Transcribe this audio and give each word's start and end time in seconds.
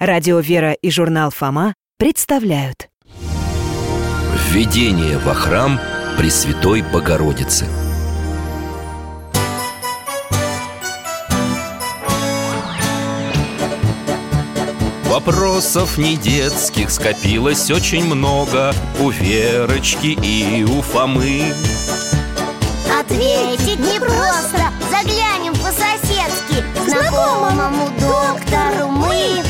Радио 0.00 0.38
«Вера» 0.40 0.72
и 0.72 0.90
журнал 0.90 1.30
«Фома» 1.30 1.74
представляют. 1.98 2.88
Введение 4.48 5.18
во 5.18 5.34
храм 5.34 5.78
Пресвятой 6.16 6.80
Богородицы. 6.80 7.66
Вопросов 15.04 15.98
не 15.98 16.16
детских 16.16 16.90
скопилось 16.90 17.70
очень 17.70 18.06
много 18.06 18.72
У 19.00 19.10
Верочки 19.10 20.18
и 20.22 20.64
у 20.64 20.80
Фомы. 20.80 21.52
Ответить 22.98 23.80
непросто. 23.80 24.72
Заглянем 24.90 25.52
по-соседски. 25.52 26.64
Знакомому 26.88 27.90
доктору 28.00 28.88
мы 28.88 29.49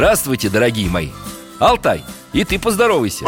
Здравствуйте, 0.00 0.48
дорогие 0.48 0.88
мои. 0.88 1.10
Алтай, 1.58 2.02
и 2.32 2.42
ты 2.44 2.58
поздоровайся. 2.58 3.26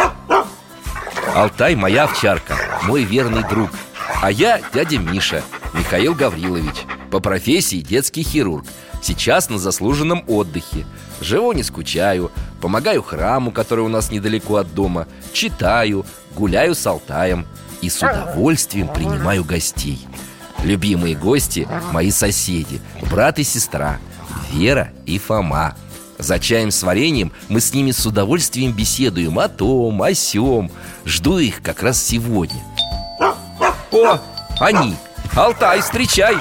Алтай 1.34 1.74
моя 1.74 2.04
овчарка, 2.04 2.56
мой 2.84 3.04
верный 3.04 3.46
друг. 3.46 3.68
А 4.22 4.30
я 4.30 4.58
дядя 4.72 4.96
Миша, 4.96 5.42
Михаил 5.74 6.14
Гаврилович 6.14 6.86
По 7.10 7.20
профессии 7.20 7.82
детский 7.82 8.22
хирург. 8.22 8.64
Сейчас 9.02 9.50
на 9.50 9.58
заслуженном 9.58 10.24
отдыхе. 10.26 10.86
Живу 11.20 11.52
не 11.52 11.62
скучаю 11.62 12.32
Помогаю 12.62 13.02
храму, 13.02 13.50
который 13.50 13.84
у 13.84 13.88
нас 13.88 14.10
недалеко 14.10 14.56
от 14.56 14.72
дома 14.72 15.06
Читаю, 15.34 16.06
гуляю 16.34 16.74
с 16.74 16.86
Алтаем 16.86 17.44
И 17.82 17.90
с 17.90 17.98
удовольствием 17.98 18.88
принимаю 18.88 19.44
гостей. 19.44 20.00
Любимые 20.64 21.16
гости– 21.16 21.68
мои 21.92 22.10
соседи 22.10 22.80
Брат 23.10 23.38
и 23.38 23.44
сестра 23.44 23.98
Вера 24.50 24.90
и 25.04 25.18
Фома 25.18 25.76
за 26.22 26.38
чаем 26.38 26.70
с 26.70 26.82
вареньем 26.82 27.32
мы 27.48 27.60
с 27.60 27.74
ними 27.74 27.90
с 27.90 28.04
удовольствием 28.06 28.72
беседуем 28.72 29.38
о 29.38 29.48
том, 29.48 30.02
о 30.02 30.14
сём 30.14 30.70
Жду 31.04 31.38
их 31.38 31.62
как 31.62 31.82
раз 31.82 32.02
сегодня 32.02 32.62
О, 33.92 34.18
они! 34.60 34.96
Алтай, 35.34 35.80
встречай! 35.80 36.36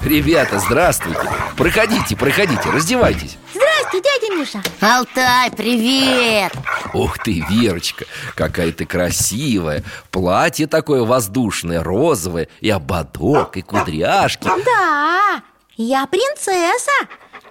Ребята, 0.00 0.58
здравствуйте! 0.58 1.20
Проходите, 1.56 2.16
проходите, 2.16 2.68
раздевайтесь 2.70 3.36
Здрасте, 3.54 4.00
дядя 4.00 4.34
Миша 4.34 4.62
Алтай, 4.80 5.50
привет! 5.50 6.52
Ух 6.92 7.18
ты, 7.18 7.44
Верочка, 7.48 8.04
какая 8.34 8.72
ты 8.72 8.86
красивая 8.86 9.82
Платье 10.10 10.66
такое 10.66 11.04
воздушное, 11.04 11.82
розовое 11.82 12.48
И 12.60 12.70
ободок, 12.70 13.56
и 13.56 13.62
кудряшки 13.62 14.44
Да, 14.64 15.42
я 15.76 16.06
принцесса 16.06 16.92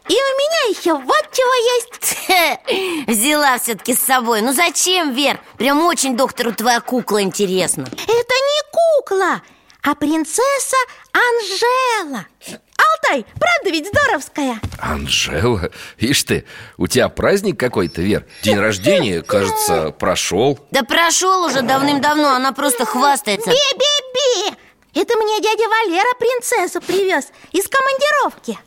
И 0.10 0.14
у 0.14 0.16
меня 0.16 0.78
еще 0.80 0.94
вот 0.94 1.32
чего 1.32 1.54
есть. 1.76 3.08
Взяла 3.08 3.58
все-таки 3.58 3.94
с 3.96 4.00
собой. 4.00 4.42
Ну 4.42 4.52
зачем, 4.54 5.14
Вер? 5.14 5.40
Прям 5.58 5.86
очень 5.86 6.18
доктору 6.18 6.52
твоя 6.54 6.82
кукла 6.82 7.22
интересна. 7.22 7.84
Это 7.84 8.06
не 8.08 8.62
кукла, 8.72 9.42
а 9.82 9.96
принцесса 9.96 10.78
Анжела. 11.14 12.26
Алтай, 12.78 13.26
правда 13.40 13.70
ведь 13.70 13.88
здоровская? 13.88 14.60
Анжела, 14.80 15.70
ишь 15.98 16.24
ты, 16.24 16.46
у 16.78 16.88
тебя 16.88 17.08
праздник 17.10 17.60
какой-то, 17.60 18.02
Вер. 18.02 18.26
День 18.42 18.60
рождения, 18.60 19.22
кажется, 19.22 19.92
прошел 19.92 20.60
Да 20.72 20.84
прошел 20.84 21.46
уже 21.46 21.62
давным-давно, 21.62 22.30
она 22.36 22.52
просто 22.52 22.86
хвастается. 22.86 23.50
Би-би-би! 23.50 24.58
Это 24.96 25.18
мне 25.18 25.40
дядя 25.40 25.64
Валера 25.68 26.14
принцессу 26.20 26.80
привез 26.80 27.26
из 27.52 27.66
командировки 27.68 28.60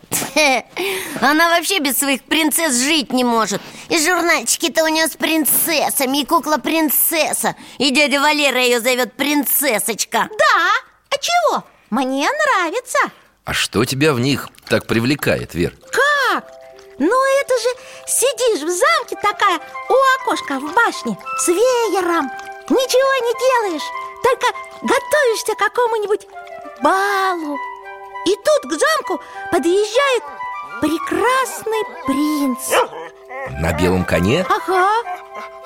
Она 1.20 1.50
вообще 1.50 1.78
без 1.78 1.98
своих 1.98 2.24
принцесс 2.24 2.74
жить 2.74 3.12
не 3.12 3.22
может 3.22 3.62
И 3.88 3.98
журнальчики-то 3.98 4.84
у 4.84 4.88
нее 4.88 5.06
с 5.06 5.16
принцессами 5.16 6.18
И 6.18 6.26
кукла-принцесса 6.26 7.54
И 7.78 7.90
дядя 7.90 8.20
Валера 8.20 8.60
ее 8.60 8.80
зовет 8.80 9.12
принцессочка 9.12 10.28
Да, 10.36 10.72
а 11.10 11.18
чего? 11.18 11.64
Мне 11.90 12.28
нравится 12.28 12.98
А 13.44 13.52
что 13.52 13.84
тебя 13.84 14.12
в 14.12 14.18
них 14.18 14.48
так 14.68 14.88
привлекает, 14.88 15.54
Вер? 15.54 15.74
Как? 15.92 16.50
Ну 16.98 17.24
это 17.40 17.54
же 17.60 17.68
сидишь 18.08 18.62
в 18.62 18.70
замке 18.70 19.16
такая 19.22 19.60
у 19.88 20.22
окошка 20.22 20.58
в 20.58 20.74
башне 20.74 21.16
С 21.38 21.48
веером 21.48 22.30
Ничего 22.68 23.14
не 23.22 23.70
делаешь 23.70 23.88
Только 24.24 24.46
готовишься 24.82 25.54
к 25.54 25.58
какому-нибудь 25.58 26.26
балу. 26.82 27.56
И 28.26 28.34
тут 28.34 28.70
к 28.70 28.72
замку 28.72 29.22
подъезжает 29.52 30.22
прекрасный 30.80 31.84
принц. 32.06 32.70
На 33.60 33.72
белом 33.72 34.04
коне? 34.04 34.44
Ага, 34.48 34.88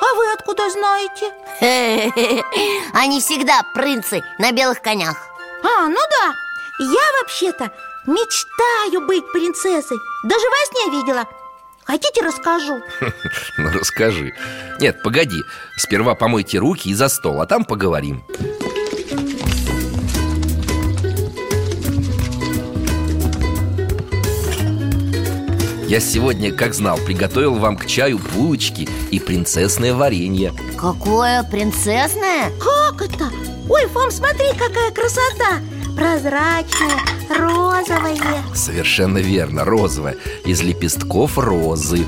а 0.01 0.15
вы 0.15 0.33
откуда 0.33 0.71
знаете? 0.71 1.33
Они 2.93 3.21
всегда 3.21 3.63
принцы 3.75 4.23
на 4.39 4.53
белых 4.53 4.83
конях. 4.83 5.17
А, 5.63 5.89
ну 5.89 5.97
да, 5.97 6.35
я 6.79 7.13
вообще-то 7.21 7.71
мечтаю 8.07 9.07
быть 9.07 9.31
принцессой. 9.33 9.99
Даже 10.25 10.45
во 10.49 10.67
сне 10.67 11.01
видела. 11.01 11.27
Хотите, 11.85 12.23
расскажу? 12.23 12.81
Ну, 13.59 13.71
расскажи. 13.79 14.35
Нет, 14.79 15.03
погоди. 15.03 15.43
Сперва 15.77 16.15
помойте 16.15 16.59
руки 16.59 16.89
и 16.89 16.95
за 16.95 17.09
стол, 17.09 17.41
а 17.41 17.47
там 17.47 17.65
поговорим 17.65 18.25
Я 25.91 25.99
сегодня, 25.99 26.53
как 26.53 26.73
знал, 26.73 26.99
приготовил 26.99 27.57
вам 27.57 27.77
к 27.77 27.85
чаю 27.85 28.21
булочки 28.21 28.89
и 29.11 29.19
принцессное 29.19 29.93
варенье. 29.93 30.53
Какое 30.79 31.43
принцессное? 31.43 32.53
Как 32.61 33.03
это? 33.03 33.29
Ой, 33.69 33.89
Фом, 33.89 34.09
смотри, 34.13 34.47
какая 34.57 34.93
красота! 34.93 35.59
Прозрачная, 35.97 37.01
розовая 37.29 38.45
Совершенно 38.55 39.19
верно, 39.19 39.65
розовое. 39.65 40.15
Из 40.45 40.63
лепестков 40.63 41.37
розы. 41.37 42.07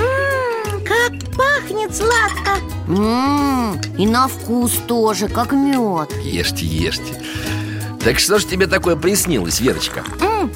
М-м, 0.00 0.84
Как 0.84 1.12
пахнет 1.36 1.94
сладко! 1.94 2.58
Ммм, 2.88 3.80
и 3.98 4.04
на 4.04 4.26
вкус 4.26 4.72
тоже, 4.88 5.28
как 5.28 5.52
мед. 5.52 6.10
Ешьте, 6.24 6.66
ешьте. 6.66 7.22
Так 8.04 8.18
что 8.18 8.40
ж 8.40 8.44
тебе 8.46 8.66
такое 8.66 8.96
приснилось, 8.96 9.60
Верочка? 9.60 10.02
М, 10.20 10.50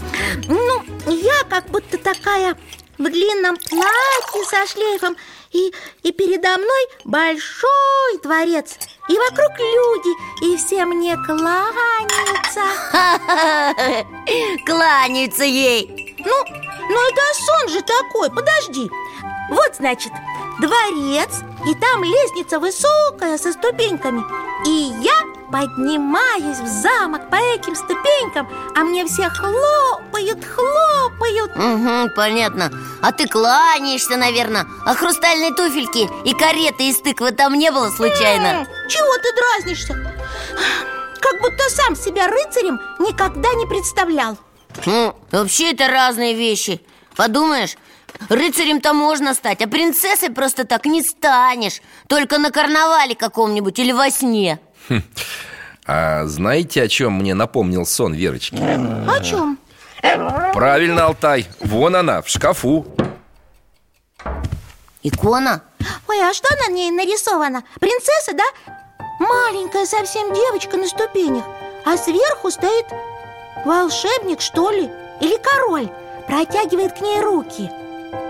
Ну, 0.48 0.65
я 1.06 1.44
как 1.48 1.66
будто 1.66 1.98
такая 1.98 2.56
в 2.98 3.04
длинном 3.04 3.56
платье 3.56 4.44
со 4.48 4.66
шлейфом 4.66 5.16
и, 5.52 5.72
и 6.02 6.12
передо 6.12 6.56
мной 6.56 6.88
большой 7.04 8.18
дворец 8.22 8.76
И 9.08 9.16
вокруг 9.16 9.58
люди, 9.58 10.44
и 10.44 10.56
все 10.56 10.84
мне 10.84 11.16
кланяются. 11.16 12.62
Кланяются 14.66 15.44
ей. 15.44 16.16
Ну, 16.18 16.44
ну 16.88 17.08
это 17.08 17.22
сон 17.34 17.68
же 17.68 17.82
такой, 17.82 18.30
подожди. 18.30 18.90
Вот, 19.50 19.76
значит, 19.76 20.12
дворец, 20.60 21.42
и 21.68 21.74
там 21.74 22.02
лестница 22.02 22.58
высокая 22.58 23.38
со 23.38 23.52
ступеньками 23.52 24.24
И 24.66 24.92
я 25.04 25.35
поднимаюсь 25.50 26.58
в 26.58 26.66
замок 26.66 27.30
по 27.30 27.36
этим 27.36 27.74
ступенькам 27.74 28.48
А 28.76 28.80
мне 28.80 29.04
все 29.06 29.28
хлопают, 29.28 30.44
хлопают. 30.44 31.50
Угу, 31.56 32.14
понятно. 32.16 32.70
А 33.02 33.12
ты 33.12 33.26
кланяешься, 33.28 34.16
наверное 34.16 34.66
А 34.84 34.94
хрустальной 34.94 35.52
туфельки 35.54 36.08
и 36.28 36.32
кареты 36.34 36.88
из 36.88 37.00
тыквы 37.00 37.30
там 37.32 37.54
не 37.54 37.70
было 37.70 37.90
случайно? 37.90 38.46
М, 38.46 38.66
Чего 38.88 39.16
ты 39.18 39.32
дразнишься? 39.34 39.94
Как 41.20 41.40
будто 41.40 41.68
сам 41.70 41.96
себя 41.96 42.28
рыцарем 42.28 42.80
никогда 42.98 43.52
не 43.54 43.66
представлял. 43.66 44.36
Ну, 44.84 45.16
вообще 45.32 45.72
это 45.72 45.88
разные 45.88 46.34
вещи. 46.34 46.80
Подумаешь, 47.16 47.76
рыцарем-то 48.28 48.92
можно 48.92 49.32
стать 49.34 49.62
А 49.62 49.66
принцессой 49.66 50.30
просто 50.30 50.64
так 50.64 50.84
не 50.84 51.02
станешь. 51.02 51.80
Только 52.08 52.38
на 52.38 52.50
карнавале 52.50 53.14
каком-нибудь 53.14 53.78
или 53.78 53.92
во 53.92 54.10
сне 54.10 54.60
А 55.86 56.24
знаете, 56.26 56.82
о 56.82 56.88
чем 56.88 57.12
мне 57.14 57.34
напомнил 57.34 57.86
сон 57.86 58.12
Верочки? 58.12 58.56
О 58.56 59.20
чем? 59.22 59.58
Правильно, 60.52 61.06
Алтай, 61.06 61.46
вон 61.60 61.94
она, 61.94 62.22
в 62.22 62.28
шкафу 62.28 62.86
Икона? 65.02 65.62
Ой, 66.08 66.20
а 66.20 66.34
что 66.34 66.48
на 66.56 66.72
ней 66.72 66.90
нарисовано? 66.90 67.62
Принцесса, 67.78 68.32
да? 68.34 68.44
Маленькая 69.20 69.86
совсем 69.86 70.34
девочка 70.34 70.76
на 70.76 70.86
ступенях 70.86 71.44
А 71.86 71.96
сверху 71.96 72.50
стоит 72.50 72.86
волшебник, 73.64 74.40
что 74.40 74.70
ли? 74.70 74.90
Или 75.20 75.38
король 75.42 75.88
Протягивает 76.26 76.98
к 76.98 77.00
ней 77.00 77.20
руки 77.20 77.70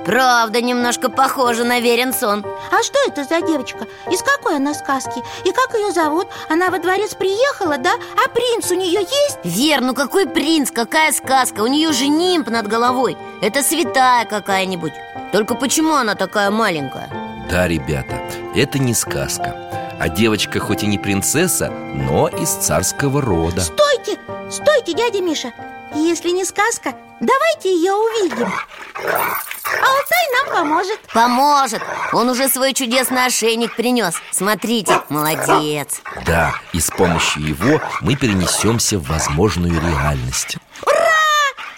Правда, 0.06 0.60
немножко 0.60 1.10
похоже 1.10 1.64
на 1.64 1.80
верен 1.80 2.14
сон 2.14 2.46
А 2.70 2.82
что 2.84 2.96
это 3.08 3.24
за 3.24 3.40
девочка? 3.44 3.88
Из 4.08 4.22
какой 4.22 4.54
она 4.56 4.72
сказки? 4.72 5.20
И 5.44 5.50
как 5.50 5.74
ее 5.74 5.90
зовут? 5.90 6.28
Она 6.48 6.70
во 6.70 6.78
дворец 6.78 7.14
приехала, 7.14 7.76
да? 7.76 7.94
А 8.24 8.28
принц 8.28 8.70
у 8.70 8.76
нее 8.76 9.00
есть? 9.00 9.38
Вер, 9.42 9.80
ну 9.80 9.94
какой 9.94 10.28
принц, 10.28 10.70
какая 10.70 11.10
сказка 11.10 11.62
У 11.62 11.66
нее 11.66 11.92
же 11.92 12.06
нимб 12.06 12.48
над 12.48 12.68
головой 12.68 13.16
Это 13.42 13.64
святая 13.64 14.26
какая-нибудь 14.26 14.92
Только 15.32 15.56
почему 15.56 15.94
она 15.94 16.14
такая 16.14 16.52
маленькая? 16.52 17.10
Да, 17.50 17.66
ребята, 17.66 18.22
это 18.54 18.78
не 18.78 18.94
сказка 18.94 19.56
А 19.98 20.08
девочка 20.08 20.60
хоть 20.60 20.84
и 20.84 20.86
не 20.86 20.98
принцесса, 20.98 21.68
но 21.68 22.28
из 22.28 22.50
царского 22.50 23.20
рода 23.20 23.60
Стойте, 23.60 24.20
стойте, 24.52 24.92
дядя 24.92 25.20
Миша 25.20 25.52
Если 25.96 26.30
не 26.30 26.44
сказка, 26.44 26.94
давайте 27.20 27.74
ее 27.74 27.92
увидим. 27.92 28.52
Алтай 28.94 30.26
нам 30.34 30.54
поможет. 30.54 31.00
Поможет. 31.12 31.82
Он 32.12 32.28
уже 32.28 32.48
свой 32.48 32.72
чудесный 32.74 33.26
ошейник 33.26 33.74
принес 33.74 34.14
Смотрите, 34.30 35.00
молодец. 35.08 36.00
Да, 36.24 36.54
и 36.72 36.80
с 36.80 36.90
помощью 36.90 37.46
его 37.46 37.80
мы 38.02 38.14
перенесемся 38.14 38.98
в 38.98 39.08
возможную 39.08 39.72
реальность. 39.80 40.56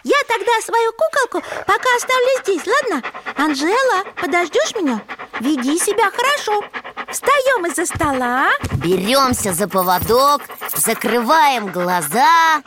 Я 0.05 0.17
тогда 0.29 0.53
свою 0.65 0.93
куколку 0.93 1.47
пока 1.67 1.97
оставлю 1.97 2.29
здесь, 2.43 2.63
ладно? 2.67 3.03
Анжела, 3.37 4.05
подождешь 4.21 4.75
меня? 4.75 5.01
Веди 5.41 5.79
себя 5.79 6.11
хорошо. 6.11 6.65
Встаем 7.11 7.67
из-за 7.67 7.87
стола. 7.87 8.51
Беремся 8.75 9.53
за 9.53 9.69
поводок 9.69 10.43
Закрываем 10.77 11.69
глаза 11.69 12.63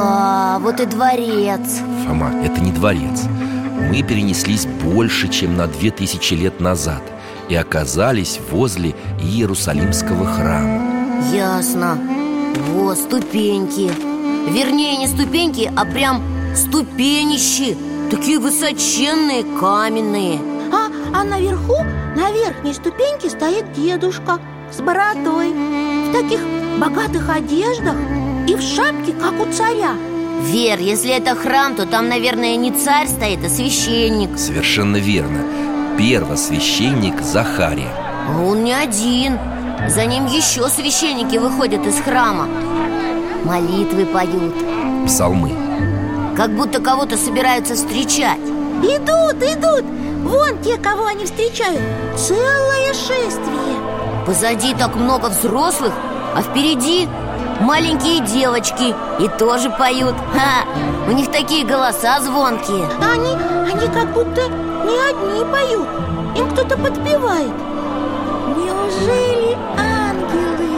Ага, 0.00 0.58
вот 0.60 0.80
и 0.80 0.86
дворец. 0.86 1.80
Фома, 2.06 2.32
это 2.44 2.60
не 2.60 2.70
дворец. 2.70 3.24
Мы 3.90 4.02
перенеслись 4.02 4.66
больше, 4.66 5.28
чем 5.28 5.56
на 5.56 5.66
две 5.66 5.90
тысячи 5.90 6.34
лет 6.34 6.60
назад 6.60 7.02
И 7.48 7.54
оказались 7.54 8.40
возле 8.50 8.94
Иерусалимского 9.20 10.26
храма. 10.26 10.82
Ясно. 11.32 11.98
Вот 12.72 12.98
ступеньки. 12.98 13.90
Вернее, 14.50 14.98
не 14.98 15.08
ступеньки, 15.08 15.70
а 15.76 15.84
прям 15.84 16.22
ступенищи. 16.54 17.76
Такие 18.10 18.38
высоченные, 18.38 19.44
каменные. 19.58 20.38
А, 20.72 20.88
а 21.12 21.24
наверху, 21.24 21.76
на 22.16 22.30
верхней 22.30 22.74
ступеньке 22.74 23.30
стоит 23.30 23.72
дедушка 23.72 24.38
с 24.70 24.80
бородой 24.80 25.52
В 25.52 26.12
таких 26.12 26.40
богатых 26.78 27.28
одеждах 27.28 27.96
и 28.48 28.54
в 28.54 28.62
шапке, 28.62 29.12
как 29.12 29.34
у 29.40 29.52
царя. 29.52 29.94
Вер, 30.40 30.78
если 30.78 31.12
это 31.12 31.34
храм, 31.34 31.74
то 31.74 31.84
там, 31.84 32.08
наверное, 32.08 32.56
не 32.56 32.72
царь 32.72 33.06
стоит, 33.06 33.44
а 33.44 33.48
священник. 33.50 34.38
Совершенно 34.38 34.96
верно. 34.96 35.44
Первосвященник 35.98 37.20
Захария. 37.20 37.90
А 38.26 38.40
он 38.40 38.64
не 38.64 38.72
один. 38.72 39.38
За 39.88 40.06
ним 40.06 40.26
еще 40.26 40.68
священники 40.68 41.36
выходят 41.36 41.86
из 41.86 42.00
храма. 42.00 42.48
Молитвы 43.44 44.06
поют. 44.06 44.54
Псалмы. 45.06 45.52
Как 46.34 46.50
будто 46.54 46.80
кого-то 46.80 47.18
собираются 47.18 47.74
встречать. 47.74 48.38
Идут, 48.82 49.42
идут. 49.42 49.84
Вон 50.24 50.62
те, 50.62 50.78
кого 50.78 51.06
они 51.06 51.26
встречают. 51.26 51.82
Целое 52.16 52.94
шествие. 52.94 54.24
Позади 54.24 54.74
так 54.74 54.94
много 54.94 55.26
взрослых, 55.26 55.92
а 56.34 56.42
впереди 56.42 57.08
маленькие 57.60 58.20
девочки 58.20 58.94
И 59.20 59.28
тоже 59.38 59.70
поют. 59.70 60.14
Ха! 60.32 60.64
У 61.08 61.12
них 61.12 61.30
такие 61.30 61.64
голоса 61.64 62.20
звонкие. 62.20 62.86
Они, 63.00 63.32
они 63.70 63.86
как 63.88 64.12
будто 64.12 64.48
не 64.48 64.98
одни 64.98 65.44
поют. 65.52 65.88
Им 66.36 66.50
кто-то 66.50 66.76
подпевает. 66.76 67.52
Неужели 68.56 69.56
ангелы? 69.76 70.68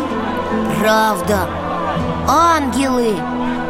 Правда. 0.78 1.48
Ангелы. 2.28 3.14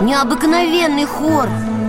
Необыкновенный 0.01 1.05
хор. 1.05 1.49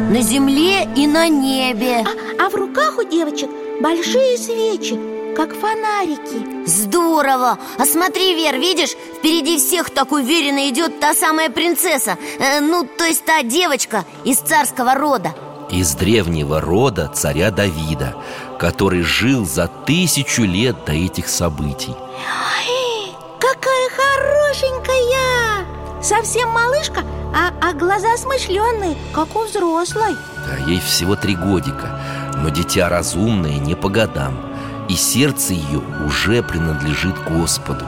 На 0.10 0.22
земле 0.22 0.90
и 0.96 1.08
на 1.08 1.30
небе. 1.30 2.04
А, 2.06 2.46
а 2.46 2.50
в 2.50 2.56
руках 2.56 2.98
у 2.98 3.04
девочек 3.04 3.50
большие 3.82 4.38
свечи, 4.38 5.00
как 5.36 5.54
фонарики 5.54 6.51
Здорово! 6.66 7.58
А 7.78 7.86
смотри, 7.86 8.36
Вер, 8.36 8.58
видишь, 8.60 8.96
впереди 9.18 9.58
всех 9.58 9.90
так 9.90 10.12
уверенно 10.12 10.70
идет 10.70 11.00
та 11.00 11.14
самая 11.14 11.50
принцесса. 11.50 12.18
Э, 12.40 12.60
Ну, 12.62 12.88
то 12.98 13.06
есть 13.06 13.26
та 13.26 13.44
девочка 13.44 14.06
из 14.24 14.38
царского 14.38 14.96
рода. 14.96 15.34
Из 15.72 15.94
древнего 15.96 16.60
рода 16.60 17.10
царя 17.14 17.50
Давида 17.50 18.16
Который 18.60 19.04
жил 19.04 19.46
за 19.46 19.68
тысячу 19.68 20.44
лет 20.44 20.76
до 20.86 20.92
этих 20.92 21.30
событий. 21.30 21.96
Ой, 21.96 23.16
какая 23.40 23.90
хорошенькая! 23.90 25.66
Совсем 26.04 26.50
малышка, 26.50 27.02
а, 27.34 27.54
а 27.62 27.74
глаза 27.74 28.18
смышленные, 28.18 28.98
как 29.14 29.36
у 29.36 29.46
взрослой. 29.46 30.16
Да, 30.48 30.58
ей 30.68 30.80
всего 30.82 31.16
три 31.16 31.36
годика 31.36 32.00
Но 32.38 32.50
дитя 32.50 32.90
разумное 32.90 33.58
не 33.60 33.76
по 33.76 33.88
годам 33.90 34.51
И 34.92 34.96
сердце 34.96 35.54
ее 35.54 35.82
уже 36.06 36.44
принадлежит 36.44 37.16
Господу. 37.24 37.86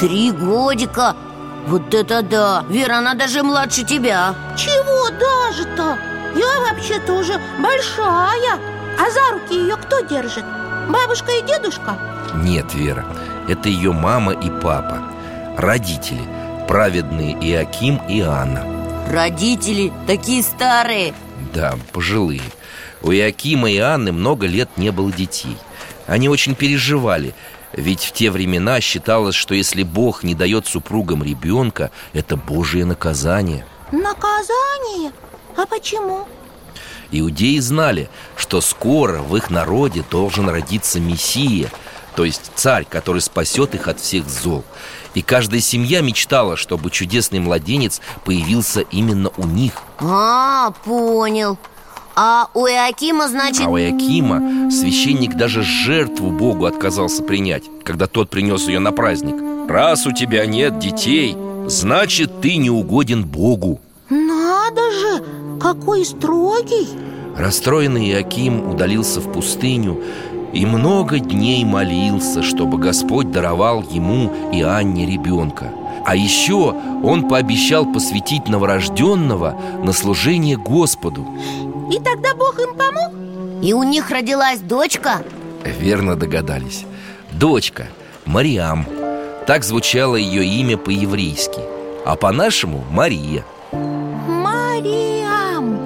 Три 0.00 0.32
годика? 0.32 1.14
Вот 1.66 1.92
это 1.92 2.22
да! 2.22 2.64
Вера, 2.70 2.96
она 2.96 3.12
даже 3.12 3.42
младше 3.42 3.84
тебя. 3.84 4.34
Чего 4.56 5.10
даже-то? 5.10 5.98
Я 6.34 6.60
вообще-то 6.60 7.12
уже 7.12 7.38
большая. 7.58 8.58
А 8.98 9.10
за 9.10 9.34
руки 9.34 9.54
ее 9.54 9.76
кто 9.76 10.00
держит? 10.00 10.46
Бабушка 10.88 11.32
и 11.32 11.42
дедушка? 11.42 11.98
Нет, 12.36 12.72
Вера, 12.72 13.04
это 13.48 13.68
ее 13.68 13.92
мама 13.92 14.32
и 14.32 14.48
папа. 14.48 15.02
Родители, 15.58 16.22
праведные 16.66 17.34
Иаким 17.34 18.00
и 18.08 18.22
Анна. 18.22 18.64
Родители 19.12 19.92
такие 20.06 20.42
старые. 20.42 21.12
Да, 21.52 21.74
пожилые. 21.92 22.40
У 23.02 23.12
Иакима 23.12 23.70
и 23.70 23.76
Анны 23.76 24.10
много 24.10 24.46
лет 24.46 24.70
не 24.78 24.90
было 24.90 25.12
детей 25.12 25.58
Они 26.06 26.28
очень 26.28 26.54
переживали 26.54 27.34
Ведь 27.72 28.04
в 28.04 28.12
те 28.12 28.30
времена 28.30 28.80
считалось, 28.80 29.34
что 29.34 29.54
если 29.54 29.82
Бог 29.82 30.22
не 30.22 30.34
дает 30.34 30.66
супругам 30.66 31.22
ребенка 31.22 31.90
Это 32.12 32.36
Божие 32.36 32.84
наказание 32.84 33.66
Наказание? 33.92 35.12
А 35.56 35.66
почему? 35.66 36.26
Иудеи 37.12 37.58
знали, 37.58 38.08
что 38.36 38.60
скоро 38.60 39.18
в 39.18 39.36
их 39.36 39.50
народе 39.50 40.04
должен 40.10 40.48
родиться 40.48 41.00
Мессия 41.00 41.70
То 42.14 42.24
есть 42.24 42.50
царь, 42.54 42.84
который 42.88 43.20
спасет 43.20 43.74
их 43.74 43.88
от 43.88 44.00
всех 44.00 44.28
зол 44.28 44.64
И 45.14 45.22
каждая 45.22 45.60
семья 45.60 46.00
мечтала, 46.02 46.56
чтобы 46.56 46.90
чудесный 46.90 47.38
младенец 47.40 48.00
появился 48.24 48.80
именно 48.80 49.30
у 49.36 49.46
них 49.46 49.82
А, 50.00 50.72
понял 50.84 51.58
А 52.18 52.48
у 52.54 52.66
Иакима, 52.66 53.28
значит... 53.28 53.66
А 53.66 53.68
у 53.68 53.78
Иакима 53.78 54.70
священник 54.70 55.34
даже 55.34 55.62
жертву 55.62 56.30
Богу 56.30 56.64
отказался 56.64 57.22
принять 57.22 57.64
Когда 57.84 58.06
тот 58.06 58.30
принес 58.30 58.66
ее 58.68 58.78
на 58.78 58.90
праздник 58.90 59.36
Раз 59.68 60.06
у 60.06 60.12
тебя 60.12 60.46
нет 60.46 60.78
детей, 60.78 61.36
значит 61.66 62.40
ты 62.40 62.56
не 62.56 62.70
угоден 62.70 63.22
Богу 63.24 63.80
Надо 64.08 64.90
же, 64.92 65.24
какой 65.60 66.06
строгий 66.06 66.88
Расстроенный 67.36 68.08
Иаким 68.08 68.66
удалился 68.70 69.20
в 69.20 69.30
пустыню 69.30 70.02
и 70.54 70.64
много 70.64 71.18
дней 71.18 71.66
молился, 71.66 72.42
чтобы 72.42 72.78
Господь 72.78 73.30
даровал 73.30 73.82
ему 73.82 74.32
и 74.54 74.62
Анне 74.62 75.04
ребенка. 75.04 75.70
А 76.06 76.16
еще 76.16 76.74
он 77.02 77.28
пообещал 77.28 77.84
посвятить 77.92 78.48
новорожденного 78.48 79.54
на 79.82 79.92
служение 79.92 80.56
Господу. 80.56 81.26
И 81.90 81.98
тогда 82.00 82.34
Бог 82.34 82.58
им 82.58 82.74
помог? 82.74 83.12
И 83.62 83.72
у 83.72 83.82
них 83.82 84.10
родилась 84.10 84.60
дочка? 84.60 85.22
Верно 85.64 86.16
догадались. 86.16 86.84
Дочка, 87.32 87.88
Мариам. 88.24 88.86
Так 89.46 89.64
звучало 89.64 90.16
ее 90.16 90.44
имя 90.44 90.76
по-еврейски. 90.76 91.60
А 92.04 92.16
по-нашему 92.16 92.84
Мария. 92.90 93.44
Мариам. 94.26 95.78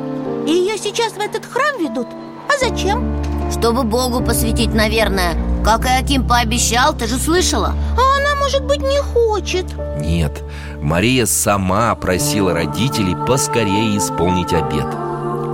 И 0.47 0.53
ее 0.53 0.79
сейчас 0.79 1.13
в 1.13 1.19
этот 1.19 1.45
храм 1.45 1.79
ведут? 1.79 2.09
А 2.49 2.59
зачем? 2.59 3.23
Чтобы 3.51 3.83
Богу 3.83 4.23
посвятить, 4.23 4.73
наверное 4.75 5.35
Как 5.65 5.85
Иаким 5.85 6.27
пообещал, 6.27 6.95
ты 6.95 7.07
же 7.09 7.17
слышала 7.19 7.75
А 7.99 8.19
она, 8.19 8.37
может 8.37 8.65
быть, 8.65 8.81
не 8.81 9.01
хочет 9.03 9.67
Нет, 9.99 10.45
Мария 10.81 11.27
сама 11.27 11.95
просила 11.97 12.55
родителей 12.55 13.17
поскорее 13.27 13.99
исполнить 13.99 14.53
обет 14.53 14.87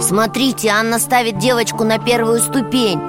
Смотрите, 0.00 0.69
Анна 0.69 0.99
ставит 0.99 1.38
девочку 1.38 1.85
на 1.85 1.99
первую 1.99 2.41
ступень. 2.41 3.00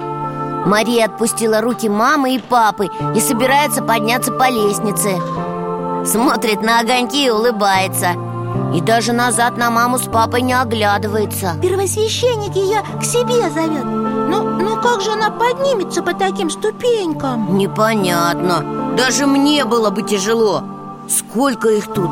Мария 0.65 1.05
отпустила 1.05 1.61
руки 1.61 1.87
мамы 1.87 2.35
и 2.35 2.39
папы 2.39 2.89
И 3.15 3.19
собирается 3.21 3.81
подняться 3.81 4.31
по 4.31 4.49
лестнице. 4.49 5.11
Смотрит 6.05 6.61
на 6.61 6.79
огоньки 6.79 7.25
и 7.25 7.29
улыбается. 7.29 8.09
И 8.73 8.81
даже 8.81 9.13
назад 9.13 9.57
на 9.57 9.69
маму 9.69 9.97
с 9.97 10.03
папой 10.03 10.41
не 10.41 10.53
оглядывается. 10.53 11.55
Первосвященник 11.61 12.55
ее 12.55 12.83
к 12.99 13.03
себе 13.03 13.49
зовет 13.49 13.85
Ну, 13.85 14.43
ну 14.43 14.81
как 14.81 15.01
же 15.01 15.11
она 15.11 15.29
поднимется 15.29 16.01
по 16.01 16.13
таким 16.13 16.49
ступенькам? 16.49 17.57
Непонятно. 17.57 18.95
Даже 18.97 19.25
мне 19.25 19.63
было 19.65 19.89
бы 19.89 20.01
тяжело. 20.01 20.63
Сколько 21.07 21.69
их 21.69 21.87
тут? 21.93 22.09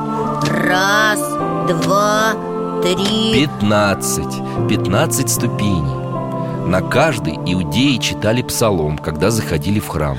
Раз, 0.50 1.20
два, 1.68 2.34
три. 2.82 3.34
Пятнадцать. 3.34 4.36
Пятнадцать 4.70 5.30
ступеней. 5.30 6.06
На 6.68 6.82
каждой 6.82 7.34
иудеи 7.34 7.98
читали 7.98 8.42
псалом, 8.42 8.98
когда 8.98 9.30
заходили 9.30 9.80
в 9.80 9.88
храм. 9.88 10.18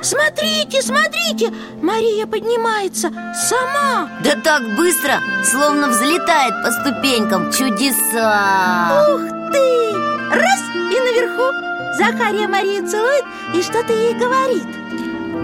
Смотрите, 0.00 0.80
смотрите, 0.80 1.52
Мария 1.82 2.26
поднимается 2.26 3.10
сама. 3.34 4.08
Да 4.22 4.36
так 4.42 4.62
быстро, 4.76 5.20
словно 5.44 5.88
взлетает 5.88 6.54
по 6.62 6.70
ступенькам. 6.70 7.50
Чудеса! 7.50 9.06
Ух 9.12 9.20
ты! 9.52 9.92
Раз 10.30 10.60
и 10.74 11.00
наверху. 11.00 11.52
Захария 11.98 12.46
Марию 12.46 12.88
целует 12.88 13.24
и 13.54 13.62
что-то 13.62 13.92
ей 13.92 14.14
говорит. 14.14 14.68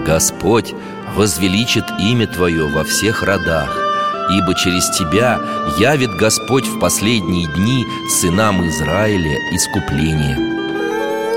Господь 0.05 0.73
возвеличит 1.15 1.85
имя 1.99 2.27
Твое 2.27 2.67
во 2.67 2.85
всех 2.85 3.23
родах 3.23 3.84
Ибо 4.31 4.55
через 4.55 4.89
Тебя 4.97 5.39
явит 5.77 6.11
Господь 6.15 6.65
в 6.65 6.79
последние 6.79 7.47
дни 7.53 7.85
сынам 8.09 8.67
Израиля 8.67 9.37
искупление 9.51 10.35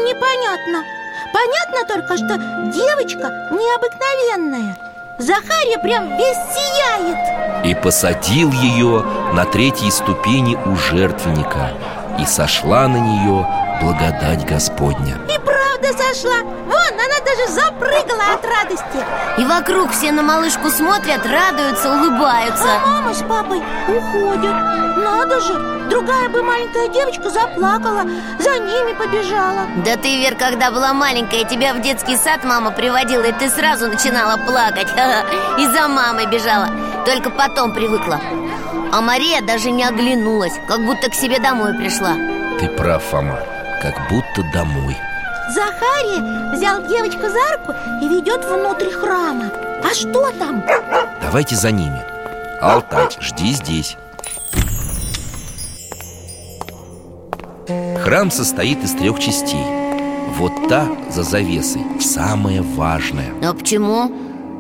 Непонятно. 0.08 0.84
Понятно 1.32 1.86
только, 1.86 2.16
что 2.16 2.36
девочка 2.72 3.28
необыкновенная. 3.52 4.76
Захария 5.18 5.78
прям 5.78 6.16
весь 6.16 6.38
сияет. 6.54 7.66
И 7.66 7.74
посадил 7.74 8.52
ее 8.52 9.04
на 9.34 9.44
третьей 9.44 9.90
ступени 9.90 10.56
у 10.64 10.76
жертвенника 10.76 11.72
И 12.20 12.24
сошла 12.24 12.86
на 12.86 12.98
нее 12.98 13.46
благодать 13.82 14.46
Господня 14.46 15.18
И 15.28 15.38
правда 15.88 16.14
сошла? 16.14 16.42
Вон, 16.42 16.92
она 16.92 17.18
даже 17.24 17.52
запрыгала 17.52 18.34
от 18.34 18.44
радости. 18.44 19.04
И 19.38 19.44
вокруг 19.44 19.92
все 19.92 20.12
на 20.12 20.22
малышку 20.22 20.70
смотрят, 20.70 21.24
радуются, 21.26 21.92
улыбаются. 21.92 22.68
А 22.84 22.86
мама 22.86 23.14
с 23.14 23.22
папой 23.22 23.62
уходят. 23.88 24.54
Надо 24.96 25.40
же, 25.40 25.54
другая 25.88 26.28
бы 26.28 26.42
маленькая 26.42 26.88
девочка 26.88 27.30
заплакала 27.30 28.02
За 28.38 28.58
ними 28.58 28.94
побежала. 28.94 29.66
Да 29.84 29.96
ты, 29.96 30.18
Вер, 30.18 30.34
когда 30.34 30.70
была 30.70 30.92
маленькая, 30.92 31.44
тебя 31.44 31.72
в 31.72 31.80
детский 31.80 32.16
сад 32.16 32.44
мама 32.44 32.72
приводила 32.72 33.22
И 33.22 33.32
ты 33.32 33.48
сразу 33.48 33.88
начинала 33.88 34.36
плакать. 34.36 34.88
И 35.58 35.66
за 35.66 35.88
мамой 35.88 36.26
бежала. 36.26 36.68
Только 37.04 37.30
потом 37.30 37.72
привыкла. 37.72 38.20
А 38.90 39.00
Мария 39.00 39.42
даже 39.42 39.70
не 39.70 39.84
оглянулась 39.84 40.54
Как 40.66 40.80
будто 40.84 41.10
к 41.10 41.14
себе 41.14 41.38
домой 41.38 41.74
пришла. 41.74 42.14
Ты 42.58 42.68
прав, 42.68 43.02
Фома, 43.04 43.38
как 43.80 44.08
будто 44.10 44.42
домой 44.52 44.96
Захария 45.48 46.52
взял 46.54 46.86
девочку 46.86 47.22
за 47.22 47.56
руку 47.56 47.72
и 48.02 48.08
ведет 48.08 48.44
внутрь 48.44 48.90
храма. 48.90 49.50
А 49.82 49.94
что 49.94 50.30
там? 50.38 50.62
Давайте 51.22 51.56
за 51.56 51.70
ними. 51.70 52.02
Алтай, 52.60 53.08
жди 53.20 53.52
здесь. 53.52 53.96
Храм 58.02 58.30
состоит 58.30 58.82
из 58.84 58.92
трех 58.92 59.18
частей. 59.18 59.64
Вот 60.36 60.68
та 60.68 60.88
за 61.10 61.22
завесой, 61.22 61.82
самая 62.00 62.62
важная. 62.62 63.32
А 63.42 63.54
почему? 63.54 64.12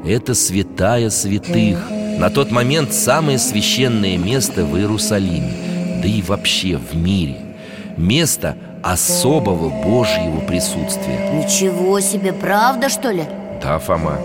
Это 0.04 0.34
святая 0.34 1.10
святых. 1.10 1.78
На 2.18 2.30
тот 2.30 2.50
момент 2.50 2.92
самое 2.94 3.38
священное 3.38 4.16
место 4.16 4.64
в 4.64 4.76
Иерусалиме 4.76 6.00
Да 6.02 6.08
и 6.08 6.22
вообще 6.22 6.76
в 6.76 6.96
мире. 6.96 7.36
Место 7.96 8.56
особого 8.82 9.68
Божьего 9.68 10.40
присутствия. 10.40 11.30
Ничего 11.34 12.00
себе, 12.00 12.32
правда 12.32 12.88
что 12.88 13.10
ли? 13.10 13.24
Да, 13.62 13.78
Фома. 13.78 14.18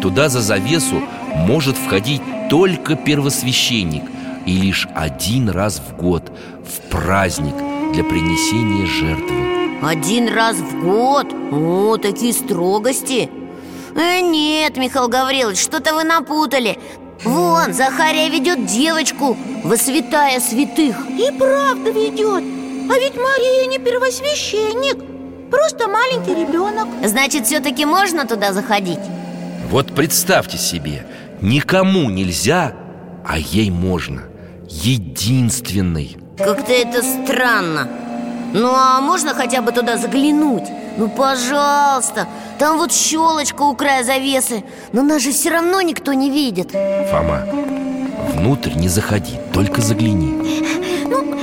Туда 0.00 0.28
за 0.28 0.40
завесу 0.40 0.96
может 1.34 1.76
входить 1.76 2.20
только 2.50 2.96
первосвященник 2.96 4.02
И 4.46 4.52
лишь 4.56 4.88
один 4.94 5.48
раз 5.48 5.80
в 5.80 5.96
год 5.96 6.32
В 6.64 6.90
праздник 6.90 7.54
для 7.92 8.02
принесения 8.04 8.84
жертвы. 8.86 9.88
Один 9.88 10.28
раз 10.28 10.56
в 10.56 10.84
год? 10.84 11.26
О, 11.52 11.96
такие 11.98 12.32
строгости. 12.32 13.28
Э, 13.94 14.20
Нет, 14.20 14.76
Михаил 14.76 15.08
Гаврилович, 15.08 15.58
что-то 15.60 15.94
вы 15.94 16.04
напутали. 16.04 16.78
Вон, 17.24 17.72
Захария 17.72 18.28
ведет 18.28 18.66
девочку 18.66 19.36
во 19.62 19.76
святая 19.76 20.40
святых. 20.40 20.96
И 21.10 21.30
правда 21.38 21.90
ведет 21.90 22.42
А 22.90 22.98
ведь 22.98 23.16
Мария 23.16 23.66
не 23.66 23.78
первосвященник 23.78 24.98
Просто 25.50 25.86
маленький 25.86 26.34
ребенок. 26.34 26.88
Значит, 27.04 27.46
все-таки 27.46 27.84
можно 27.84 28.26
туда 28.26 28.52
заходить? 28.52 29.00
Вот 29.70 29.94
представьте 29.94 30.58
себе 30.58 31.06
Никому 31.40 32.08
нельзя, 32.08 32.72
а 33.26 33.38
ей 33.38 33.70
можно. 33.70 34.22
Единственной. 34.68 36.16
Как-то 36.38 36.72
это 36.72 37.02
странно. 37.02 37.88
Ну 38.54 38.72
а 38.74 39.00
можно 39.00 39.34
хотя 39.34 39.60
бы 39.60 39.72
туда 39.72 39.96
заглянуть? 39.96 40.64
Ну 40.98 41.08
пожалуйста 41.08 42.28
Там 42.58 42.76
вот 42.78 42.92
щелочка 42.92 43.62
у 43.62 43.74
края 43.74 44.04
завесы. 44.04 44.62
Но 44.92 45.02
нас 45.02 45.22
же 45.22 45.32
все 45.32 45.50
равно 45.50 45.80
никто 45.82 46.12
не 46.12 46.30
видит. 46.30 46.70
Фома, 46.72 47.42
внутрь 48.34 48.74
не 48.74 48.88
заходи, 48.88 49.34
только 49.52 49.80
загляни. 49.80 50.64
Ну, 51.08 51.34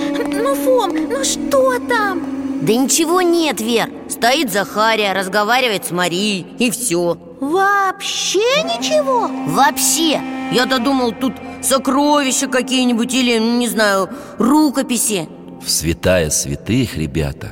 ну 0.49 0.55
Фом, 0.55 1.09
ну 1.09 1.23
что 1.23 1.79
там? 1.79 2.21
Да 2.61 2.73
ничего 2.73 3.21
нет, 3.21 3.61
Вер. 3.61 3.89
Стоит 4.09 4.51
Захария, 4.51 5.13
разговаривает 5.13 5.85
с 5.85 5.91
Марией 5.91 6.45
И 6.57 6.71
все 6.71 7.17
Вообще 7.39 8.63
ничего? 8.63 9.29
Вообще? 9.47 10.19
Я-то 10.51 10.79
думал, 10.79 11.13
тут 11.13 11.33
сокровища 11.61 12.47
какие-нибудь 12.47 13.13
Или, 13.13 13.37
не 13.37 13.67
знаю, 13.67 14.09
рукописи. 14.37 15.29
В 15.63 15.69
святая 15.69 16.29
святых, 16.29 16.97
ребята, 16.97 17.51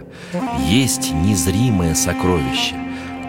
есть 0.68 1.12
незримое 1.12 1.94
сокровище. 1.94 2.76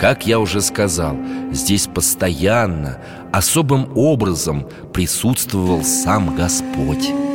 Как 0.00 0.26
я 0.26 0.38
уже 0.38 0.60
сказал, 0.60 1.16
здесь 1.50 1.88
постоянно, 1.88 2.98
особым 3.32 3.90
образом 3.96 4.68
присутствовал 4.92 5.82
сам 5.82 6.36
Господь 6.36 7.02
Сам 7.02 7.08
Господь 7.08 7.27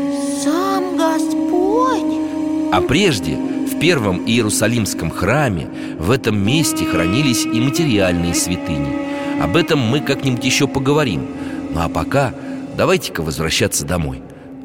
А 2.74 2.82
прежде, 2.82 3.36
в 3.36 3.78
первом 3.80 4.26
Иерусалимском 4.26 5.12
храме 5.12 5.70
В 6.00 6.10
этом 6.10 6.44
месте 6.44 6.86
хранились 6.86 7.46
и 7.46 7.62
материальные 7.62 8.34
святыни. 8.34 9.40
Об 9.40 9.56
этом 9.56 9.78
мы 9.78 10.00
как-нибудь 10.00 10.44
еще 10.44 10.68
поговорим. 10.68 11.28
Ну 11.70 11.82
а 11.82 11.88
пока 11.88 12.34
давайте-ка 12.76 13.22
возвращаться 13.22 13.86
домой. 13.86 14.24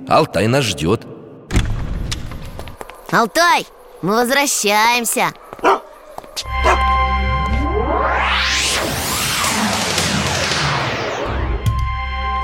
Алтай 0.09 0.47
нас 0.47 0.65
ждет. 0.65 1.07
Алтай, 3.13 3.67
мы 4.01 4.15
возвращаемся. 4.15 5.35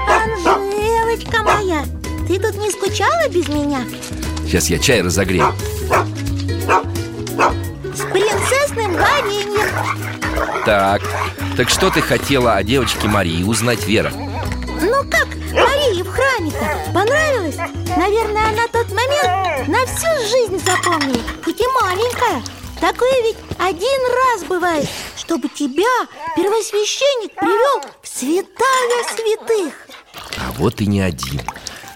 Анжелочка 0.07 1.43
моя, 1.43 1.85
ты 2.29 2.39
тут 2.39 2.55
не 2.59 2.71
скучала 2.71 3.31
без 3.31 3.49
меня? 3.49 3.87
Сейчас 4.47 4.69
я 4.69 4.79
чай 4.79 5.03
разогрею. 5.03 5.53
С 7.93 8.01
принцессным 8.13 8.93
вареньем. 8.93 9.69
Так, 10.65 11.03
так 11.57 11.69
что 11.69 11.91
ты 11.91 12.01
хотела 12.01 12.55
о 12.55 12.63
девочке 12.63 13.09
Марии 13.09 13.43
узнать, 13.43 13.87
Вера? 13.87 14.13
Ну 14.15 15.03
как, 15.11 15.27
Марии 15.53 16.03
в 16.03 16.09
храме-то 16.09 16.93
понравилось? 16.93 17.57
Наверное, 17.97 18.49
она 18.49 18.69
тот 18.73 18.89
момент 18.91 19.69
на 19.69 19.85
всю 19.87 20.09
жизнь 20.29 20.63
запомнила. 20.65 21.21
Хоть 21.45 21.61
и 21.61 21.65
маленькая. 21.83 22.43
Такое 22.81 23.23
ведь 23.23 23.37
один 23.59 24.01
раз 24.13 24.45
бывает, 24.45 24.89
чтобы 25.17 25.49
тебя 25.49 26.07
первосвященник 26.37 27.35
привел 27.35 27.83
в 28.03 28.07
святая 28.07 29.05
святых. 29.17 29.75
А 30.37 30.53
вот 30.59 30.81
и 30.81 30.87
не 30.87 31.01
один. 31.01 31.41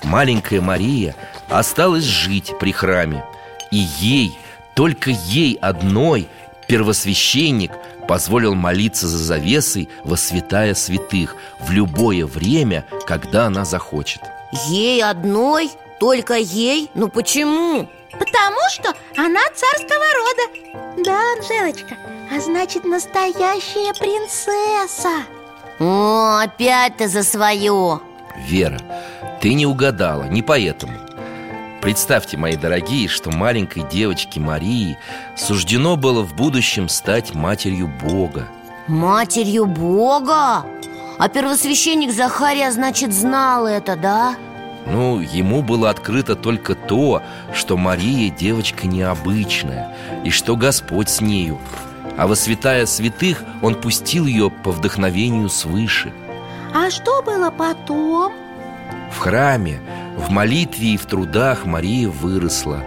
Маленькая 0.02 0.61
Мария– 0.61 1.14
осталась 1.49 2.05
жить 2.05 2.52
при 2.59 2.73
храме 2.73 3.25
И 3.71 3.76
ей, 3.76 4.38
только 4.75 5.11
ей 5.11 5.59
одной 5.61 6.28
первосвященник 6.67 7.73
позволил 8.07 8.55
молиться 8.55 9.07
за 9.07 9.19
завесой 9.19 9.88
во 10.05 10.17
святая 10.17 10.75
святых 10.75 11.37
В 11.61 11.71
любое 11.71 12.26
время, 12.26 12.85
когда 13.07 13.47
она 13.47 13.64
захочет 13.64 14.23
Ей 14.69 15.02
одной? 15.02 15.71
Только 16.00 16.35
ей? 16.35 16.90
Ну 16.95 17.09
почему? 17.09 17.88
Потому 18.12 18.59
что 18.71 18.95
она 19.17 19.40
царского 19.55 20.05
рода 20.14 21.05
Да, 21.05 21.21
Анжелочка, 21.35 21.97
а 22.35 22.40
значит 22.40 22.85
настоящая 22.85 23.93
принцесса 23.95 25.25
О, 25.78 26.40
опять 26.43 26.97
ты 26.97 27.09
за 27.09 27.23
свое 27.23 28.00
Вера, 28.37 28.78
ты 29.40 29.55
не 29.55 29.67
угадала, 29.67 30.25
не 30.25 30.43
поэтому 30.43 31.07
Представьте, 31.80 32.37
мои 32.37 32.56
дорогие, 32.56 33.06
что 33.08 33.30
маленькой 33.30 33.85
девочке 33.88 34.40
Марии 34.40 34.99
суждено 35.37 35.97
было 35.97 36.23
в 36.23 36.35
будущем 36.35 36.88
стать 36.88 37.35
матерью 37.35 37.87
Бога 38.02 38.49
Матерью 38.88 39.66
Бога? 39.66 40.64
А 41.18 41.28
первосвященник 41.28 42.12
Захария, 42.12 42.73
значит, 42.73 43.12
знал 43.12 43.66
это, 43.66 43.97
да? 43.97 44.37
Ну, 44.87 45.20
ему 45.20 45.62
было 45.62 45.90
открыто 45.90 46.35
только 46.35 46.75
то, 46.75 47.23
что 47.52 47.76
Мария 47.76 48.30
девочка 48.30 48.87
необычная 48.87 49.94
И 50.25 50.30
что 50.30 50.56
Господь 50.56 51.11
с 51.11 51.20
нею 51.20 51.58
А 52.16 52.26
во 52.26 52.35
святая 52.35 52.87
святых 52.87 53.44
он 53.62 53.75
пустил 53.75 54.26
ее 54.26 54.50
по 54.50 54.73
вдохновению 54.73 55.49
свыше 55.50 56.12
А 56.75 56.90
что 56.90 57.23
было 57.23 57.50
потом? 57.50 58.32
В 59.10 59.18
храме, 59.18 59.80
в 60.16 60.30
молитве 60.30 60.94
и 60.94 60.96
в 60.96 61.06
трудах 61.06 61.64
Мария 61.64 62.08
выросла. 62.08 62.82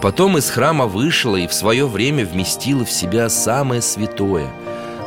Потом 0.00 0.38
из 0.38 0.50
храма 0.50 0.86
вышла 0.86 1.36
и 1.36 1.46
в 1.46 1.54
свое 1.54 1.86
время 1.86 2.24
вместила 2.24 2.84
в 2.84 2.90
себя 2.90 3.28
самое 3.28 3.80
святое 3.80 4.48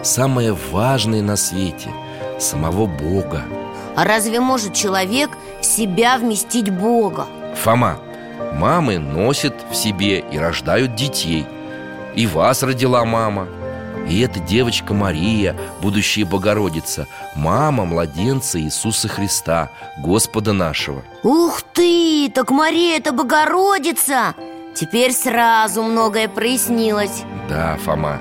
Самое 0.06 0.56
важное 0.72 1.24
на 1.24 1.36
свете– 1.36 1.90
самого 2.40 2.86
Бога. 2.86 3.42
А 3.96 4.04
разве 4.04 4.40
может 4.40 4.76
человек 4.76 5.32
в 5.62 5.66
себя 5.66 6.20
вместить 6.20 6.70
Бога? 6.70 7.26
Фома, 7.64 7.98
мамы 8.54 9.00
носят 9.00 9.56
в 9.72 9.76
себе 9.76 10.20
и 10.20 10.38
рождают 10.38 10.94
детей. 10.94 11.48
И 12.14 12.28
вас 12.28 12.62
родила 12.62 13.04
мама 13.04 13.48
И 14.08 14.20
эта 14.20 14.40
девочка 14.40 14.94
Мария, 14.94 15.56
будущая 15.82 16.26
Богородица 16.26 17.08
Мама 17.36 17.86
младенца 17.86 18.60
Иисуса 18.60 19.08
Христа, 19.08 19.72
Господа 19.98 20.54
нашего. 20.54 21.04
Ух 21.24 21.62
ты! 21.74 22.32
Так 22.34 22.52
Мария 22.52 22.98
это 22.98 23.12
Богородица! 23.12 24.36
Теперь 24.76 25.14
сразу 25.14 25.84
многое 25.84 26.28
прояснилось. 26.28 27.24
Да, 27.50 27.78
Фома. 27.86 28.20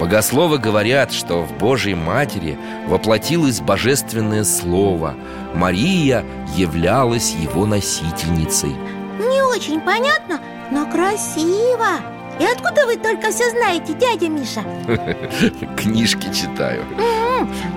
Богословы 0.00 0.58
говорят, 0.58 1.12
что 1.12 1.42
в 1.42 1.56
Божьей 1.58 1.94
Матери 1.94 2.58
воплотилось 2.86 3.60
божественное 3.60 4.44
Слово. 4.44 5.14
Мария 5.54 6.24
являлась 6.56 7.32
его 7.32 7.66
носительницей. 7.66 8.76
Не 9.18 9.42
очень 9.42 9.80
понятно, 9.80 10.40
но 10.70 10.86
красиво 10.86 12.17
И 12.40 12.44
откуда 12.44 12.86
вы 12.86 12.96
только 12.96 13.30
все 13.30 13.50
знаете, 13.50 13.94
дядя 13.94 14.28
Миша? 14.28 14.62
Книжки 15.76 16.32
читаю. 16.32 16.84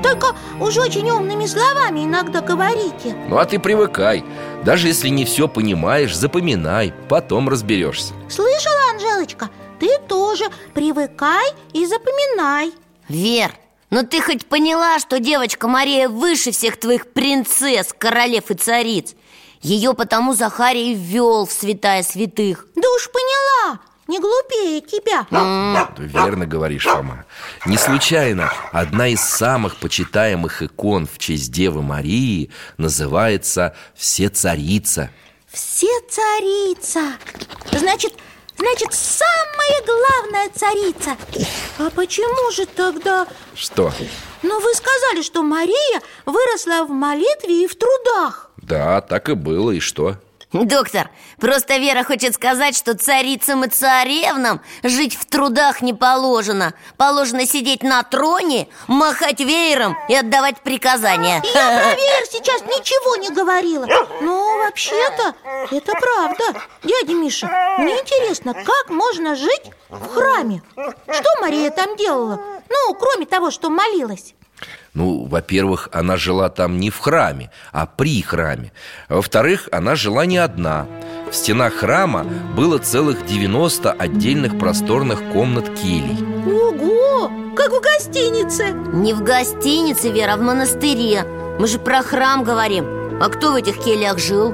Только 0.04 0.36
уж 0.60 0.78
очень 0.78 1.10
умными 1.10 1.46
словами 1.46 2.06
иногда 2.06 2.42
говорите. 2.42 3.16
Ну 3.28 3.38
а 3.38 3.46
ты 3.46 3.60
привыкай. 3.60 4.24
Даже 4.64 4.88
если 4.88 5.10
не 5.10 5.26
все 5.26 5.48
понимаешь, 5.48 6.16
запоминай 6.16 6.94
Потом 7.10 7.50
разберешься 7.50 8.14
Слышала, 8.30 8.92
Анжелочка? 8.92 9.50
Ты 9.80 9.98
тоже 10.08 10.46
привыкай 10.76 11.50
и 11.74 11.86
запоминай. 11.88 12.72
Вер, 13.10 13.52
ну 13.90 14.04
ты 14.06 14.22
хоть 14.22 14.46
поняла, 14.46 15.00
что 15.00 15.20
девочка 15.20 15.68
Мария 15.68 16.08
выше 16.08 16.52
всех 16.52 16.80
твоих 16.80 17.12
принцесс, 17.12 17.94
королев 17.98 18.52
и 18.52 18.54
цариц? 18.54 19.16
Ее 19.62 19.94
потому 19.94 20.34
Захарий 20.34 20.94
ввел 20.94 21.46
в 21.46 21.52
святая 21.52 22.04
святых. 22.04 22.68
Да 22.76 22.88
уж 22.96 23.10
поняла, 23.12 23.80
не 24.12 24.20
глупее 24.20 24.82
тебя. 24.82 25.26
Ты 25.96 26.04
верно 26.04 26.46
говоришь, 26.46 26.84
Фома 26.84 27.26
Не 27.66 27.78
случайно 27.78 28.52
одна 28.72 29.08
из 29.08 29.22
самых 29.22 29.78
почитаемых 29.78 30.62
икон 30.62 31.08
в 31.08 31.18
честь 31.18 31.52
Девы 31.52 31.82
Марии 31.82 32.52
Называется 32.78 33.74
«Все-царица» 33.96 35.10
Все 35.50 35.88
царица 36.10 37.14
Значит, 37.72 38.14
значит, 38.58 38.94
самая 38.94 39.82
главная 39.86 40.50
царица. 40.54 41.18
А 41.80 41.90
почему 41.90 42.52
же 42.52 42.66
тогда... 42.66 43.28
Что? 43.56 43.94
Ну, 44.44 44.60
вы 44.60 44.74
сказали, 44.74 45.22
что 45.22 45.42
Мария 45.42 46.02
выросла 46.26 46.86
в 46.86 46.90
молитве 46.90 47.64
и 47.64 47.68
в 47.68 47.76
трудах. 47.76 48.52
Да, 48.58 49.02
так 49.02 49.30
и 49.30 49.34
было, 49.34 49.72
и 49.72 49.80
что? 49.80 50.18
Доктор, 50.54 51.10
просто 51.40 51.78
Вера 51.78 52.04
хочет 52.04 52.36
сказать, 52.36 52.76
что 52.76 52.98
царицам 52.98 53.64
и 53.64 53.70
царевнам 53.70 54.60
жить 54.84 55.16
в 55.16 55.26
трудах 55.26 55.82
не 55.82 55.94
положено. 55.94 56.74
Положено 56.98 57.46
сидеть 57.46 57.84
на 57.84 58.04
троне, 58.04 58.68
махать 58.88 59.40
веером 59.40 59.98
и 60.10 60.16
отдавать 60.16 60.60
приказания. 60.60 61.42
Я 61.54 61.80
про 61.80 61.96
Вер 61.96 62.26
сейчас 62.30 62.62
ничего 62.64 63.16
не 63.16 63.30
говорила. 63.30 63.88
Ну, 64.20 64.58
вообще-то, 64.66 65.36
это 65.72 65.94
правда. 65.94 66.62
Дядя 66.84 67.14
Миша, 67.14 67.48
мне 67.78 67.94
интересно, 67.94 68.54
как 68.54 68.90
можно 68.90 69.36
жить 69.38 69.72
в 69.90 70.14
храме? 70.14 70.62
Что 70.74 71.30
Мария 71.40 71.72
там 71.72 71.96
делала? 71.96 72.42
Ну, 72.70 72.94
кроме 72.96 73.26
того, 73.26 73.52
что 73.52 73.70
молилась 73.70 74.36
Ну, 74.94 75.26
во-первых, 75.26 75.90
она 75.94 76.18
жила 76.18 76.50
там 76.50 76.78
не 76.78 76.90
в 76.90 76.98
храме, 77.00 77.50
а 77.72 77.86
при 77.86 78.22
храме. 78.22 78.74
Во-вторых, 79.08 79.70
она 79.72 79.96
жила 79.96 80.26
не 80.26 80.38
одна. 80.38 80.86
В 81.32 81.36
стенах 81.36 81.76
храма 81.76 82.26
было 82.58 82.78
целых 82.78 83.26
90 83.26 83.92
отдельных 83.92 84.60
просторных 84.60 85.24
комнат 85.32 85.70
келей 85.70 86.18
Ого, 86.46 87.32
как 87.56 87.72
в 87.72 87.82
гостинице! 87.82 88.72
Не 88.94 89.14
в 89.14 89.24
гостинице, 89.24 90.12
Вера, 90.12 90.34
а 90.34 90.38
в 90.38 90.42
монастыре. 90.42 91.24
Мы 91.58 91.68
же 91.68 91.80
про 91.80 92.02
храм 92.02 92.44
говорим. 92.44 92.86
А 93.22 93.30
кто 93.30 93.54
в 93.54 93.56
этих 93.56 93.78
кельях 93.78 94.18
жил? 94.18 94.54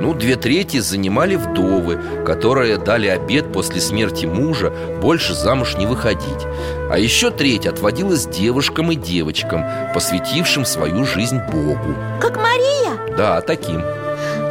Ну, 0.00 0.14
две 0.14 0.36
трети 0.36 0.78
занимали 0.78 1.36
вдовы, 1.36 1.98
которые 2.24 2.78
дали 2.78 3.06
обед 3.06 3.52
после 3.52 3.80
смерти 3.80 4.26
мужа 4.26 4.72
больше 5.00 5.34
замуж 5.34 5.76
не 5.76 5.86
выходить. 5.86 6.46
А 6.90 6.98
еще 6.98 7.30
треть 7.30 7.66
отводилась 7.66 8.26
девушкам 8.26 8.92
и 8.92 8.96
девочкам, 8.96 9.64
посвятившим 9.94 10.64
свою 10.64 11.04
жизнь 11.04 11.38
Богу. 11.50 11.94
Как 12.20 12.36
Мария? 12.36 13.16
Да, 13.16 13.40
таким. 13.40 13.80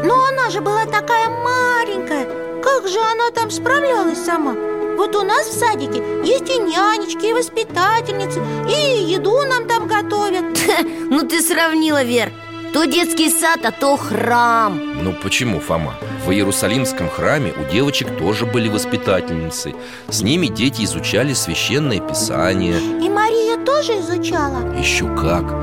Но 0.03 0.25
она 0.25 0.49
же 0.49 0.61
была 0.61 0.85
такая 0.85 1.29
маленькая. 1.29 2.25
Как 2.63 2.87
же 2.87 2.99
она 2.99 3.31
там 3.31 3.51
справлялась 3.51 4.23
сама? 4.23 4.55
Вот 4.97 5.15
у 5.15 5.23
нас 5.23 5.47
в 5.47 5.57
садике 5.57 6.03
есть 6.23 6.49
и 6.49 6.59
нянечки, 6.59 7.25
и 7.25 7.33
воспитательницы 7.33 8.39
И 8.69 9.11
еду 9.11 9.41
нам 9.47 9.67
там 9.67 9.87
готовят. 9.87 10.45
Ну 11.09 11.27
ты 11.27 11.41
сравнила, 11.41 12.03
Вер 12.03 12.31
То 12.73 12.85
детский 12.85 13.29
сад, 13.29 13.65
а 13.65 13.71
то 13.71 13.97
храм. 13.97 14.79
Ну 15.03 15.13
почему, 15.13 15.59
Фома? 15.59 15.95
В 16.25 16.31
Иерусалимском 16.31 17.09
храме 17.09 17.51
у 17.51 17.69
девочек 17.69 18.17
тоже 18.17 18.45
были 18.45 18.69
воспитательницы. 18.69 19.73
С 20.07 20.21
ними 20.21 20.47
дети 20.47 20.83
изучали 20.83 21.33
священное 21.33 21.99
писание. 21.99 22.79
И 22.79 23.09
Мария 23.09 23.57
тоже 23.65 23.99
изучала? 23.99 24.73
Еще 24.77 25.05
как! 25.15 25.53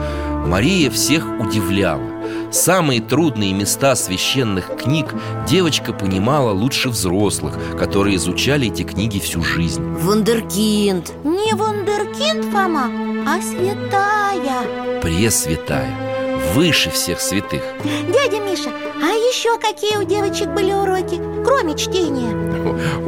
Мария 0.47 0.91
всех 0.91 1.25
удивляла. 1.41 2.03
Самые 2.51 3.01
трудные 3.01 3.53
места 3.53 3.95
священных 3.95 4.77
книг 4.77 5.15
девочка 5.47 5.93
понимала 5.93 6.53
лучше 6.53 6.89
взрослых, 6.89 7.55
которые 7.79 8.17
изучали 8.17 8.69
эти 8.69 8.83
книги 8.83 9.19
всю 9.19 9.43
жизнь. 9.43 9.83
Вундеркинд. 9.83 11.13
Не 11.25 11.55
вундеркинд, 11.55 12.45
Фома, 12.47 12.91
а 13.27 13.41
святая. 13.43 15.01
Пресвятая, 15.03 16.08
выше 16.55 16.91
всех 16.91 17.21
святых 17.21 17.63
Дядя 17.85 18.41
Миша, 18.41 18.71
а 19.03 19.07
еще 19.09 19.59
какие 19.59 19.97
у 19.97 20.05
девочек 20.05 20.49
были 20.49 20.73
уроки, 20.73 21.21
кроме 21.45 21.77
чтения? 21.77 22.35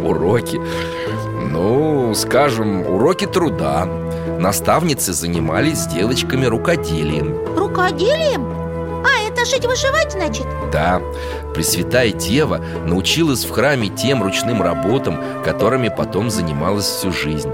Уроки 0.03 0.61
Ну, 1.51 2.15
скажем, 2.15 2.87
уроки 2.87 3.27
труда 3.27 3.87
Наставницы 4.39 5.13
занимались 5.13 5.79
с 5.81 5.87
девочками 5.87 6.47
рукоделием 6.47 7.57
Рукоделием? 7.57 8.47
А, 9.03 9.29
это 9.29 9.45
шить-вышивать, 9.47 10.13
значит? 10.13 10.47
Да, 10.73 11.01
Пресвятая 11.55 12.11
Дева 12.11 12.61
научилась 12.87 13.45
в 13.45 13.51
храме 13.51 13.89
тем 13.89 14.23
ручным 14.23 14.63
работам, 14.63 15.19
которыми 15.45 15.89
потом 15.89 16.31
занималась 16.31 16.85
всю 16.85 17.13
жизнь 17.13 17.51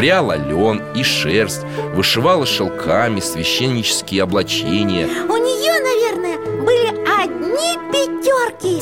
Пряла 0.00 0.34
лен 0.38 0.82
и 0.94 1.02
шерсть, 1.02 1.60
вышивала 1.94 2.46
шелками 2.46 3.20
священнические 3.20 4.22
облачения. 4.22 5.06
У 5.28 5.36
нее, 5.36 5.74
наверное, 5.82 6.38
были 6.62 6.88
одни 7.20 7.76
пятерки 7.92 8.80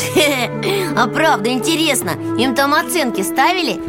А 0.97 1.09
правда, 1.09 1.51
интересно, 1.51 2.11
им 2.39 2.55
там 2.55 2.73
оценки 2.73 3.23
ставили? 3.23 3.81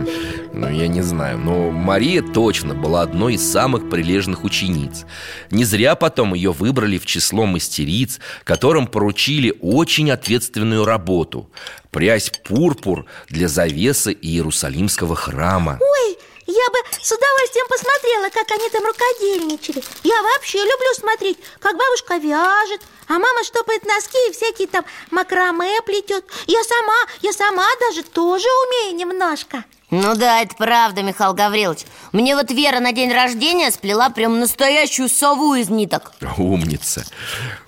Ну, 0.53 0.71
я 0.71 0.87
не 0.87 1.03
знаю, 1.03 1.37
но 1.37 1.69
Мария 1.69 2.23
точно 2.23 2.73
была 2.73 3.03
одной 3.03 3.35
из 3.35 3.47
самых 3.47 3.91
прилежных 3.91 4.43
учениц. 4.43 5.05
Не 5.51 5.65
зря 5.65 5.93
потом 5.93 6.33
ее 6.33 6.51
выбрали 6.51 6.97
в 6.97 7.05
число 7.05 7.45
мастериц, 7.45 8.19
которым 8.43 8.87
поручили 8.87 9.53
очень 9.61 10.09
ответственную 10.09 10.83
работу 10.83 11.51
Прясь 11.91 12.29
пурпур 12.29 13.05
для 13.29 13.47
завесы 13.47 14.13
Иерусалимского 14.13 15.15
храма. 15.15 15.79
Ой, 15.81 16.17
я 16.49 16.69
бы 16.71 16.79
с 17.01 17.12
удовольствием 17.12 17.67
посмотрела, 17.69 18.29
как 18.29 18.49
они 18.51 18.69
там 18.69 18.83
рукодельничали. 18.85 19.83
Я 20.03 20.21
вообще 20.23 20.57
люблю 20.57 20.93
смотреть, 20.95 21.38
как 21.59 21.77
бабушка 21.77 22.15
вяжет 22.15 22.81
А 23.07 23.13
мама 23.13 23.43
штопает 23.43 23.85
носки 23.85 24.17
и 24.27 24.31
всякие 24.33 24.67
там 24.67 24.83
макраме 25.12 25.81
плетет. 25.85 26.25
Я 26.47 26.63
сама, 26.63 26.95
я 27.21 27.33
сама 27.33 27.67
даже 27.79 28.03
тоже 28.03 28.47
умею 28.67 28.97
немножко. 28.97 29.63
Ну 29.91 30.15
да, 30.15 30.41
это 30.41 30.55
правда, 30.55 31.01
Михаил 31.01 31.33
Гаврилович. 31.33 31.85
Мне 32.12 32.35
вот 32.35 32.51
Вера 32.51 32.79
на 32.79 32.93
день 32.93 33.12
рождения 33.12 33.71
сплела 33.71 34.09
прям 34.09 34.39
настоящую 34.39 35.09
сову 35.09 35.55
из 35.55 35.69
ниток. 35.69 36.12
Умница. 36.38 37.05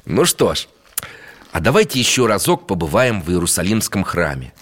Ну 0.06 0.26
что 0.26 0.54
ж, 0.54 0.68
а 1.52 1.60
давайте 1.60 2.00
еще 2.00 2.28
разок 2.28 2.68
побываем 2.68 3.22
в 3.22 3.30
Иерусалимском 3.30 4.04
храме. 4.04 4.54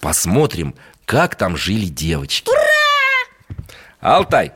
Посмотрим, 0.00 0.74
как 1.06 1.36
там 1.36 1.56
жили 1.56 1.86
девочки. 1.86 2.48
Ура! 2.50 2.75
Алтай! 4.00 4.52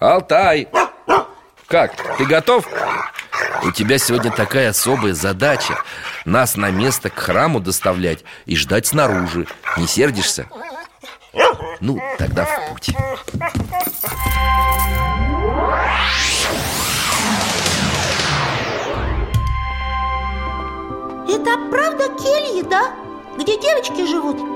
Алтай! 0.00 0.68
Как, 1.66 1.94
ты 2.18 2.24
готов? 2.24 2.66
У 3.62 3.70
тебя 3.70 3.98
сегодня 3.98 4.30
такая 4.30 4.70
особая 4.70 5.14
задача 5.14 5.76
Нас 6.24 6.56
на 6.56 6.70
место 6.70 7.08
к 7.08 7.18
храму 7.18 7.60
доставлять 7.60 8.24
и 8.44 8.56
ждать 8.56 8.86
снаружи 8.86 9.46
Не 9.76 9.86
сердишься? 9.86 10.46
Ну, 11.80 12.00
тогда 12.18 12.44
в 12.44 12.70
путь 12.70 12.90
Это 21.28 21.56
правда 21.70 22.08
кельи, 22.18 22.62
да? 22.68 22.92
Где 23.38 23.58
девочки 23.58 24.06
живут? 24.06 24.51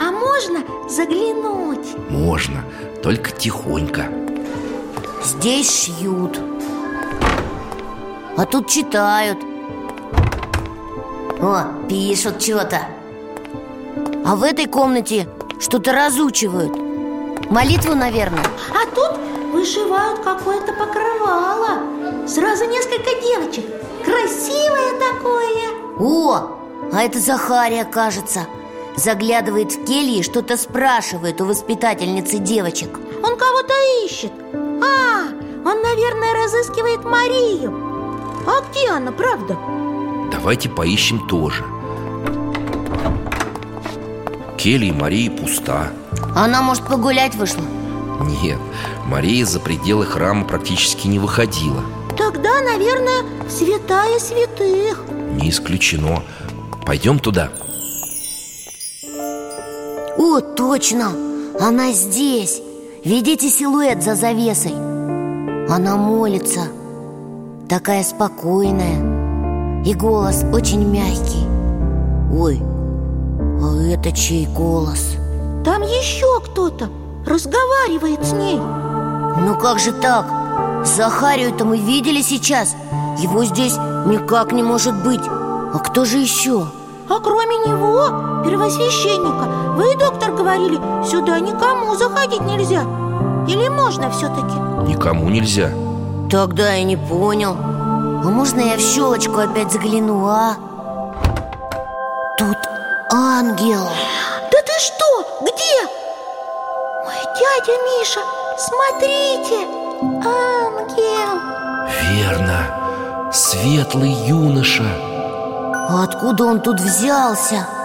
А 0.00 0.10
можно 0.10 0.60
заглянуть? 0.88 1.96
Можно, 2.10 2.64
только 3.02 3.30
тихонько. 3.30 4.06
Здесь 5.24 5.84
шьют. 5.84 6.40
А 8.36 8.44
тут 8.44 8.68
читают. 8.68 9.38
О, 11.40 11.64
пишут 11.88 12.42
что-то 12.42 12.80
А 14.24 14.36
в 14.36 14.42
этой 14.42 14.66
комнате 14.66 15.28
что-то 15.60 15.92
разучивают. 15.92 16.74
Молитву, 17.50 17.94
наверное. 17.94 18.44
А 18.70 18.94
тут 18.94 19.18
вышивают 19.52 20.20
какое-то 20.20 20.72
покрывало. 20.72 22.26
Сразу 22.26 22.64
несколько 22.66 23.10
девочек. 23.22 23.64
Красивое 24.04 24.92
такое. 24.98 25.66
О, 25.98 26.58
а 26.92 27.02
это 27.02 27.18
Захария, 27.18 27.84
кажется 27.84 28.46
Заглядывает 28.96 29.72
в 29.72 29.84
кельи 29.84 30.20
и 30.20 30.22
что-то 30.22 30.56
спрашивает 30.56 31.40
у 31.42 31.44
воспитательницы 31.44 32.38
девочек. 32.38 32.98
Он 33.22 33.36
кого-то 33.36 33.74
ищет. 34.04 34.32
А, 34.54 35.28
он, 35.68 35.82
наверное, 35.82 36.32
разыскивает 36.42 37.04
Марию. 37.04 37.74
А 38.46 38.62
где 38.70 38.88
она, 38.88 39.12
правда? 39.12 39.58
Давайте 40.32 40.70
поищем 40.70 41.28
тоже. 41.28 41.62
Келья 44.56 44.94
Марии 44.94 45.28
пуста. 45.28 45.92
Она, 46.34 46.62
может, 46.62 46.86
погулять 46.86 47.34
вышла? 47.34 47.62
Нет, 48.42 48.58
Мария 49.04 49.44
за 49.44 49.60
пределы 49.60 50.06
храма 50.06 50.46
практически 50.46 51.06
не 51.06 51.18
выходила. 51.18 51.84
Тогда, 52.16 52.62
наверное, 52.62 53.24
святая 53.50 54.18
святых. 54.18 55.04
Не 55.32 55.50
исключено. 55.50 56.22
Пойдем 56.86 57.18
туда 57.18 57.50
О, 60.18 60.40
точно! 60.40 61.08
Она 61.60 61.92
здесь! 61.92 62.62
Видите 63.04 63.48
силуэт 63.48 64.02
за 64.02 64.14
завесой? 64.14 64.72
Она 65.68 65.96
молится 65.96 66.62
Такая 67.68 68.02
спокойная 68.02 69.82
И 69.84 69.94
голос 69.94 70.44
очень 70.52 70.84
мягкий 70.88 71.46
Ой, 72.34 72.60
а 73.62 73.92
это 73.92 74.10
чей 74.10 74.46
голос? 74.46 75.16
Там 75.64 75.82
еще 75.82 76.40
кто-то 76.40 76.88
разговаривает 77.26 78.24
с 78.24 78.32
ней 78.32 78.56
Ну 78.56 79.56
как 79.60 79.78
же 79.78 79.92
так? 79.92 80.26
Захарию-то 80.84 81.64
мы 81.64 81.78
видели 81.78 82.22
сейчас 82.22 82.74
Его 83.18 83.44
здесь 83.44 83.76
никак 84.06 84.52
не 84.52 84.62
может 84.62 85.02
быть 85.04 85.26
А 85.26 85.78
кто 85.78 86.04
же 86.04 86.18
еще? 86.18 86.66
А 87.08 87.20
кроме 87.20 87.56
него, 87.58 88.42
первосвященника 88.44 89.55
Вы, 89.76 89.94
доктор, 89.94 90.32
говорили, 90.32 90.80
сюда 91.04 91.38
никому 91.38 91.94
заходить 91.96 92.40
нельзя 92.40 92.80
Или 93.46 93.68
можно 93.68 94.10
все-таки? 94.10 94.56
Никому 94.90 95.28
нельзя 95.28 95.70
Тогда 96.30 96.72
я 96.72 96.82
не 96.82 96.96
понял 96.96 97.54
А 97.60 98.28
можно 98.30 98.60
я 98.60 98.76
в 98.76 98.80
щелочку 98.80 99.38
опять 99.38 99.70
загляну, 99.70 100.26
а? 100.26 100.54
Тут 102.38 102.56
ангел 103.12 103.84
Да 104.50 104.58
ты 104.64 104.72
что? 104.80 105.26
Где? 105.42 105.92
Ой, 107.04 107.22
дядя 107.38 107.72
Миша, 107.84 108.20
смотрите 108.56 109.66
Ангел 110.24 111.38
Верно, 112.14 113.30
светлый 113.30 114.12
юноша 114.26 114.84
А 115.90 116.04
откуда 116.04 116.46
он 116.46 116.60
тут 116.62 116.80
взялся? 116.80 117.75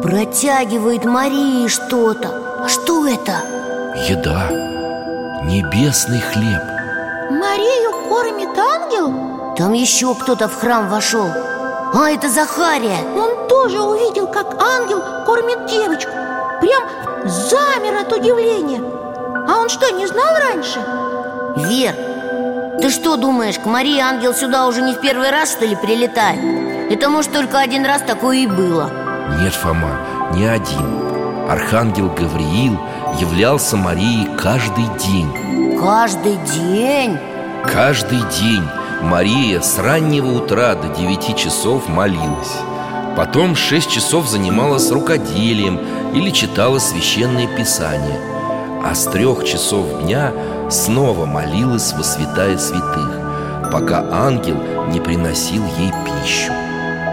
Протягивает 0.00 1.04
Марии 1.04 1.68
что-то 1.68 2.62
А 2.64 2.68
что 2.68 3.06
это? 3.06 3.42
Еда, 4.08 4.48
небесный 5.44 6.20
хлеб 6.20 6.62
Марию 7.30 8.08
кормит 8.08 8.58
ангел? 8.58 9.54
Там 9.54 9.74
еще 9.74 10.14
кто-то 10.14 10.48
в 10.48 10.54
храм 10.54 10.88
вошел 10.88 11.26
А, 11.92 12.10
это 12.10 12.30
Захария 12.30 13.00
Он 13.14 13.46
тоже 13.48 13.82
увидел, 13.82 14.28
как 14.28 14.60
ангел 14.60 15.02
кормит 15.26 15.66
девочку 15.66 16.12
Прям 16.62 16.82
замер 17.28 18.00
от 18.00 18.12
удивления 18.12 18.82
А 19.46 19.58
он 19.58 19.68
что, 19.68 19.92
не 19.92 20.06
знал 20.06 20.34
раньше? 20.40 20.80
Вер, 21.68 21.94
ты 22.80 22.88
что 22.88 23.16
думаешь, 23.16 23.58
к 23.58 23.66
Марии 23.66 24.00
ангел 24.00 24.32
сюда 24.32 24.66
уже 24.66 24.80
не 24.80 24.94
в 24.94 25.00
первый 25.02 25.30
раз, 25.30 25.52
что 25.52 25.66
ли, 25.66 25.76
прилетает? 25.76 26.40
Это, 26.90 27.10
может, 27.10 27.30
только 27.30 27.58
один 27.60 27.84
раз 27.84 28.00
такое 28.02 28.38
и 28.38 28.46
было 28.46 29.01
Нет, 29.40 29.54
Фома, 29.54 29.98
не 30.34 30.46
один. 30.46 31.48
Архангел 31.48 32.08
Гавриил 32.08 32.78
являлся 33.18 33.76
Марии 33.76 34.28
каждый 34.38 34.84
день. 34.98 35.78
Каждый 35.78 36.36
день? 36.36 37.18
Каждый 37.64 38.20
день 38.40 38.64
Мария 39.02 39.60
с 39.60 39.78
раннего 39.78 40.32
утра 40.32 40.74
до 40.74 40.88
9 40.88 41.36
часов 41.36 41.88
молилась. 41.88 42.56
Потом 43.16 43.56
6 43.56 43.90
часов 43.90 44.28
занималась 44.28 44.90
рукоделием 44.90 45.78
или 46.14 46.30
читала 46.30 46.78
священное 46.78 47.46
писание 47.46 48.18
А 48.82 48.94
с 48.94 49.04
трех 49.04 49.44
часов 49.44 50.02
дня 50.02 50.32
снова 50.70 51.26
молилась 51.26 51.92
во 51.92 52.02
святая 52.02 52.56
святых 52.56 53.70
Пока 53.70 54.04
ангел 54.10 54.56
не 54.88 55.00
приносил 55.00 55.62
ей 55.78 55.92
пищу. 56.04 56.52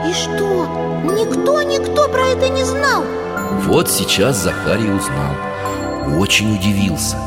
И 0.07 0.13
что? 0.13 0.88
Никто, 1.11 1.61
никто 1.61 2.07
про 2.07 2.27
это 2.27 2.49
не 2.49 2.63
знал. 2.63 3.03
Вот 3.65 3.89
сейчас 3.89 4.37
Захарий 4.37 4.91
узнал. 4.91 5.33
Очень 6.19 6.55
удивился. 6.55 7.17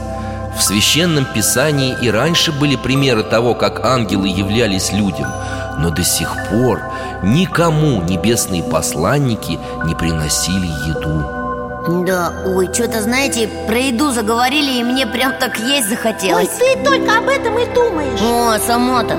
В 0.56 0.62
священном 0.62 1.24
писании 1.24 1.96
и 2.00 2.10
раньше 2.10 2.52
были 2.52 2.76
примеры 2.76 3.22
того, 3.22 3.54
как 3.54 3.84
ангелы 3.84 4.28
являлись 4.28 4.92
людям. 4.92 5.32
Но 5.78 5.90
до 5.90 6.04
сих 6.04 6.34
пор 6.50 6.80
никому 7.22 8.02
небесные 8.02 8.62
посланники 8.62 9.58
не 9.84 9.94
приносили 9.94 10.66
еду. 10.88 12.04
Да, 12.04 12.32
ой, 12.46 12.72
что-то, 12.72 13.02
знаете, 13.02 13.48
про 13.66 13.78
еду 13.78 14.12
заговорили, 14.12 14.78
и 14.78 14.84
мне 14.84 15.06
прям 15.06 15.32
так 15.40 15.58
есть 15.58 15.88
Ой, 15.90 15.96
захотелось 15.96 16.48
ты 16.48 16.76
только 16.84 17.18
об 17.18 17.28
этом 17.28 17.58
и 17.58 17.66
думаешь. 17.74 18.20
О, 18.20 18.56
само-то 18.64 19.16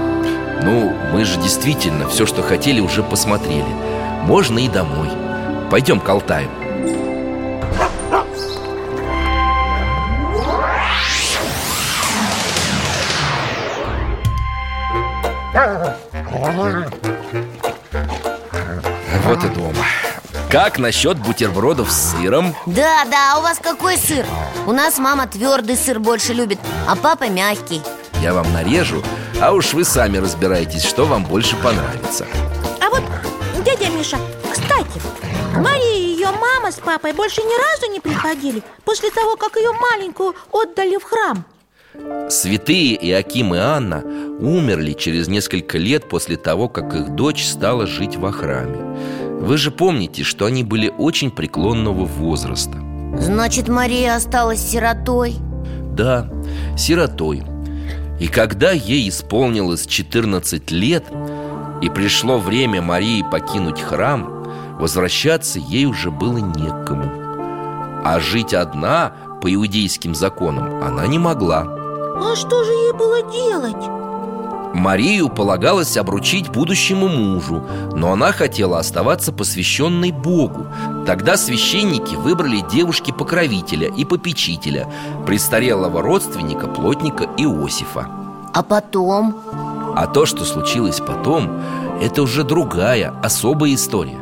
Ну, 0.62 0.93
мы 1.12 1.26
же 1.26 1.38
действительно 1.41 2.08
все, 2.08 2.26
что 2.26 2.41
хотели, 2.41 2.80
уже 2.80 3.04
посмотрели 3.04 3.65
Можно 4.25 4.59
и 4.59 4.69
домой. 4.69 5.09
Пойдем 5.69 5.99
к 5.99 6.07
Алтаю 6.07 6.49
Вот 19.25 19.43
и 19.43 19.47
дома 19.49 19.73
Как 20.49 20.77
насчет 20.77 21.17
бутербродов 21.17 21.91
с 21.91 22.12
сыром? 22.12 22.55
Да, 22.65 23.05
да, 23.05 23.33
а 23.33 23.39
у 23.39 23.41
вас 23.41 23.59
какой 23.59 23.97
сыр? 23.97 24.25
У 24.67 24.71
нас 24.71 24.97
мама 24.99 25.27
твердый 25.27 25.75
сыр 25.75 25.99
больше 25.99 26.33
любит, 26.33 26.59
а 26.88 26.95
папа 26.95 27.29
мягкий. 27.29 27.81
Я 28.21 28.33
вам 28.33 28.51
нарежу, 28.53 29.03
а 29.41 29.53
уж 29.53 29.73
вы 29.73 29.83
сами 29.83 30.17
разбирайтесь, 30.17 30.86
что 30.86 31.05
вам 31.05 31.23
больше 31.23 31.55
понравится 31.57 32.25
дядя 33.77 33.91
Миша, 33.91 34.17
кстати 34.51 35.01
Мария 35.55 35.97
и 35.97 36.13
ее 36.13 36.27
мама 36.27 36.71
с 36.71 36.79
папой 36.79 37.13
больше 37.13 37.41
ни 37.41 37.57
разу 37.57 37.91
не 37.91 37.99
приходили 37.99 38.62
После 38.86 39.09
того, 39.12 39.36
как 39.36 39.55
ее 39.55 39.71
маленькую 39.71 40.36
отдали 40.51 40.97
в 40.97 41.03
храм. 41.03 41.45
Святые 42.29 42.95
Иаким 43.07 43.53
и 43.53 43.59
Анна 43.59 44.03
умерли 44.39 44.93
через 44.93 45.27
несколько 45.27 45.77
лет 45.77 46.09
после 46.09 46.38
того, 46.38 46.67
как 46.67 46.93
их 46.95 47.09
дочь 47.12 47.45
стала 47.45 47.86
жить 47.86 48.15
во 48.15 48.31
храме. 48.31 48.97
Вы 49.39 49.57
же 49.57 49.69
помните, 49.69 50.23
что 50.23 50.45
они 50.45 50.63
были 50.63 50.91
очень 50.97 51.29
преклонного 51.29 52.05
возраста. 52.05 52.79
Значит, 53.19 53.67
Мария 53.67 54.15
осталась 54.15 54.59
сиротой? 54.59 55.36
Да, 55.91 56.31
сиротой. 56.75 57.43
И 58.19 58.27
когда 58.27 58.71
ей 58.71 59.07
исполнилось 59.09 59.86
14 59.86 60.71
лет 60.71 61.03
И 61.84 61.89
пришло 61.89 62.38
время 62.38 62.82
Марии 62.82 63.26
покинуть 63.30 63.82
храм 63.82 64.46
Возвращаться 64.80 65.60
ей 65.60 65.86
уже 65.86 66.12
было 66.12 66.38
некому 66.38 67.12
А 68.06 68.22
жить 68.22 68.54
одна 68.54 69.12
по 69.41 69.54
иудейским 69.54 70.15
законам 70.15 70.82
она 70.82 71.06
не 71.08 71.19
могла 71.19 71.63
А 71.67 72.36
что 72.38 72.63
же 72.63 72.72
ей 72.72 72.93
было 72.93 73.22
делать? 73.30 73.89
Марию 74.74 75.28
полагалось 75.28 75.98
обручить 75.98 76.50
будущему 76.50 77.10
мужу 77.10 77.62
Но 77.93 78.13
она 78.13 78.32
хотела 78.32 78.80
оставаться 78.80 79.34
посвященной 79.34 80.12
Богу 80.12 80.67
Тогда 81.06 81.36
священники 81.36 82.15
выбрали 82.15 82.63
девушки-покровителя 82.72 83.89
и 83.89 84.06
попечителя 84.06 84.89
Престарелого 85.28 86.02
родственника 86.02 86.67
плотника 86.67 87.26
Иосифа 87.38 88.08
А 88.54 88.63
потом? 88.63 89.72
А 89.95 90.08
то, 90.08 90.25
что 90.25 90.43
случилось 90.43 90.99
потом, 90.99 91.62
это 92.01 92.21
уже 92.23 92.43
другая, 92.43 93.13
особая 93.23 93.75
история. 93.75 94.17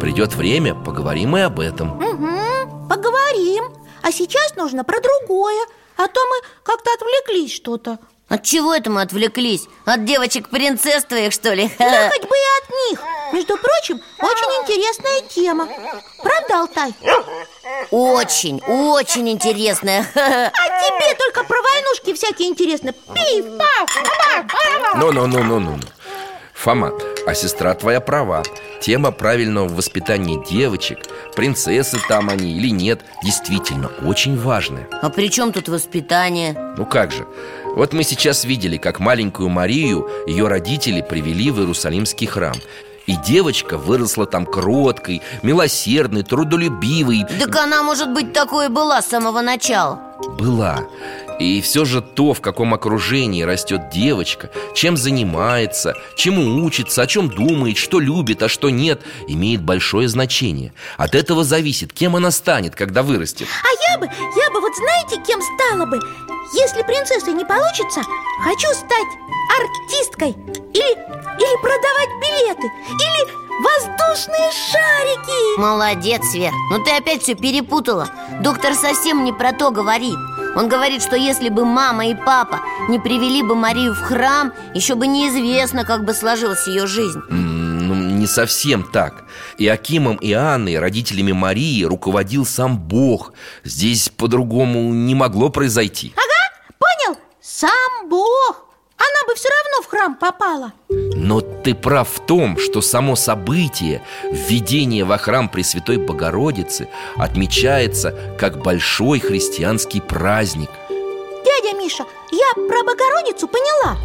Придет 0.00 0.34
время, 0.34 0.74
поговорим 0.74 1.36
и 1.36 1.40
об 1.40 1.60
этом. 1.60 1.96
Угу, 1.96 2.88
поговорим. 2.88 3.64
А 4.02 4.12
сейчас 4.12 4.56
нужно 4.56 4.82
про 4.82 4.98
другое. 5.00 5.66
А 5.96 6.06
то 6.06 6.20
мы 6.20 6.48
как-то 6.62 6.90
отвлеклись 6.94 7.52
что-то 7.52 7.98
От 8.30 8.44
чего 8.44 8.72
это 8.72 8.90
мы 8.90 9.02
отвлеклись? 9.02 9.66
От 9.84 10.04
девочек-принцесс 10.04 11.04
твоих, 11.04 11.32
что 11.32 11.52
ли? 11.52 11.68
Да 11.80 12.10
хоть 12.12 12.22
бы 12.28 12.36
и 12.36 12.62
от 12.62 12.90
них. 12.90 13.02
Между 13.32 13.56
прочим, 13.56 14.00
очень 14.20 14.62
интересная 14.62 15.20
тема. 15.22 15.68
Правда, 16.22 16.60
Алтай? 16.60 16.94
Очень, 17.90 18.62
очень 18.64 19.28
интересная. 19.28 20.06
А 20.14 20.50
тебе 20.50 21.14
только 21.16 21.42
про 21.42 21.60
войнушки 21.60 22.14
всякие 22.14 22.48
интересны. 22.48 22.92
Пиф, 22.92 23.46
паф, 23.58 23.94
паф, 23.94 24.94
Ну-ну-ну-ну-ну 24.96 25.78
Фома, 26.54 26.92
а 27.26 27.34
сестра 27.34 27.74
твоя 27.74 28.00
права. 28.00 28.42
Тема 28.80 29.10
правильного 29.12 29.68
воспитания 29.68 30.42
девочек 30.48 30.98
Принцессы 31.36 31.98
там 32.08 32.28
они 32.30 32.52
или 32.52 32.70
нет 32.70 33.00
Действительно 33.22 33.88
очень 34.04 34.38
важная. 34.38 34.88
А 35.02 35.10
при 35.10 35.30
чем 35.30 35.52
тут 35.52 35.68
воспитание? 35.68 36.54
Ну 36.76 36.86
как 36.86 37.12
же. 37.12 37.26
Вот 37.76 37.92
мы 37.92 38.02
сейчас 38.02 38.44
видели, 38.44 38.76
как 38.76 39.00
маленькую 39.00 39.48
Марию 39.48 40.08
Ее 40.26 40.48
родители 40.48 41.02
привели 41.02 41.50
в 41.50 41.58
Иерусалимский 41.60 42.26
храм. 42.26 42.56
И 43.06 43.16
девочка 43.16 43.76
выросла 43.76 44.26
там 44.26 44.46
кроткой, 44.46 45.20
милосердной, 45.42 46.22
трудолюбивой. 46.22 47.24
Так 47.40 47.56
она, 47.56 47.82
может 47.82 48.12
быть, 48.12 48.32
такой 48.32 48.66
и 48.66 48.68
была 48.68 49.02
с 49.02 49.08
самого 49.08 49.40
начала? 49.40 49.98
Была 50.38 50.84
И 51.40 51.62
все 51.62 51.86
же 51.86 52.02
то, 52.02 52.34
в 52.34 52.42
каком 52.42 52.74
окружении 52.74 53.42
растет 53.42 53.88
девочка 53.90 54.50
Чем 54.74 54.96
занимается, 54.96 55.94
чему 56.14 56.62
учится, 56.62 57.02
о 57.02 57.06
чем 57.06 57.30
думает, 57.30 57.78
что 57.78 57.98
любит, 57.98 58.42
а 58.42 58.48
что 58.48 58.68
нет 58.68 59.00
Имеет 59.26 59.62
большое 59.62 60.06
значение. 60.06 60.74
От 60.98 61.14
этого 61.14 61.42
зависит, 61.42 61.92
кем 61.94 62.14
она 62.14 62.30
станет, 62.30 62.76
когда 62.76 63.02
вырастет. 63.02 63.48
А 63.64 63.92
я 63.92 63.98
бы, 63.98 64.06
я 64.06 64.50
бы 64.50 64.60
вот 64.60 64.76
знаете, 64.76 65.16
кем 65.26 65.40
стала 65.40 65.86
бы? 65.86 65.98
Если 66.52 66.82
принцессой 66.82 67.32
не 67.32 67.44
получится, 67.44 68.02
хочу 68.44 68.68
стать 68.74 69.08
артисткой 69.60 70.30
Или, 70.74 70.92
или 70.92 71.62
продавать 71.62 72.10
билеты 72.20 72.66
Или 72.90 73.40
воздушные 73.62 74.50
шарики. 74.52 75.58
Молодец, 75.58 76.22
Свер, 76.30 76.52
но 76.70 76.84
ты 76.84 76.90
опять 76.90 77.22
все 77.22 77.34
перепутала. 77.34 78.10
Доктор 78.42 78.74
совсем 78.74 79.24
не 79.24 79.32
про 79.32 79.52
то 79.52 79.70
говорит 79.70 80.16
Он 80.56 80.68
говорит, 80.68 81.02
что 81.02 81.16
если 81.16 81.48
бы 81.48 81.64
мама 81.64 82.08
и 82.08 82.14
папа 82.14 82.60
не 82.88 82.98
привели 82.98 83.42
бы 83.42 83.54
Марию 83.54 83.94
в 83.94 84.00
храм 84.00 84.52
Еще 84.74 84.94
бы 84.94 85.06
неизвестно, 85.06 85.84
как 85.84 86.04
бы 86.04 86.12
сложилась 86.12 86.66
ее 86.66 86.86
жизнь. 86.86 87.20
Ну, 87.30 87.94
не 87.94 88.26
совсем 88.26 88.82
так. 88.82 89.24
И 89.58 89.66
Акимом 89.68 90.16
и 90.16 90.32
Анной, 90.32 90.78
родителями 90.78 91.32
Марии, 91.32 91.84
руководил 91.84 92.44
сам 92.44 92.78
Бог. 92.78 93.32
Здесь 93.64 94.08
по-другому 94.08 94.92
не 94.92 95.14
могло 95.14 95.50
произойти. 95.50 96.14
Понял? 96.78 97.18
Сам 97.40 98.08
Бог 98.08 98.69
Она 99.00 99.26
бы 99.26 99.34
все 99.34 99.48
равно 99.48 99.82
в 99.82 99.86
храм 99.86 100.14
попала 100.14 100.72
Но 100.88 101.40
ты 101.40 101.74
прав 101.74 102.06
в 102.10 102.20
том, 102.20 102.58
что 102.58 102.82
само 102.82 103.16
событие 103.16 104.02
Введение 104.30 105.04
во 105.04 105.16
храм 105.16 105.48
Пресвятой 105.48 105.96
Богородицы 105.96 106.88
Отмечается 107.16 108.14
как 108.38 108.62
большой 108.62 109.20
христианский 109.20 110.02
праздник 110.02 110.68
Дядя 110.90 111.78
Миша, 111.78 112.04
я 112.30 112.52
про 112.54 112.84
Богородицу 112.84 113.48
поняла 113.48 113.96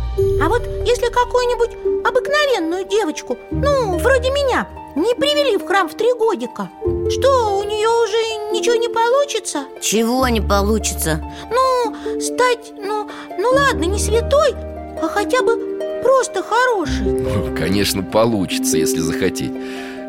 А 0.41 0.47
вот 0.47 0.63
если 0.85 1.11
какую-нибудь 1.11 2.05
обыкновенную 2.07 2.85
девочку 2.85 3.37
Ну, 3.51 3.97
вроде 3.97 4.31
меня 4.31 4.69
Не 4.95 5.13
привели 5.15 5.57
в 5.57 5.67
храм 5.67 5.89
в 5.89 5.95
три 5.95 6.13
годика 6.13 6.69
Что, 7.09 7.57
у 7.57 7.63
нее 7.63 7.89
уже 7.89 8.53
ничего 8.57 8.75
не 8.75 8.87
получится? 8.87 9.65
Чего 9.81 10.29
не 10.29 10.39
получится? 10.39 11.21
Ну, 11.51 12.21
стать, 12.21 12.71
ну, 12.77 13.09
ну 13.37 13.49
ладно, 13.51 13.83
не 13.83 13.99
святой 13.99 14.55
А 15.01 15.07
хотя 15.07 15.41
бы 15.41 15.57
просто 16.03 16.43
хорошей 16.43 17.03
Ну, 17.03 17.55
Конечно, 17.55 18.03
получится, 18.03 18.77
если 18.77 18.99
захотеть. 18.99 19.51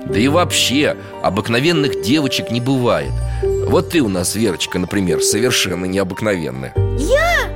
Да 0.07 0.19
и 0.19 0.29
вообще, 0.29 0.97
обыкновенных 1.23 2.03
девочек 2.03 2.51
не 2.51 2.61
бывает. 2.61 3.11
Вот 3.43 3.91
ты 3.91 4.01
у 4.01 4.09
нас, 4.09 4.37
Верочка, 4.37 4.79
например, 4.79 5.21
совершенно 5.21 5.85
необыкновенная. 5.85 6.73
Я? 6.99 7.49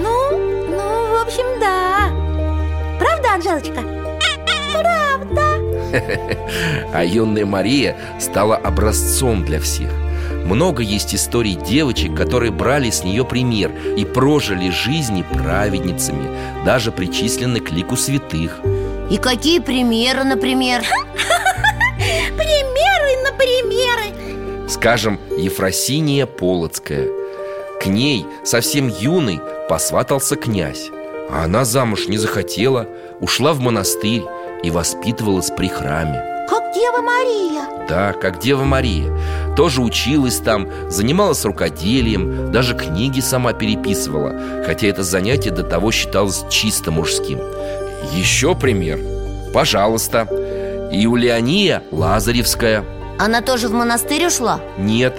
Ну, 0.00 0.36
ну, 0.70 0.76
в 0.76 1.22
общем, 1.24 1.60
да. 1.60 2.10
Правда, 2.98 3.34
Анжелочка? 3.34 3.82
Правда. 4.72 5.42
А 6.92 7.04
юная 7.04 7.46
Мария 7.46 7.96
стала 8.20 8.56
образцом 8.56 9.44
для 9.44 9.60
всех 9.60 9.90
много 10.44 10.82
есть 10.82 11.14
историй 11.14 11.54
девочек, 11.54 12.14
которые 12.16 12.52
брали 12.52 12.90
с 12.90 13.04
нее 13.04 13.24
пример 13.24 13.72
и 13.96 14.04
прожили 14.04 14.70
жизни 14.70 15.24
праведницами, 15.32 16.64
даже 16.64 16.92
причислены 16.92 17.60
к 17.60 17.70
лику 17.70 17.96
святых. 17.96 18.60
И 19.10 19.18
какие 19.18 19.58
примеры, 19.58 20.24
например? 20.24 20.82
Примеры 22.36 23.22
на 23.22 23.32
примеры 23.36 24.68
Скажем, 24.68 25.20
Ефросиния 25.36 26.26
Полоцкая. 26.26 27.08
К 27.80 27.86
ней, 27.86 28.26
совсем 28.44 28.88
юной, 28.88 29.40
посватался 29.68 30.36
князь. 30.36 30.90
А 31.30 31.44
она 31.44 31.64
замуж 31.64 32.08
не 32.08 32.16
захотела, 32.16 32.88
ушла 33.20 33.52
в 33.52 33.60
монастырь 33.60 34.22
и 34.62 34.70
воспитывалась 34.70 35.50
при 35.50 35.68
храме. 35.68 36.22
Как 36.48 36.74
Дева 36.74 37.02
Мария 37.02 37.86
Да, 37.88 38.12
как 38.12 38.38
Дева 38.40 38.64
Мария 38.64 39.10
Тоже 39.56 39.80
училась 39.82 40.38
там, 40.38 40.68
занималась 40.88 41.44
рукоделием 41.44 42.50
Даже 42.50 42.74
книги 42.74 43.20
сама 43.20 43.52
переписывала 43.52 44.64
Хотя 44.66 44.88
это 44.88 45.02
занятие 45.02 45.50
до 45.50 45.62
того 45.62 45.92
считалось 45.92 46.44
чисто 46.50 46.90
мужским. 46.90 47.38
Еще 48.12 48.54
пример. 48.54 48.98
Пожалуйста. 49.52 50.28
Иулиания 50.92 51.82
Лазаревская. 51.90 52.84
Она 53.18 53.40
тоже 53.40 53.68
в 53.68 53.72
монастырь 53.72 54.26
ушла? 54.26 54.60
Нет. 54.78 55.14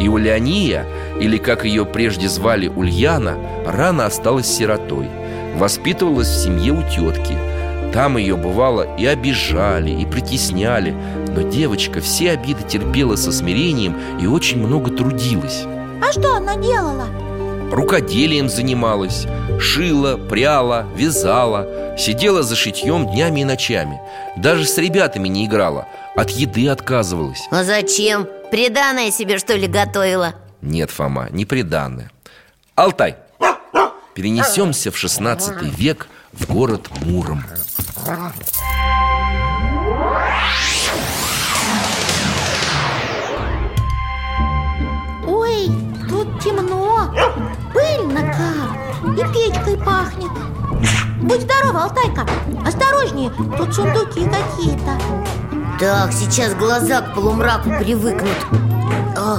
И 0.00 0.08
Ульяния, 0.08 0.86
или 1.20 1.36
как 1.38 1.64
ее 1.64 1.84
прежде 1.84 2.28
звали 2.28 2.68
Ульяна, 2.68 3.36
рано 3.66 4.06
осталась 4.06 4.46
сиротой. 4.46 5.08
Воспитывалась 5.56 6.28
в 6.28 6.42
семье 6.42 6.72
у 6.72 6.82
тетки 6.82 7.51
Там 7.92 8.16
ее 8.16 8.36
бывало 8.36 8.96
и 8.96 9.04
обижали, 9.06 9.90
и 9.90 10.06
притесняли. 10.06 10.92
Но 11.28 11.42
девочка 11.42 12.00
все 12.00 12.30
обиды 12.30 12.62
терпела 12.66 13.16
со 13.16 13.32
смирением 13.32 13.96
и 14.20 14.26
очень 14.26 14.58
много 14.58 14.90
трудилась. 14.90 15.64
А 16.02 16.10
что 16.12 16.34
она 16.36 16.56
делала? 16.56 17.06
Рукоделием 17.70 18.48
занималась. 18.48 19.26
Шила, 19.58 20.16
пряла, 20.16 20.86
вязала. 20.96 21.96
Сидела 21.98 22.42
за 22.42 22.56
шитьем 22.56 23.06
днями 23.10 23.40
и 23.40 23.44
ночами. 23.44 24.00
Даже 24.36 24.64
с 24.64 24.76
ребятами 24.78 25.28
не 25.28 25.46
играла. 25.46 25.86
От 26.16 26.30
еды 26.30 26.68
отказывалась. 26.68 27.46
А 27.50 27.64
зачем? 27.64 28.26
Приданное 28.50 29.10
себе, 29.10 29.38
что 29.38 29.54
ли, 29.54 29.66
готовила? 29.66 30.34
Нет, 30.60 30.90
Фома, 30.90 31.28
не 31.30 31.44
приданное 31.44 32.10
Алтай, 32.74 33.16
перенесемся 34.14 34.90
в 34.90 34.96
16 34.96 35.62
век 35.76 36.08
в 36.32 36.52
город 36.52 36.88
Муром. 37.04 37.42
Ой, 45.26 45.70
тут 46.08 46.40
темно. 46.40 47.10
Пыльно 47.72 48.20
как. 48.32 49.16
И 49.16 49.32
печкой 49.32 49.76
пахнет. 49.76 50.30
Будь 51.22 51.42
здорова, 51.42 51.84
Алтайка. 51.84 52.26
Осторожнее, 52.66 53.30
тут 53.56 53.74
сундуки 53.74 54.24
какие-то. 54.24 54.98
Так, 55.78 56.12
сейчас 56.12 56.54
глаза 56.54 57.02
к 57.02 57.14
полумраку 57.14 57.70
привыкнут. 57.78 58.36
А, 59.16 59.38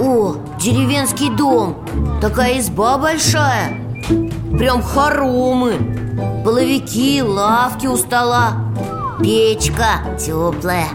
О, 0.00 0.36
деревенский 0.58 1.30
дом. 1.30 1.84
Такая 2.20 2.58
изба 2.58 2.98
большая 2.98 3.81
Прям 4.58 4.82
хоромы. 4.82 6.42
Половики, 6.44 7.22
лавки 7.22 7.86
у 7.86 7.96
стола. 7.96 8.52
Печка 9.20 10.16
теплая. 10.18 10.88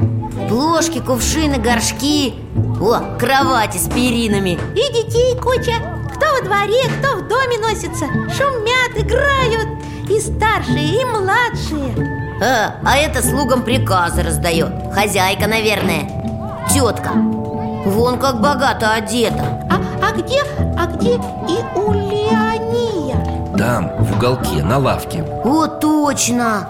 Плошки, 0.50 1.00
кувшины, 1.00 1.58
горшки. 1.58 2.36
О, 2.80 3.18
кровати 3.18 3.78
с 3.78 3.88
перинами. 3.88 4.60
И 4.76 4.94
детей 4.94 5.36
куча. 5.42 5.74
Кто 6.16 6.26
во 6.34 6.42
дворе, 6.42 6.84
кто 7.00 7.18
в 7.18 7.28
доме 7.28 7.58
носится. 7.60 8.06
Шумят, 8.36 8.96
играют. 8.96 9.68
И 10.10 10.20
старшие, 10.20 11.02
и 11.02 11.06
младшие. 11.06 12.40
А, 12.42 12.76
а 12.86 12.98
это 12.98 13.22
слугам 13.24 13.64
приказы 13.64 14.24
раздает. 14.24 14.72
Хозяйка, 14.94 15.48
наверное. 15.48 16.10
Тетка. 16.72 17.12
Вон 17.86 18.20
как 18.20 18.42
богато 18.42 18.94
одета 18.94 19.57
где, 20.18 20.42
а 20.78 20.86
где 20.88 21.16
и 21.16 21.78
Ульяния? 21.80 23.56
Там, 23.58 23.92
в 24.00 24.18
уголке, 24.18 24.64
на 24.64 24.78
лавке. 24.78 25.24
О, 25.44 25.68
точно! 25.68 26.70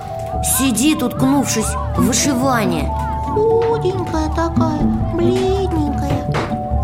Сидит, 0.58 1.02
уткнувшись 1.02 1.74
в 1.98 2.02
вышивание. 2.04 2.92
Худенькая 3.26 4.30
такая, 4.30 4.82
бледненькая. 5.14 6.32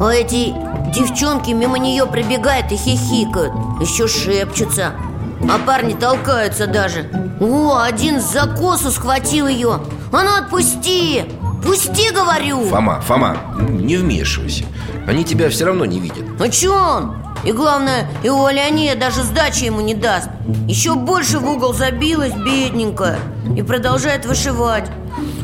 А 0.01 0.11
эти 0.11 0.53
девчонки 0.93 1.51
мимо 1.51 1.77
нее 1.77 2.05
пробегают 2.05 2.71
и 2.71 2.75
хихикают. 2.75 3.53
Еще 3.79 4.07
шепчутся. 4.07 4.93
А 5.41 5.59
парни 5.65 5.93
толкаются 5.93 6.67
даже. 6.67 7.09
О, 7.39 7.77
один 7.77 8.19
за 8.19 8.47
косу 8.47 8.91
схватил 8.91 9.47
ее. 9.47 9.79
А 10.11 10.23
ну 10.23 10.37
отпусти! 10.37 11.25
Пусти, 11.63 12.11
говорю! 12.11 12.65
Фома, 12.65 13.01
Фома, 13.01 13.37
не 13.57 13.95
вмешивайся 13.97 14.65
Они 15.07 15.23
тебя 15.23 15.49
все 15.49 15.65
равно 15.65 15.85
не 15.85 15.99
видят. 15.99 16.25
А 16.39 16.49
че 16.49 16.69
он? 16.69 17.15
И 17.43 17.51
главное, 17.51 18.07
его 18.23 18.49
Леония 18.49 18.95
даже 18.95 19.21
сдачи 19.23 19.65
ему 19.65 19.81
не 19.81 19.93
даст. 19.93 20.29
Еще 20.67 20.95
больше 20.95 21.39
в 21.39 21.49
угол 21.49 21.73
забилась, 21.73 22.33
бедненькая 22.33 23.19
И 23.55 23.61
продолжает 23.61 24.25
вышивать. 24.25 24.89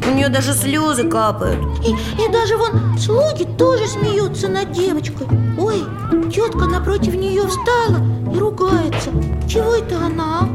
У 0.08 0.15
нее 0.15 0.30
даже 0.30 0.54
слезы 0.54 1.08
капают. 1.10 1.60
И, 1.86 1.91
и 1.91 2.32
даже 2.32 2.58
вон 2.58 2.98
слуги 2.98 3.45
тоже 3.58 3.88
смеются 3.88 4.48
над 4.48 4.72
девочкой. 4.72 5.28
Ой, 5.58 5.84
тетка 6.32 6.65
напротив 6.65 7.15
нее 7.15 7.45
встала 7.48 8.00
и 8.34 8.38
ругается. 8.38 9.12
Чего 9.48 9.76
это 9.76 9.98
она? 9.98 10.50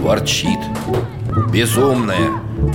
Ворчит. 0.00 0.58
Безумная 1.50 2.30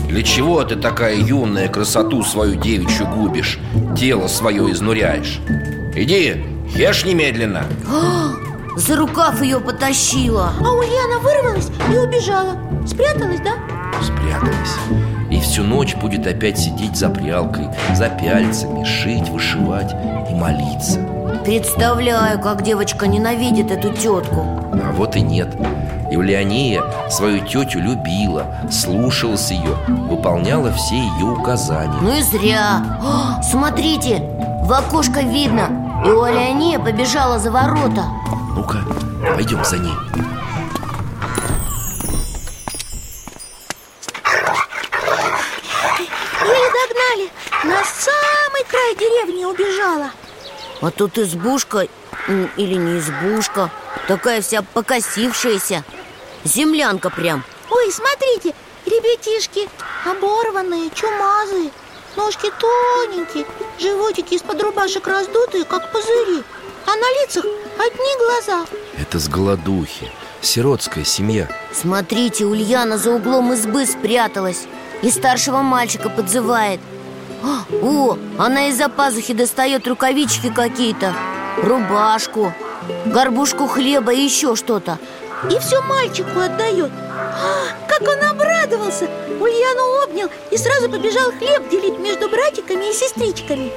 Для 0.08 0.24
чего 0.24 0.64
ты 0.64 0.76
такая 0.76 1.16
юная 1.16 1.68
красоту 1.68 2.24
свою 2.24 2.56
девичью 2.56 3.08
губишь? 3.08 3.60
Тело 3.98 4.28
свое 4.28 4.72
изнуряешь. 4.72 5.40
Иди, 5.96 6.44
ешь 6.76 7.06
немедленно. 7.06 7.66
За 8.76 8.96
рукав 8.96 9.42
ее 9.42 9.60
потащила. 9.60 10.54
А 10.60 10.72
Ульяна 10.72 11.20
вырвалась 11.20 11.70
и 11.92 11.98
убежала. 11.98 12.56
Спряталась, 12.86 13.40
да? 13.42 13.56
Спряталась. 14.02 14.78
И 15.30 15.40
всю 15.40 15.64
ночь 15.64 15.96
будет 15.96 16.28
опять 16.28 16.60
сидеть 16.60 16.96
за 16.98 17.10
прялкой 17.10 17.68
За 17.96 18.10
пяльцами, 18.10 18.84
шить, 18.84 19.30
вышивать 19.30 19.92
и 20.30 20.34
молиться. 20.34 21.00
Представляю, 21.46 22.40
как 22.40 22.64
девочка 22.64 23.08
ненавидит 23.08 23.72
эту 23.72 23.94
тетку. 23.94 24.42
А 24.74 24.92
вот 24.96 25.16
и 25.16 25.22
нет 25.22 25.56
Евлеония 26.12 26.84
свою 27.10 27.40
тетю 27.48 27.80
любила, 27.80 28.46
слушалась 28.70 29.50
ее, 29.50 29.78
выполняла 29.88 30.74
все 30.74 30.96
ее 30.96 31.26
указания. 31.26 31.98
Ну 32.02 32.14
и 32.14 32.22
зря. 32.22 33.00
О, 33.02 33.42
Смотрите, 33.42 34.18
в 34.64 34.74
окошко 34.74 35.22
видно. 35.22 36.04
И 36.04 36.10
Леония 36.10 36.80
побежала 36.80 37.40
за 37.40 37.50
ворота. 37.50 38.04
Ну-ка, 38.58 38.80
пойдем 39.36 39.64
за 39.64 39.78
ней. 39.78 39.94
Еле 46.42 46.72
догнали. 46.76 47.30
На 47.64 47.82
самый 47.86 48.66
край 48.68 48.96
деревни 49.00 49.46
убежала. 49.46 50.12
А 50.82 50.92
тут 50.92 51.18
избушка 51.18 51.88
или 52.58 52.76
не 52.76 53.00
избушка 53.00 53.70
Такая 54.08 54.42
вся 54.42 54.62
покосившаяся 54.62 55.84
Землянка 56.44 57.10
прям. 57.10 57.44
Ой, 57.70 57.92
смотрите, 57.92 58.54
ребятишки 58.86 59.70
Оборванные, 60.06 60.90
чумазые 60.94 61.70
Ножки 62.16 62.52
тоненькие 62.60 63.46
Животики 63.80 64.34
из-под 64.34 64.62
рубашек 64.62 65.08
раздутые, 65.08 65.64
как 65.64 65.92
пузыри 65.92 66.44
А 66.86 66.96
на 66.96 67.22
лицах 67.22 67.46
одни 67.46 68.18
глаза. 68.20 68.66
Это 68.98 69.20
с 69.20 69.30
голодухи, 69.30 70.12
сиротская 70.42 71.06
семья. 71.06 71.48
Смотрите, 71.74 72.46
Ульяна 72.46 72.98
за 72.98 73.12
углом 73.12 73.54
избы 73.54 73.86
спряталась 73.86 74.66
И 75.02 75.12
старшего 75.12 75.62
мальчика 75.62 76.10
подзывает. 76.10 76.82
А, 77.44 77.64
О, 77.82 78.18
она 78.38 78.68
из-за 78.70 78.90
пазухи 78.90 79.34
достает 79.34 79.88
рукавички 79.88 80.52
какие-то 80.54 81.16
Рубашку 81.64 82.54
Горбушку 83.06 83.68
хлеба 83.68 84.12
и 84.12 84.22
еще 84.22 84.56
что-то 84.56 84.98
И 85.50 85.58
все 85.60 85.82
мальчику 85.82 86.40
отдает 86.40 86.92
а, 87.10 87.88
Как 87.88 88.02
он 88.02 88.30
обрадовался! 88.30 89.10
Ульяну 89.40 90.04
обнял 90.04 90.30
и 90.52 90.58
сразу 90.58 90.90
побежал 90.90 91.32
хлеб 91.32 91.68
делить 91.70 91.98
между 91.98 92.30
братиками 92.30 92.90
и 92.90 92.94
сестричками. 92.94 93.72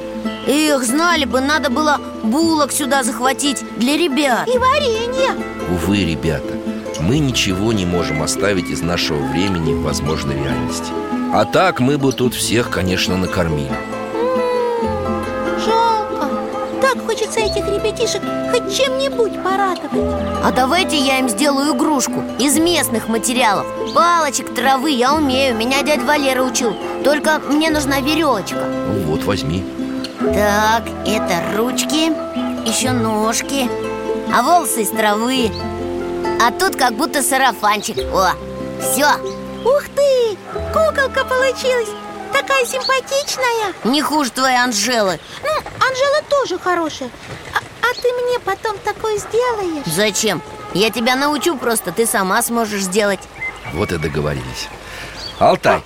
Эх, 0.47 0.85
знали 0.85 1.25
бы, 1.25 1.41
надо 1.41 1.71
было 1.71 1.99
булок 2.23 2.71
сюда 2.71 3.03
захватить 3.03 3.65
для 3.79 3.97
ребят. 3.97 4.47
И 4.47 4.59
варенье. 4.59 5.31
Увы, 5.73 6.05
ребята, 6.05 6.53
мы 7.01 7.19
ничего 7.19 7.73
не 7.73 7.87
можем 7.87 8.23
оставить 8.23 8.69
из 8.69 8.83
нашего 8.83 9.25
времени 9.25 9.73
в 9.73 9.83
возможной 9.83 10.35
реальности. 10.35 10.93
А 11.33 11.47
так 11.47 11.81
мы 11.81 11.97
бы 11.97 12.13
тут 12.13 12.35
всех, 12.35 12.69
конечно, 12.69 13.17
накормили 13.17 13.73
Так 16.85 17.03
хочется 17.07 17.41
этих 17.41 17.67
ребятишек 17.67 18.21
хоть 18.51 18.77
чем-нибудь 18.77 19.43
порадовать. 19.43 20.23
А 20.45 20.53
давайте 20.55 20.99
я 20.99 21.19
им 21.19 21.31
сделаю 21.31 21.75
игрушку 21.75 22.23
из 22.39 22.59
местных 22.59 23.09
материалов. 23.09 23.67
Палочек, 23.95 24.55
травы 24.55 24.91
я 24.91 25.15
умею, 25.15 25.57
меня 25.57 25.81
дядя 25.81 26.05
Валера 26.05 26.43
учил. 26.43 26.77
Только 27.03 27.39
мне 27.39 27.71
нужна 27.71 28.01
веревочка. 28.01 28.67
Ну 28.67 29.01
вот, 29.05 29.25
возьми. 29.25 29.65
Так, 30.21 30.85
это 31.07 31.57
ручки, 31.57 32.13
еще 32.67 32.93
ножки 32.93 33.69
А 34.33 34.43
волосы 34.43 34.83
из 34.83 34.91
травы. 34.91 35.51
А 36.47 36.51
тут 36.51 36.77
как 36.77 36.95
будто 36.97 37.23
сарафанчик. 37.23 37.97
О, 38.13 38.33
все, 38.79 39.07
Ух 39.65 39.85
ты! 39.97 40.37
Куколка 40.53 41.25
получилась! 41.25 41.89
Такая 42.31 42.67
симпатичная! 42.67 43.73
Не 43.85 44.03
хуже 44.03 44.31
твоей 44.31 44.59
Анжелы. 44.59 45.19
Ну, 45.43 45.74
Анжела 45.89 46.23
тоже 46.29 46.59
хорошая 46.59 47.11
а, 47.55 47.59
а 47.59 47.95
ты 47.95 48.13
мне 48.13 48.39
потом 48.41 48.77
такой 48.79 49.19
сделаешь? 49.19 49.87
Зачем? 49.87 50.43
Я 50.73 50.91
тебя 50.91 51.17
научу 51.17 51.57
просто, 51.57 51.93
ты 51.93 52.07
сама 52.07 52.43
сможешь 52.43 52.83
сделать 52.83 53.21
Вот 53.73 53.93
и 53.93 53.99
договорились 53.99 54.69
Алтай, 55.39 55.83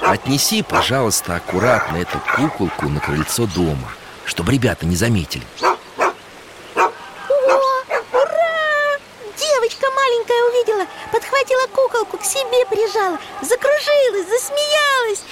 отнеси, 0.00 0.62
пожалуйста, 0.62 1.36
аккуратно 1.36 1.96
эту 1.96 2.20
куколку 2.36 2.88
на 2.88 3.00
крыльцо 3.00 3.46
дома 3.46 3.88
чтобы 4.28 4.52
ребята 4.52 4.84
не 4.86 4.94
заметили 4.94 5.42
О, 5.62 5.76
ура! 8.12 8.98
Девочка 9.36 9.86
маленькая 9.90 10.42
увидела, 10.50 10.86
подхватила 11.10 11.66
куколку, 11.68 12.18
к 12.18 12.24
себе 12.24 12.66
прижала 12.66 13.18
Закружилась, 13.40 13.67
засмеялась. 14.12 15.24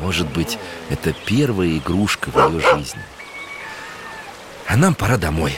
Может 0.00 0.28
быть, 0.28 0.58
это 0.90 1.12
первая 1.12 1.76
игрушка 1.76 2.30
в 2.30 2.48
ее 2.48 2.60
жизни? 2.60 3.02
А 4.66 4.76
нам 4.76 4.94
пора 4.94 5.16
домой. 5.16 5.56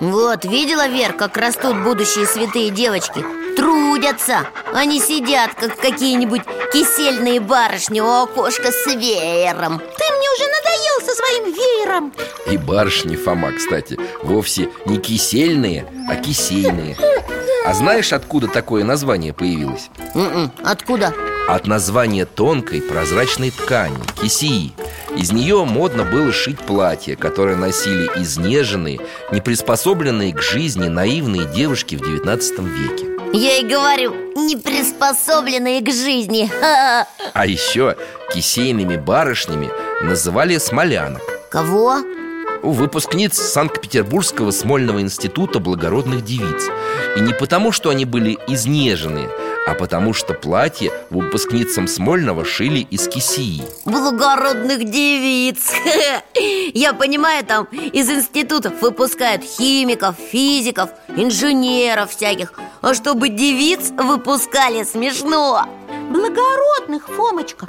Вот, 0.00 0.44
видела, 0.44 0.86
Вер, 0.86 1.14
как 1.14 1.36
растут 1.38 1.82
будущие 1.82 2.26
святые 2.26 2.70
девочки? 2.70 3.24
Трудятся. 3.56 4.46
Они 4.74 5.00
сидят, 5.00 5.54
как 5.54 5.78
какие-нибудь 5.78 6.42
кисельные 6.74 7.38
барышни 7.38 8.00
у 8.00 8.24
окошка 8.24 8.72
с 8.72 8.86
веером. 8.86 9.78
Ты 9.78 10.04
мне 10.16 10.28
уже 10.34 10.44
надоел 10.48 11.06
со 11.06 11.14
своим 11.14 11.54
веером. 11.54 12.12
И 12.50 12.56
барышни, 12.56 13.14
Фома, 13.14 13.52
кстати, 13.52 13.96
вовсе 14.24 14.68
не 14.84 14.98
кисельные, 14.98 15.86
а 16.10 16.16
кисейные. 16.16 16.96
А 17.64 17.74
знаешь, 17.74 18.12
откуда 18.12 18.48
такое 18.48 18.82
название 18.82 19.32
появилось? 19.32 19.88
М-м, 20.16 20.50
Откуда? 20.64 21.14
От 21.46 21.68
названия 21.68 22.24
тонкой 22.26 22.82
прозрачной 22.82 23.52
ткани– 23.52 23.96
кисии. 24.20 24.72
Из 25.16 25.30
нее 25.30 25.64
модно 25.64 26.02
было 26.02 26.32
шить 26.32 26.58
платья, 26.58 27.14
которые 27.14 27.56
носили 27.56 28.10
изнеженные, 28.16 28.98
неприспособленные 29.30 30.34
к 30.34 30.42
жизни 30.42 30.88
наивные 30.88 31.44
девушки 31.54 31.94
в 31.94 32.02
XIX 32.02 32.68
веке 32.68 33.13
Я 33.36 33.56
и 33.58 33.64
говорю, 33.64 34.14
не 34.36 34.56
приспособленные 34.56 35.80
к 35.80 35.90
жизни. 35.90 36.48
А 37.32 37.46
еще 37.46 37.96
кисейными 38.32 38.96
барышнями 38.96 39.70
называли 40.02 40.56
смолянок 40.58 41.22
Кого? 41.50 41.96
У 42.64 42.70
выпускниц 42.70 43.36
Санкт-Петербургского 43.36 44.50
Смольного 44.50 45.02
института 45.02 45.58
благородных 45.58 46.24
девиц. 46.24 46.70
И 47.14 47.20
не 47.20 47.34
потому, 47.34 47.72
что 47.72 47.90
они 47.90 48.06
были 48.06 48.38
изнеженные 48.48 49.28
А 49.66 49.74
потому, 49.74 50.14
что 50.14 50.32
платье 50.32 50.90
выпускницам 51.10 51.86
Смольного 51.86 52.46
шили 52.46 52.78
из 52.78 53.06
кисии. 53.06 53.62
Благородных 53.84 54.90
девиц. 54.90 55.72
Я 56.74 56.94
понимаю, 56.94 57.44
там 57.44 57.64
из 57.64 58.08
институтов 58.08 58.80
выпускают 58.80 59.42
химиков, 59.44 60.16
физиков, 60.16 60.88
инженеров 61.14 62.12
всяких. 62.12 62.54
А 62.80 62.94
чтобы 62.94 63.28
девиц 63.28 63.90
выпускали, 63.90 64.84
смешно. 64.84 65.68
Благородных, 66.10 67.08
Фомочка 67.08 67.66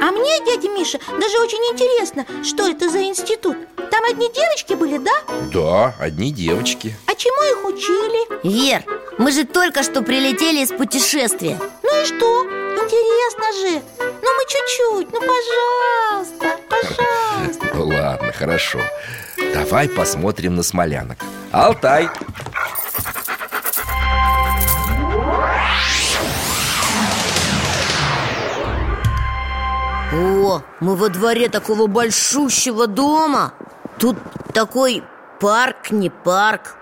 А 0.00 0.10
мне, 0.10 0.40
дядя 0.44 0.68
Миша, 0.68 0.98
даже 1.08 1.38
очень 1.38 1.58
интересно, 1.72 2.26
что 2.44 2.68
это 2.68 2.88
за 2.88 3.02
институт. 3.02 3.56
Там 3.90 4.04
одни 4.04 4.30
девочки 4.32 4.74
были, 4.74 4.98
да? 4.98 5.12
Да, 5.52 5.94
одни 5.98 6.32
девочки. 6.32 6.94
А 7.06 7.14
чему 7.14 7.42
их 7.42 7.64
учили? 7.64 8.46
Вер, 8.46 8.84
мы 9.18 9.30
же 9.32 9.44
только 9.44 9.82
что 9.82 10.02
прилетели 10.02 10.62
из 10.62 10.70
путешествия. 10.70 11.58
Ну 11.82 12.02
и 12.02 12.04
что? 12.04 12.44
Интересно 12.84 13.52
же. 13.60 13.82
Ну 13.98 14.30
мы 14.34 14.44
чуть-чуть, 14.48 15.12
ну 15.12 15.20
пожалуйста, 15.20 16.60
пожалуйста. 16.68 17.66
Ну 17.74 17.88
ладно, 17.88 18.32
хорошо. 18.32 18.80
Давай 19.54 19.88
посмотрим 19.88 20.56
на 20.56 20.62
смолянок. 20.62 21.18
Алтай, 21.52 22.08
О, 30.14 30.62
мы 30.78 30.94
во 30.94 31.08
дворе 31.08 31.48
такого 31.48 31.88
большущего 31.88 32.86
дома. 32.86 33.52
Тут 33.98 34.16
такой 34.52 35.02
парк, 35.40 35.90
не 35.90 36.08
парк. 36.08 36.76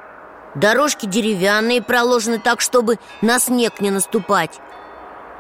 Дорожки 0.54 1.06
деревянные 1.06 1.80
проложены 1.80 2.38
так, 2.38 2.60
чтобы 2.60 2.98
на 3.22 3.38
снег 3.38 3.80
не 3.80 3.90
наступать. 3.90 4.60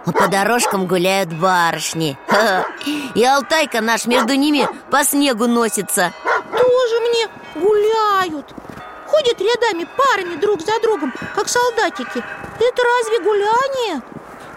А 0.06 0.12
по 0.12 0.26
дорожкам 0.26 0.86
гуляют 0.86 1.34
барышни. 1.34 2.18
И 3.14 3.22
Алтайка 3.22 3.82
наш 3.82 4.06
между 4.06 4.34
ними 4.34 4.66
по 4.90 5.04
снегу 5.04 5.46
носится. 5.46 6.12
Тоже 6.50 7.00
мне 7.00 7.28
гуляют. 7.56 8.54
Ходят 9.06 9.38
рядами 9.38 9.86
парами 9.98 10.40
друг 10.40 10.62
за 10.62 10.80
другом, 10.82 11.12
как 11.34 11.46
солдатики. 11.46 12.24
Это 12.58 12.82
разве 12.82 13.20
гуляние? 13.20 14.02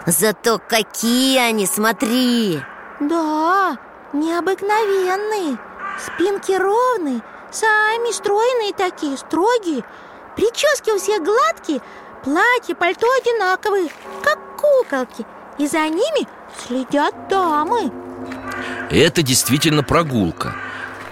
Зато 0.06 0.58
какие 0.66 1.38
они, 1.38 1.66
смотри 1.66 2.62
Да, 3.00 3.78
необыкновенные 4.12 5.58
Спинки 5.98 6.52
ровные, 6.52 7.22
сами 7.50 8.12
стройные 8.12 8.72
такие, 8.74 9.16
строгие. 9.16 9.82
Прически 10.36 10.90
у 10.90 10.98
всех 10.98 11.22
гладкие, 11.22 11.80
платья, 12.22 12.74
пальто 12.74 13.06
одинаковые, 13.18 13.88
как 14.22 14.38
куколки. 14.56 15.24
И 15.56 15.66
за 15.66 15.88
ними 15.88 16.28
следят 16.66 17.28
дамы. 17.28 17.90
Это 18.90 19.22
действительно 19.22 19.82
прогулка. 19.82 20.54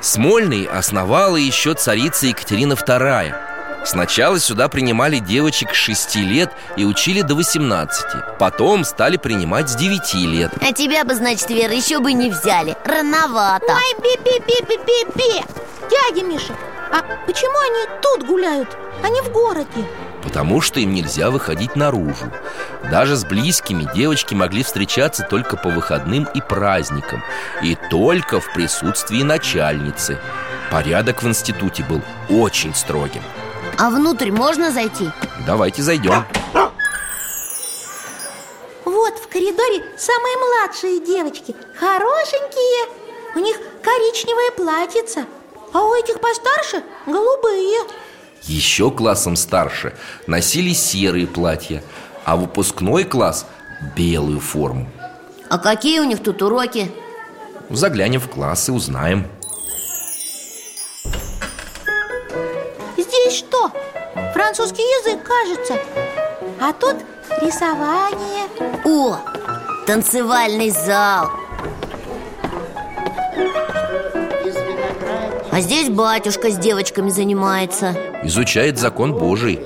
Смольный 0.01 0.64
основала 0.64 1.37
еще 1.37 1.72
царица 1.72 2.26
Екатерина 2.26 2.74
II 2.74 3.53
Сначала 3.85 4.41
сюда 4.41 4.68
принимали 4.68 5.18
девочек 5.18 5.74
с 5.74 5.76
6 5.76 6.16
лет 6.16 6.51
и 6.76 6.85
учили 6.85 7.20
до 7.20 7.35
18 7.35 8.39
Потом 8.39 8.85
стали 8.85 9.18
принимать 9.18 9.68
с 9.68 9.76
9 9.76 10.14
лет. 10.14 10.53
А 10.61 10.72
тебя 10.72 11.05
бы, 11.05 11.14
значит, 11.14 11.51
Вера, 11.51 11.74
еще 11.74 12.01
бы 12.01 12.12
не 12.12 12.30
взяли. 12.30 12.76
Рановато. 12.85 13.66
Ой, 13.68 14.03
би-би-би-би-би-би 14.03 15.45
Дядя 15.91 16.26
Миша, 16.26 16.55
а 16.91 17.03
почему 17.26 17.59
они 17.59 18.01
тут 18.01 18.26
гуляют, 18.26 18.68
а 19.03 19.09
не 19.11 19.20
в 19.20 19.30
городе? 19.30 19.85
Потому 20.22 20.62
что 20.62 20.80
им 20.80 20.95
нельзя 20.95 21.30
выходить 21.30 21.76
наружу. 21.76 22.32
Даже 22.91 23.16
с 23.16 23.24
близкими 23.24 23.87
девочки 23.95 24.35
могли 24.35 24.62
встречаться 24.62 25.26
только 25.28 25.59
по 25.59 25.68
выходным 25.68 26.24
и 26.35 26.41
праздникам. 26.41 27.22
И 27.62 27.76
только 27.91 28.41
в 28.41 28.51
присутствии 28.55 29.22
начальницы. 29.22 30.18
Порядок 30.70 31.22
в 31.22 31.28
институте 31.28 31.85
был 31.85 32.01
очень 32.30 32.74
строгим 32.74 33.22
А 33.78 33.90
внутрь 33.90 34.30
можно 34.30 34.70
зайти? 34.70 35.10
Давайте 35.46 35.82
зайдем. 35.82 36.24
Вот 38.84 39.14
в 39.18 39.28
коридоре 39.28 39.84
самые 39.98 40.36
младшие 40.38 41.00
девочки. 41.04 41.56
Хорошенькие. 41.78 42.88
У 43.34 43.38
них 43.40 43.56
коричневое 43.82 44.52
платьице 44.52 45.26
А 45.72 45.82
у 45.82 45.94
этих 45.94 46.20
постарше 46.20 46.84
голубые. 47.06 47.80
Еще 48.42 48.90
классом 48.90 49.34
старше 49.36 49.96
носили 50.26 50.72
серые 50.72 51.26
платья 51.26 51.82
А 52.24 52.36
выпускной 52.36 53.04
класс– 53.04 53.46
белую 53.96 54.38
форму. 54.40 54.88
А 55.50 55.58
какие 55.58 55.98
у 56.00 56.04
них 56.04 56.22
тут 56.22 56.42
уроки? 56.42 56.90
Заглянем 57.70 58.20
в 58.20 58.28
класс 58.28 58.68
и 58.68 58.72
узнаем 58.72 59.26
что? 63.35 63.70
Французский 64.32 64.82
язык, 64.82 65.22
кажется. 65.22 65.74
А 66.61 66.72
тут 66.72 66.97
рисование. 67.43 68.47
О, 68.85 69.18
танцевальный 69.87 70.70
зал. 70.70 71.30
А 75.51 75.61
здесь 75.61 75.89
батюшка 75.89 76.51
с 76.51 76.57
девочками 76.57 77.11
занимается. 77.11 77.95
Изучает 78.22 78.78
закон 78.78 79.12
Божий. 79.12 79.61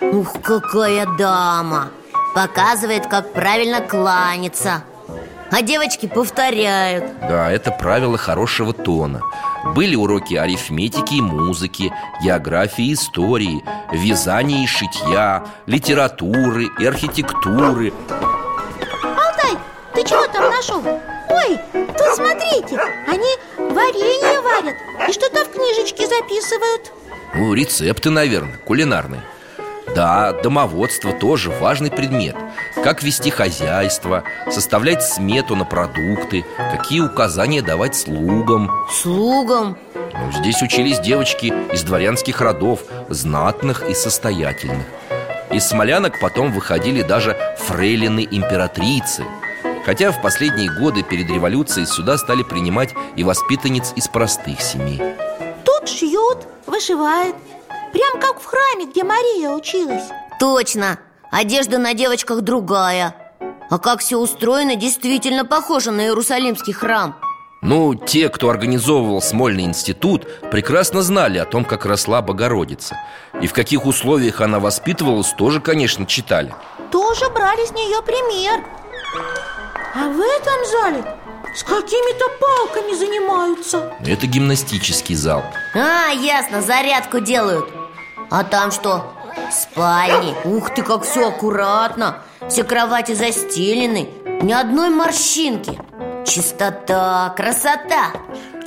Ух, 0.00 0.32
какая 0.42 1.06
дама. 1.18 1.90
Показывает, 2.34 3.06
как 3.06 3.32
правильно 3.32 3.80
кланяться 3.80 4.82
А 5.52 5.60
девочки 5.60 6.06
повторяют. 6.06 7.04
Да, 7.20 7.50
это 7.50 7.70
правило 7.70 8.16
хорошего 8.16 8.72
тона. 8.72 9.20
Были 9.74 9.94
уроки 9.94 10.32
арифметики 10.32 11.16
и 11.16 11.20
музыки, 11.20 11.92
географии 12.24 12.86
и 12.86 12.94
истории 12.94 13.62
Вязания 13.92 14.64
и 14.64 14.66
шитья, 14.66 15.44
литературы 15.66 16.70
и 16.80 16.86
архитектуры. 16.86 17.92
Алтай, 19.02 19.58
ты 19.92 20.02
чего 20.08 20.26
там 20.28 20.50
нашел? 20.50 20.82
Ой, 20.82 21.58
тут 21.74 22.14
смотрите, 22.14 22.80
они 23.06 23.28
варенье 23.58 24.40
варят 24.40 24.76
И 25.06 25.12
что-то 25.12 25.44
в 25.44 25.52
книжечке 25.52 26.06
записывают. 26.08 26.92
Ну, 27.34 27.52
рецепты, 27.52 28.08
наверное, 28.08 28.56
кулинарные 28.64 29.22
Да, 29.94 30.32
домоводство 30.32 31.12
тоже 31.12 31.50
важный 31.50 31.90
предмет. 31.90 32.34
Как 32.82 33.02
вести 33.02 33.30
хозяйство, 33.30 34.24
составлять 34.50 35.02
смету 35.02 35.54
на 35.54 35.64
продукты 35.64 36.44
Какие 36.72 37.00
указания 37.00 37.60
давать 37.60 37.94
слугам. 37.94 38.70
Слугам? 38.90 39.76
Ну, 39.94 40.32
здесь 40.32 40.62
учились 40.62 40.98
девочки 40.98 41.52
из 41.72 41.82
дворянских 41.82 42.40
родов, 42.40 42.80
знатных 43.08 43.88
и 43.88 43.94
состоятельных. 43.94 44.86
Из 45.50 45.66
смолянок 45.66 46.18
потом 46.20 46.50
выходили 46.52 47.02
даже 47.02 47.36
фрейлины 47.58 48.26
императрицы. 48.30 49.24
Хотя 49.84 50.12
в 50.12 50.22
последние 50.22 50.70
годы 50.78 51.02
перед 51.02 51.28
революцией 51.28 51.86
сюда 51.86 52.16
стали 52.16 52.42
принимать 52.42 52.94
и 53.16 53.24
воспитанниц 53.24 53.92
из 53.96 54.08
простых 54.08 54.60
семей. 54.60 55.02
Тут 55.64 55.88
шьют, 55.88 56.38
вышивают 56.66 57.36
Прям 57.92 58.20
как 58.20 58.40
в 58.40 58.44
храме, 58.44 58.86
где 58.86 59.04
Мария 59.04 59.50
училась. 59.50 60.04
Точно, 60.40 60.98
одежда 61.30 61.78
на 61.78 61.94
девочках 61.94 62.40
другая. 62.40 63.14
А 63.70 63.78
как 63.78 64.00
все 64.00 64.18
устроено, 64.18 64.76
действительно 64.76 65.44
похоже 65.44 65.90
на 65.90 66.02
Иерусалимский 66.02 66.72
храм. 66.72 67.16
Ну, 67.62 67.94
те, 67.94 68.28
кто 68.28 68.50
организовывал 68.50 69.22
Смольный 69.22 69.64
институт, 69.64 70.26
прекрасно 70.50 71.00
знали 71.02 71.38
о 71.38 71.44
том, 71.44 71.64
как 71.64 71.86
росла 71.86 72.20
Богородица. 72.20 72.98
И 73.40 73.46
в 73.46 73.52
каких 73.52 73.86
условиях 73.86 74.40
она 74.40 74.58
воспитывалась, 74.58 75.32
тоже, 75.32 75.60
конечно, 75.60 76.04
читали. 76.04 76.52
Тоже 76.90 77.30
брали 77.30 77.64
с 77.64 77.70
нее 77.70 78.02
пример. 78.02 78.64
А 79.94 80.08
в 80.08 80.20
этом 80.20 80.70
зале 80.70 81.18
с 81.54 81.62
какими-то 81.62 82.24
палками 82.40 82.94
занимаются. 82.94 83.92
Это 84.04 84.26
гимнастический 84.26 85.14
зал. 85.14 85.44
А, 85.74 86.08
ясно, 86.08 86.62
зарядку 86.62 87.20
делают 87.20 87.81
А 88.34 88.44
там 88.44 88.70
что? 88.70 89.12
Спальни. 89.50 90.34
Ух 90.46 90.72
ты, 90.74 90.82
как 90.82 91.02
все 91.04 91.28
аккуратно. 91.28 92.16
Все 92.48 92.64
кровати 92.64 93.12
застелены. 93.12 94.08
Ни 94.40 94.54
одной 94.54 94.88
морщинки. 94.88 95.78
Чистота, 96.26 97.34
красота. 97.36 98.12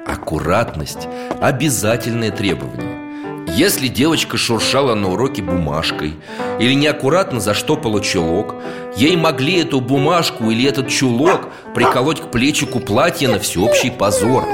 Аккуратность– 0.06 1.08
обязательное 1.42 2.30
требование. 2.30 3.56
Если 3.56 3.88
девочка 3.88 4.38
шуршала 4.38 4.94
на 4.94 5.12
уроке 5.14 5.42
бумажкой 5.42 6.16
Или 6.60 6.74
неаккуратно 6.74 7.40
заштопала 7.40 8.02
чулок 8.02 8.56
Ей 8.98 9.16
могли 9.16 9.62
эту 9.62 9.80
бумажку 9.82 10.50
или 10.50 10.68
этот 10.68 10.90
чулок 10.90 11.50
Приколоть 11.74 12.22
к 12.22 12.32
плечику 12.32 12.80
платья 12.80 13.30
на 13.30 13.40
всеобщий 13.40 13.92
позор 13.92 14.46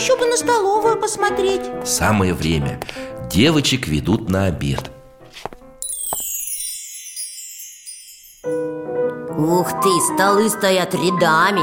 еще 0.00 0.16
бы 0.16 0.24
на 0.24 0.36
столовую 0.36 0.98
посмотреть. 0.98 1.60
Самое 1.84 2.32
время. 2.32 2.80
Девочек 3.30 3.86
ведут 3.86 4.30
на 4.30 4.46
обед. 4.46 4.90
Ух 8.42 9.68
ты, 9.82 9.90
столы 10.14 10.48
стоят 10.48 10.94
рядами. 10.94 11.60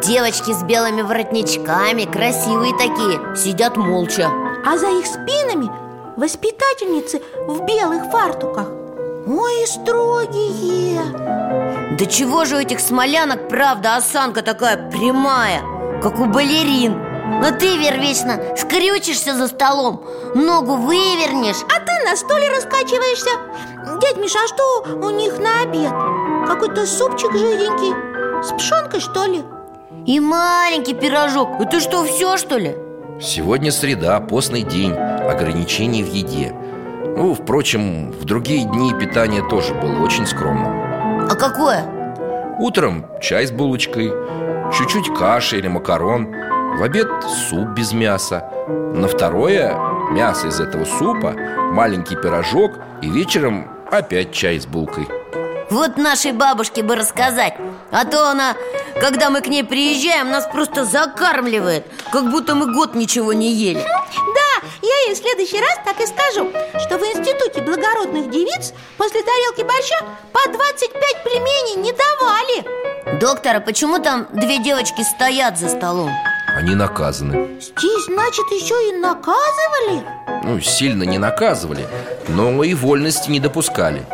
Девочки 0.00 0.52
с 0.52 0.62
белыми 0.62 1.02
воротничками, 1.02 2.04
красивые 2.04 2.72
такие, 2.74 3.34
сидят 3.36 3.76
молча. 3.76 4.30
А 4.64 4.78
за 4.78 4.88
их 4.88 5.06
спинами 5.06 5.68
воспитательницы 6.16 7.20
в 7.48 7.66
белых 7.66 8.12
фартуках. 8.12 8.68
Ой, 9.26 9.66
строгие. 9.66 11.02
Да 11.98 12.06
чего 12.06 12.44
же 12.44 12.56
у 12.56 12.60
этих 12.60 12.78
смолянок, 12.78 13.48
правда, 13.48 13.96
осанка 13.96 14.42
такая 14.42 14.88
прямая, 14.90 15.62
как 16.00 16.20
у 16.20 16.26
балерин 16.26 17.05
Но 17.26 17.50
ты, 17.50 17.76
Вер, 17.76 17.98
вечно 18.00 18.40
скрючишься 18.56 19.34
за 19.34 19.48
столом, 19.48 20.02
ногу 20.34 20.76
вывернешь 20.76 21.62
А 21.64 21.80
ты 21.80 22.08
на 22.08 22.16
стуле 22.16 22.48
раскачиваешься 22.50 23.30
Дядь 24.00 24.16
Миша, 24.16 24.38
а 24.44 24.48
что 24.48 24.96
у 25.06 25.10
них 25.10 25.38
на 25.38 25.62
обед? 25.62 25.92
Какой-то 26.46 26.86
супчик 26.86 27.32
жиденький 27.32 27.94
С 28.42 28.52
пшенкой, 28.52 29.00
что 29.00 29.24
ли? 29.24 29.42
И 30.06 30.20
маленький 30.20 30.94
пирожок 30.94 31.48
Это 31.60 31.80
что, 31.80 32.04
все, 32.04 32.36
что 32.36 32.56
ли? 32.58 32.76
Сегодня 33.20 33.72
среда, 33.72 34.20
постный 34.20 34.62
день, 34.62 34.92
ограничений 34.92 36.04
в 36.04 36.12
еде 36.12 36.52
Ну, 37.16 37.34
впрочем, 37.34 38.12
в 38.12 38.24
другие 38.24 38.64
дни 38.64 38.92
питание 38.94 39.42
тоже 39.48 39.74
было 39.74 40.02
очень 40.04 40.26
скромным 40.26 41.28
А 41.28 41.34
какое? 41.34 41.84
Утром 42.58 43.06
чай 43.20 43.46
с 43.46 43.50
булочкой, 43.50 44.12
чуть-чуть 44.72 45.12
каши 45.14 45.58
или 45.58 45.68
макарон 45.68 46.32
В 46.76 46.82
обед 46.82 47.08
суп 47.48 47.68
без 47.68 47.94
мяса. 47.94 48.50
На 48.68 49.08
второе 49.08 49.74
мясо 50.10 50.48
из 50.48 50.60
этого 50.60 50.84
супа, 50.84 51.32
маленький 51.72 52.16
пирожок 52.16 52.72
И 53.00 53.08
вечером 53.08 53.70
опять 53.90 54.34
чай 54.34 54.60
с 54.60 54.66
булкой. 54.66 55.08
Вот 55.70 55.96
нашей 55.96 56.32
бабушке 56.32 56.82
бы 56.82 56.94
рассказать 56.94 57.54
А 57.90 58.04
то 58.04 58.30
она, 58.30 58.56
когда 59.00 59.30
мы 59.30 59.40
к 59.40 59.46
ней 59.46 59.64
приезжаем, 59.64 60.30
нас 60.30 60.46
просто 60.52 60.84
закармливает 60.84 61.86
Как 62.12 62.30
будто 62.30 62.54
мы 62.54 62.70
год 62.74 62.94
ничего 62.94 63.32
не 63.32 63.54
ели. 63.54 63.80
Да, 63.80 64.68
я 64.82 65.08
ей 65.08 65.14
в 65.14 65.18
следующий 65.18 65.58
раз 65.58 65.80
так 65.82 65.98
и 65.98 66.06
скажу 66.06 66.50
Что 66.78 66.98
в 66.98 67.02
институте 67.02 67.62
благородных 67.62 68.28
девиц 68.28 68.74
После 68.98 69.22
тарелки 69.22 69.62
борща 69.62 69.96
по 70.30 70.52
25 70.52 71.24
пельменей 71.24 71.76
не 71.76 71.92
давали. 71.92 73.18
Доктор, 73.18 73.56
а 73.56 73.60
почему 73.60 73.98
там 73.98 74.26
две 74.34 74.58
девочки 74.58 75.00
стоят 75.02 75.56
за 75.58 75.70
столом? 75.70 76.10
Они 76.56 76.74
наказаны. 76.74 77.60
Здесь, 77.60 78.06
значит, 78.06 78.46
еще 78.50 78.88
и 78.88 78.98
наказывали? 78.98 80.02
Ну, 80.42 80.58
сильно 80.62 81.02
не 81.02 81.18
наказывали, 81.18 81.86
но 82.28 82.64
и 82.64 82.72
вольности 82.72 83.30
не 83.30 83.40
допускали. 83.40 84.06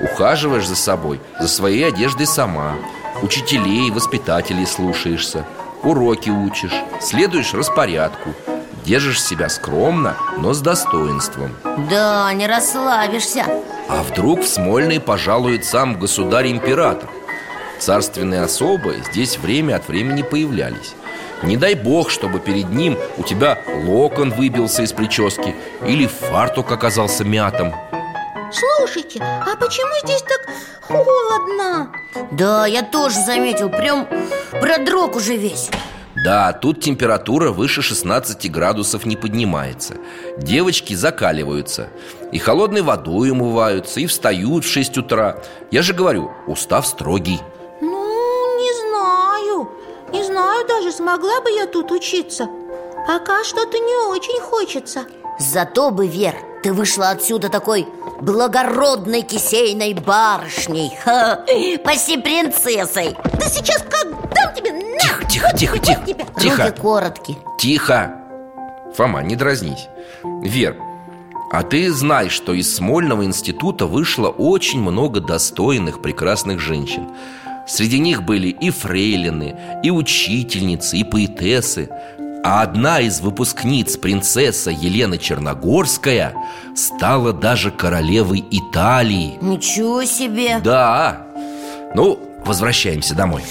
Ухаживаешь 0.00 0.66
за 0.66 0.74
собой, 0.74 1.20
за 1.38 1.46
своей 1.46 1.86
одеждой 1.86 2.26
сама. 2.26 2.74
Учителей, 3.22 3.92
воспитателей 3.92 4.66
слушаешься 4.66 5.46
Уроки 5.84 6.28
учишь, 6.30 6.74
следуешь 7.00 7.54
распорядку. 7.54 8.30
Держишь 8.84 9.22
себя 9.22 9.48
скромно, 9.48 10.16
но 10.38 10.54
с 10.54 10.60
достоинством. 10.60 11.54
Да, 11.88 12.32
не 12.32 12.48
расслабишься. 12.48 13.44
А 13.88 14.02
вдруг 14.02 14.40
в 14.40 14.48
Смольный 14.48 14.98
пожалует 14.98 15.64
сам 15.64 16.00
государь-император? 16.00 17.08
Царственные 17.78 18.42
особы 18.42 18.96
здесь 19.12 19.38
время 19.38 19.76
от 19.76 19.86
времени 19.86 20.22
появлялись 20.22 20.94
Не 21.42 21.56
дай 21.56 21.74
бог, 21.74 22.10
чтобы 22.10 22.40
перед 22.40 22.70
ним 22.70 22.98
у 23.18 23.22
тебя 23.22 23.58
локон 23.84 24.30
выбился 24.30 24.82
из 24.82 24.92
прически 24.92 25.54
Или 25.86 26.06
фартук 26.06 26.72
оказался 26.72 27.24
мятым. 27.24 27.72
Слушайте, 28.52 29.20
а 29.22 29.56
почему 29.56 29.92
здесь 30.04 30.22
так 30.22 30.40
холодно? 30.82 31.92
Да, 32.32 32.66
я 32.66 32.82
тоже 32.82 33.16
заметил, 33.16 33.68
прям 33.68 34.08
продрог 34.60 35.16
уже 35.16 35.36
весь. 35.36 35.68
Да, 36.24 36.52
тут 36.52 36.80
температура 36.80 37.50
выше 37.50 37.82
16 37.82 38.50
градусов 38.50 39.04
не 39.04 39.16
поднимается. 39.16 39.96
Девочки 40.38 40.94
закаливаются. 40.94 41.88
И 42.32 42.38
холодной 42.38 42.82
водой 42.82 43.30
умываются, 43.30 44.00
и 44.00 44.06
встают 44.06 44.64
в 44.64 44.68
6 44.68 44.96
утра. 44.98 45.42
Я 45.70 45.82
же 45.82 45.92
говорю, 45.92 46.32
устав 46.46 46.86
строгий 46.86 47.40
смогла 50.96 51.40
бы 51.42 51.50
я 51.50 51.66
тут 51.66 51.92
учиться? 51.92 52.48
Пока 53.06 53.44
что-то 53.44 53.78
не 53.78 54.10
очень 54.10 54.40
хочется. 54.40 55.04
Зато 55.38 55.90
бы, 55.90 56.06
Вер, 56.06 56.34
ты 56.62 56.72
вышла 56.72 57.10
отсюда 57.10 57.48
такой 57.50 57.86
благородной 58.20 59.22
кисейной 59.22 59.94
барышней. 59.94 60.90
Ха, 61.04 61.44
Почти 61.84 62.16
принцессой. 62.16 63.14
Да 63.38 63.46
сейчас 63.46 63.82
как 63.82 64.10
дам 64.34 64.54
тебе 64.54 64.72
на! 64.72 65.28
Тихо, 65.28 65.56
тихо, 65.56 65.78
тихо, 65.78 66.06
тебе. 66.06 66.26
тихо. 66.40 66.66
Руки 66.66 66.80
короткие 66.80 67.38
Тихо! 67.58 68.16
Фома, 68.94 69.22
не 69.22 69.36
дразнись. 69.36 69.88
Вер, 70.24 70.76
а 71.52 71.62
ты 71.62 71.92
знаешь, 71.92 72.32
что 72.32 72.54
из 72.54 72.74
Смольного 72.74 73.24
института 73.24 73.86
вышло 73.86 74.28
очень 74.28 74.80
много 74.80 75.20
достойных, 75.20 76.00
прекрасных 76.00 76.60
женщин 76.60 77.08
Среди 77.66 77.98
них 77.98 78.22
были 78.22 78.48
и 78.48 78.70
фрейлины, 78.70 79.56
и 79.82 79.90
учительницы, 79.90 80.98
и 80.98 81.04
поэтессы. 81.04 81.88
А 82.44 82.62
одна 82.62 83.00
из 83.00 83.20
выпускниц, 83.20 83.96
принцесса 83.96 84.70
Елена 84.70 85.18
Черногорская 85.18 86.32
Стала 86.76 87.32
даже 87.32 87.72
королевой 87.72 88.44
Италии. 88.50 89.36
Ничего 89.40 90.04
себе! 90.04 90.60
Да, 90.62 91.26
ну, 91.94 92.20
возвращаемся 92.44 93.16
домой. 93.16 93.42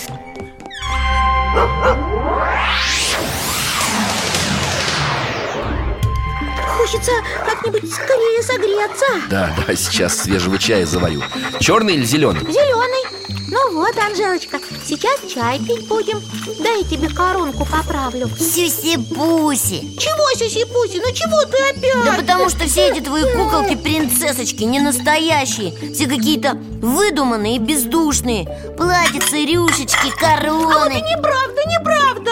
Хочется 6.77 7.11
как-нибудь 7.45 7.91
скорее 7.91 8.43
согреться. 8.43 9.05
Да, 9.29 9.53
да, 9.67 9.75
сейчас 9.75 10.19
свежего 10.19 10.57
чая 10.57 10.85
заварю. 10.85 11.21
Черный 11.59 11.95
или 11.95 12.05
зеленый? 12.05 12.41
Зеленый 12.41 13.14
Ну 13.47 13.73
вот, 13.73 13.95
Анжелочка, 13.97 14.59
сейчас 14.85 15.19
чай 15.31 15.59
пить 15.59 15.87
будем. 15.87 16.21
Дай 16.61 16.81
я 16.81 16.87
тебе 16.87 17.09
коронку 17.09 17.65
поправлю. 17.65 18.27
Сюси-пуси. 18.27 19.97
Чего, 19.97 20.25
Сюси-Пуси, 20.35 21.01
ну 21.03 21.13
чего 21.13 21.43
ты 21.45 21.57
опять? 21.69 22.05
Да 22.05 22.13
потому 22.13 22.49
что 22.49 22.65
все 22.65 22.89
эти 22.89 23.01
твои 23.01 23.23
куколки-принцессочки 23.23 24.63
не 24.63 24.79
настоящие. 24.79 25.73
Все 25.93 26.07
какие-то 26.07 26.53
выдуманные 26.53 27.55
и 27.55 27.59
бездушные. 27.59 28.45
Платьицы, 28.77 29.45
рюшечки, 29.45 29.95
А 29.95 30.05
вот 30.05 30.05
и 30.05 30.19
короны 30.19 30.93
неправда, 30.95 31.61
неправда. 31.67 32.31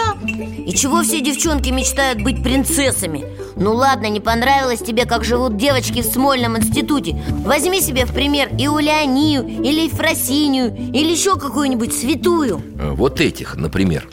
И 0.66 0.74
чего 0.74 1.02
все 1.02 1.20
девчонки 1.20 1.70
мечтают 1.70 2.22
быть 2.22 2.42
принцессами? 2.42 3.24
Ну 3.56 3.72
ладно, 3.74 4.06
не 4.06 4.20
понравилось 4.20 4.80
тебе, 4.80 5.04
как 5.04 5.24
живут 5.24 5.56
девочки 5.56 6.02
в 6.02 6.06
Смольном 6.06 6.56
институте. 6.58 7.16
Возьми 7.44 7.80
себе 7.80 8.04
в 8.04 8.12
пример 8.12 8.48
Иулианию 8.58 9.46
или 9.46 9.82
Ефросинию 9.82 10.83
Или 10.92 11.12
еще 11.12 11.36
какую-нибудь 11.38 11.94
святую. 11.94 12.62
Э, 12.78 12.90
Вот 12.90 13.20
этих, 13.20 13.56
например. 13.56 14.08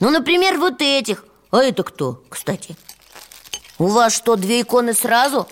Ну, 0.00 0.10
например, 0.10 0.58
вот 0.58 0.80
этих. 0.80 1.24
А 1.50 1.62
это 1.62 1.82
кто, 1.82 2.22
кстати? 2.28 2.76
У 3.78 3.86
вас 3.86 4.14
что, 4.14 4.36
две 4.36 4.60
иконы 4.62 4.94
сразу? 4.94 5.48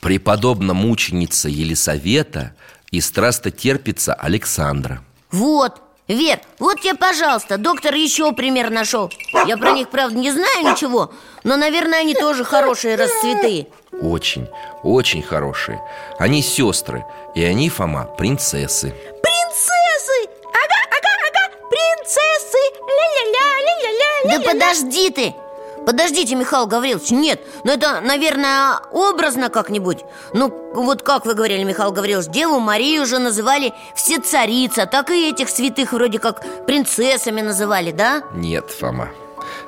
Преподобна 0.00 0.74
мученица 0.74 1.48
Елисавета 1.48 2.54
и 2.90 3.00
страстотерпица 3.00 4.14
Александра. 4.14 5.04
Вот, 5.30 5.80
Вер, 6.08 6.40
вот 6.58 6.80
тебе, 6.80 6.94
пожалуйста, 6.94 7.56
доктор 7.58 7.94
еще 7.94 8.32
пример 8.32 8.70
нашел. 8.70 9.10
Я 9.46 9.56
про 9.56 9.72
них, 9.72 9.88
правда, 9.88 10.18
не 10.18 10.30
знаю 10.32 10.72
ничего 10.72 11.12
Но, 11.44 11.56
наверное, 11.56 12.00
они 12.00 12.14
тоже 12.14 12.44
хорошие, 12.44 12.96
раз 12.96 13.10
святые. 13.20 13.68
Очень, 13.92 14.48
очень 14.82 15.22
хорошие. 15.22 15.80
Они 16.18 16.42
сестры, 16.42 17.04
и 17.34 17.42
они, 17.44 17.68
Фома, 17.68 18.04
Принцессы! 18.04 18.94
Да 24.24 24.40
подожди 24.40 25.10
ты! 25.10 25.34
Подождите, 25.84 26.36
Михаил 26.36 26.66
Гаврилович, 26.66 27.10
нет 27.10 27.40
Ну 27.64 27.72
это, 27.72 28.00
наверное, 28.00 28.78
образно 28.92 29.48
как-нибудь. 29.48 30.04
Ну, 30.32 30.52
вот 30.74 31.02
как 31.02 31.26
вы 31.26 31.34
говорили, 31.34 31.64
Михаил 31.64 31.90
Гаврилович 31.90 32.28
Деву 32.28 32.60
Марию 32.60 33.02
уже 33.02 33.18
называли 33.18 33.72
все 33.96 34.20
царица 34.20 34.86
Так 34.86 35.10
и 35.10 35.30
этих 35.30 35.48
святых 35.48 35.92
вроде 35.92 36.20
как 36.20 36.66
принцессами 36.66 37.40
называли, 37.40 37.90
да? 37.90 38.22
Нет, 38.32 38.70
Фома. 38.70 39.08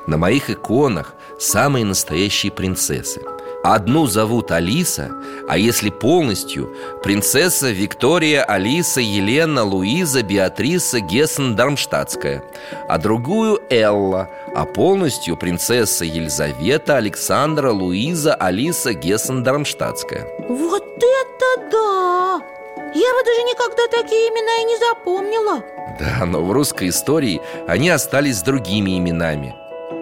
На 0.07 0.17
моих 0.17 0.51
иконах 0.51 1.15
самые 1.39 1.85
настоящие 1.85 2.53
принцессы. 2.53 3.21
Одну 3.65 4.07
зовут 4.07 4.51
Алиса, 4.51 5.11
а 5.49 5.57
если 5.57 5.89
полностью 5.89 6.77
Принцесса 7.03 7.71
Виктория, 7.71 8.45
Алиса, 8.45 9.01
Елена, 9.01 9.65
Луиза, 9.65 10.23
Беатриса, 10.23 11.01
Гессен, 11.01 11.57
Дармштадтская 11.57 12.45
А 12.89 12.99
другую 12.99 13.59
Элла, 13.71 14.29
а 14.55 14.65
полностью 14.65 15.37
принцесса 15.37 16.05
Елизавета, 16.05 16.97
Александра, 16.97 17.71
Луиза, 17.73 18.35
Алиса, 18.35 18.95
Гессен, 18.95 19.43
Дармштадтская. 19.43 20.27
Вот 20.49 20.85
это 20.85 21.71
да! 21.71 22.41
Я 22.95 23.13
бы 23.13 23.25
даже 23.25 23.43
никогда 23.43 23.89
такие 23.91 24.29
имена 24.29 24.63
и 24.63 24.65
не 24.65 24.79
запомнила. 24.79 25.65
Да, 25.99 26.25
но 26.25 26.45
в 26.45 26.53
русской 26.53 26.91
истории 26.91 27.41
они 27.67 27.89
остались 27.91 28.39
с 28.39 28.43
другими 28.43 28.97
именами. 28.97 29.57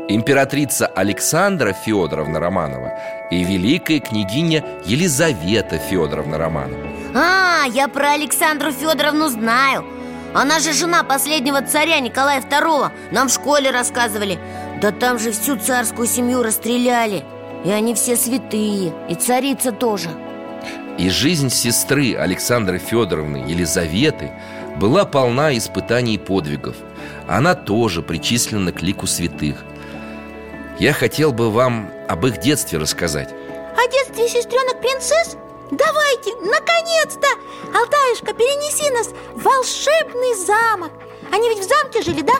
Императрица 0.08 0.86
Александра 0.86 1.72
Федоровна 1.72 2.38
Романова 2.38 2.92
и 3.30 3.42
великая 3.44 4.00
княгиня 4.00 4.64
Елизавета 4.84 5.78
Федоровна 5.78 6.36
Романова. 6.36 6.86
А, 7.14 7.64
я 7.72 7.88
про 7.88 8.12
Александру 8.12 8.72
Федоровну 8.72 9.28
знаю 9.28 9.84
Она 10.34 10.60
же 10.60 10.72
жена 10.72 11.04
последнего 11.04 11.60
царя 11.62 12.00
Николая 12.00 12.40
II 12.40 12.90
Нам 13.10 13.28
в 13.28 13.32
школе 13.32 13.70
рассказывали. 13.70 14.38
Да 14.80 14.90
там 14.90 15.18
же 15.18 15.32
всю 15.32 15.56
царскую 15.56 16.06
семью 16.06 16.42
расстреляли. 16.42 17.24
И 17.64 17.70
они 17.70 17.94
все 17.94 18.16
святые 18.16 18.92
И 19.08 19.14
царица 19.14 19.72
тоже. 19.72 20.08
И 20.98 21.08
жизнь 21.08 21.48
сестры 21.48 22.16
Александры 22.16 22.78
Федоровны 22.78 23.38
Елизаветы 23.48 24.32
была 24.76 25.04
полна 25.04 25.56
испытаний 25.56 26.14
и 26.14 26.18
подвигов. 26.18 26.76
Она 27.28 27.54
тоже 27.54 28.02
причислена 28.02 28.72
к 28.72 28.82
лику 28.82 29.06
святых. 29.06 29.64
Я 30.78 30.92
хотел 30.92 31.32
бы 31.32 31.50
вам 31.50 31.90
об 32.08 32.26
их 32.26 32.40
детстве 32.40 32.78
рассказать. 32.78 33.30
О 33.32 33.90
детстве 33.90 34.28
сестренок 34.28 34.80
принцесс? 34.80 35.36
Давайте, 35.72 36.34
наконец-то! 36.36 37.28
Алтаюшка, 37.74 38.34
перенеси 38.34 38.90
нас 38.90 39.08
в 39.32 39.42
волшебный 39.42 40.34
замок 40.34 40.92
Они 41.32 41.48
ведь 41.48 41.60
в 41.60 41.62
замке 41.66 42.02
жили, 42.02 42.20
да? 42.20 42.34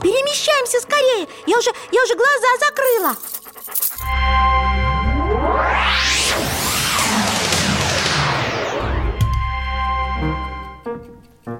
Перемещаемся 0.00 0.80
скорее 0.80 1.28
Я 1.46 1.58
уже, 1.58 1.70
я 1.92 2.02
уже 2.02 2.14
глаза 2.14 2.48
закрыла 2.60 3.14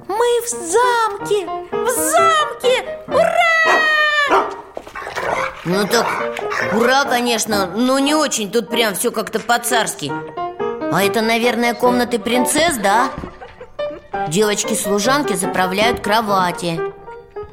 Мы 0.08 0.40
в 0.40 0.48
замке! 0.48 1.46
В 1.70 1.88
замке! 1.90 3.02
Ура! 3.06 4.48
Ну 5.66 5.86
так, 5.88 6.06
ура, 6.72 7.04
конечно, 7.04 7.66
но 7.66 7.98
не 7.98 8.14
очень 8.14 8.50
Тут 8.50 8.70
прям 8.70 8.94
все 8.94 9.10
как-то 9.10 9.40
по-царски 9.40 10.10
А 10.90 11.02
это, 11.02 11.20
наверное, 11.20 11.74
комнаты 11.74 12.18
принцесс, 12.18 12.76
да? 12.78 13.10
Девочки-служанки 14.28 15.34
заправляют 15.34 16.00
кровати 16.00 16.80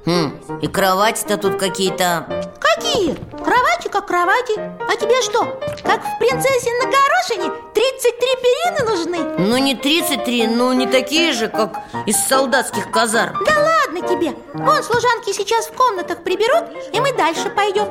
Хм, 0.06 0.60
и 0.62 0.68
кровати-то 0.68 1.38
тут 1.38 1.58
какие-то 1.60 2.54
Какие? 2.60 3.16
Кровати 3.44 3.90
как 3.90 4.08
кровати 4.08 4.54
А 4.58 4.96
тебе 4.96 5.22
что, 5.22 5.44
как 5.84 6.02
в 6.02 6.18
принцессе 6.20 6.70
на 6.82 6.86
горошине 6.86 7.52
33 7.74 8.28
перины 8.42 8.90
нужны? 8.90 9.40
Ну 9.40 9.58
не 9.58 9.76
33, 9.76 10.48
ну 10.48 10.74
не 10.74 10.88
такие 10.88 11.34
же, 11.34 11.48
как 11.50 11.78
из 12.06 12.18
солдатских 12.18 12.90
казарм 12.92 13.38
Да 13.46 13.54
ладно 13.54 14.08
тебе 14.08 14.34
Вон 14.54 14.84
служанки 14.84 15.34
сейчас 15.34 15.68
в 15.68 15.74
комнатах 15.74 16.24
приберут 16.24 16.66
И 16.94 17.00
мы 17.02 17.12
дальше 17.14 17.50
пойдем 17.50 17.88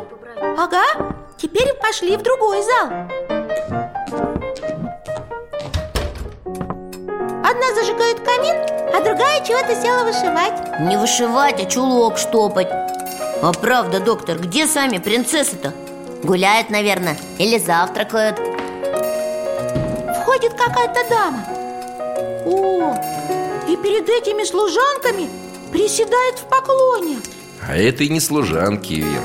Ага, 0.58 0.84
теперь 1.36 1.74
пошли 1.74 2.16
в 2.16 2.22
другой 2.22 2.62
зал 2.62 3.33
Одна 7.44 7.74
зажигает 7.74 8.20
камин, 8.20 8.56
а 8.94 9.04
другая 9.04 9.44
чего-то 9.44 9.74
села 9.74 10.04
вышивать. 10.04 10.80
Не 10.80 10.96
вышивать, 10.96 11.60
а 11.60 11.66
чулок 11.66 12.16
штопать. 12.16 12.68
А 12.70 13.52
правда, 13.52 14.00
доктор, 14.00 14.38
где 14.38 14.66
сами 14.66 14.96
принцессы-то? 14.96 15.74
Гуляют, 16.22 16.70
наверное, 16.70 17.18
или 17.36 17.58
завтракают. 17.58 18.38
Входит 20.22 20.54
какая-то 20.54 21.00
дама. 21.10 21.44
О, 22.46 22.94
и 23.68 23.76
перед 23.76 24.08
этими 24.08 24.44
служанками 24.44 25.28
приседает 25.70 26.38
в 26.38 26.44
поклоне. 26.44 27.18
А 27.68 27.76
это 27.76 28.04
и 28.04 28.08
не 28.08 28.20
служанки, 28.20 28.94
Вера 28.94 29.22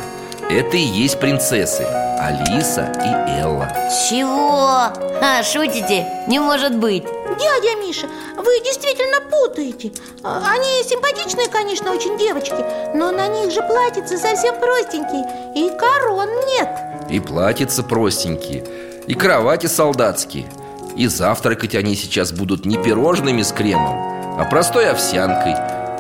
Это 0.49 0.76
и 0.76 0.82
есть 0.82 1.22
принцессы 1.22 1.84
Алиса 1.84 2.91
и 3.01 3.39
Элла. 3.39 3.70
Чего? 4.09 4.91
А, 5.22 5.41
шутите? 5.41 6.05
Не 6.28 6.39
может 6.39 6.76
быть 6.76 7.05
Дядя 7.40 7.76
Миша, 7.80 8.08
вы 8.36 8.60
действительно 8.66 9.22
путаете. 9.22 9.92
А, 10.24 10.42
Они 10.54 10.84
симпатичные, 10.84 11.48
конечно, 11.48 11.92
очень 11.92 12.18
девочки 12.18 12.56
Но 12.94 13.12
на 13.12 13.28
них 13.28 13.52
же 13.52 13.62
платьица 13.62 14.18
совсем 14.18 14.60
простенькие 14.60 15.26
И 15.56 15.70
корон 15.78 16.28
нет. 16.48 16.70
И 17.10 17.20
платьица 17.20 17.84
простенькие 17.84 18.66
И 19.08 19.14
кровати 19.14 19.68
солдатские 19.68 20.52
И 20.98 21.08
завтракать 21.08 21.76
они 21.76 21.96
сейчас 21.96 22.32
будут 22.34 22.66
не 22.66 22.78
пирожными 22.78 23.42
с 23.42 23.52
кремом 23.54 24.38
А 24.40 24.46
простой 24.50 24.90
овсянкой. 24.90 25.56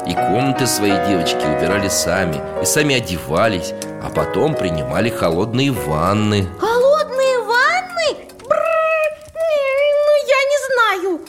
И 0.07 0.13
комнаты 0.13 0.65
свои 0.67 0.91
девочки 1.07 1.37
убирали 1.45 1.87
сами 1.87 2.41
И 2.61 2.65
сами 2.65 2.95
одевались 2.95 3.73
А 4.03 4.09
потом 4.13 4.55
принимали 4.55 5.09
холодные 5.09 5.71
ванны. 5.71 6.47
Холодные 6.59 7.39
ванны? 7.39 8.27
Бррр, 8.47 9.11
ну 9.35 10.27
я 10.27 10.41
не 10.51 10.57
знаю 11.05 11.19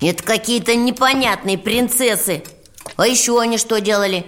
Это 0.00 0.22
какие-то 0.22 0.74
непонятные 0.74 1.58
принцессы 1.58 2.42
А 2.96 3.06
еще 3.06 3.40
они 3.40 3.58
что 3.58 3.80
делали? 3.80 4.24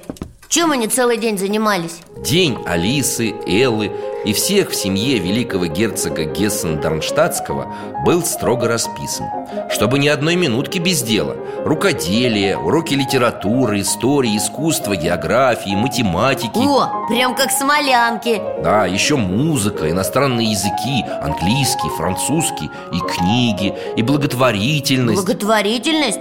Чем 0.53 0.70
они 0.70 0.86
целый 0.86 1.16
день 1.16 1.38
занимались? 1.38 2.03
День 2.18 2.59
Алисы, 2.66 3.32
Эллы 3.46 3.90
и 4.26 4.34
всех 4.34 4.68
в 4.68 4.74
семье 4.74 5.18
великого 5.18 5.64
герцога 5.64 6.24
Гессен-Дармштадтского 6.26 8.05
был 8.05 8.22
строго 8.22 8.68
расписан. 8.68 9.30
Чтобы 9.70 9.98
ни 9.98 10.09
одной 10.09 10.36
минутки 10.36 10.76
без 10.76 11.00
дела. 11.00 11.38
Рукоделие, 11.64 12.59
уроки 12.59 12.92
литературы, 12.92 13.80
истории, 13.80 14.36
искусства, 14.36 14.94
географии, 14.94 15.74
математики. 15.74 16.59
О, 16.59 17.07
прям 17.09 17.34
как 17.34 17.50
смолянки. 17.50 18.42
Да, 18.62 18.84
еще 18.84 19.16
музыка, 19.16 19.90
иностранные 19.90 20.50
языки, 20.50 21.03
английский, 21.22 21.88
французский 21.96 22.70
И 22.92 22.98
книги, 22.98 23.72
и 23.96 24.03
благотворительность. 24.03 25.24
Благотворительность? 25.24 26.20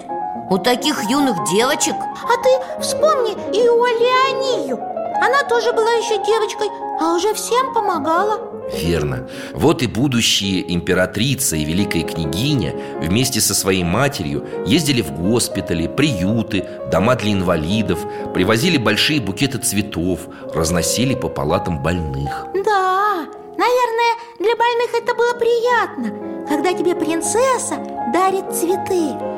У 0.52 0.58
таких 0.58 1.10
юных 1.10 1.50
девочек 1.50 1.96
А 1.96 2.44
ты 2.44 2.82
вспомни 2.82 3.32
и 3.56 3.70
у 3.70 3.86
Леонию 3.86 4.78
Она 5.22 5.44
тоже 5.48 5.72
была 5.72 5.92
еще 5.94 6.24
девочкой, 6.26 6.68
а 7.00 7.16
уже 7.16 7.34
всем 7.34 7.74
помогала 7.74 8.52
Верно. 8.74 9.28
Вот 9.54 9.82
и 9.82 9.88
будущие 9.88 10.74
императрица 10.74 11.58
и 11.58 11.66
великая 11.66 12.04
княгиня 12.04 12.74
вместе 13.02 13.42
со 13.42 13.54
своей 13.54 13.84
матерью 13.84 14.46
ездили 14.66 15.02
в 15.02 15.12
госпитали, 15.12 15.88
приюты, 15.88 16.66
дома 16.90 17.16
для 17.16 17.34
инвалидов, 17.34 18.00
привозили 18.34 18.78
большие 18.78 19.20
букеты 19.20 19.58
цветов, 19.58 20.22
разносили 20.54 21.16
по 21.16 21.28
палатам 21.28 21.84
больных. 21.84 22.46
Да, 22.54 23.26
наверное, 23.58 24.14
для 24.40 24.56
больных 24.56 24.94
это 24.94 25.16
было 25.16 25.34
приятно 25.34 26.48
Когда 26.48 26.72
тебе 26.74 26.96
принцесса 26.96 27.76
дарит 28.14 28.54
цветы 28.54 29.31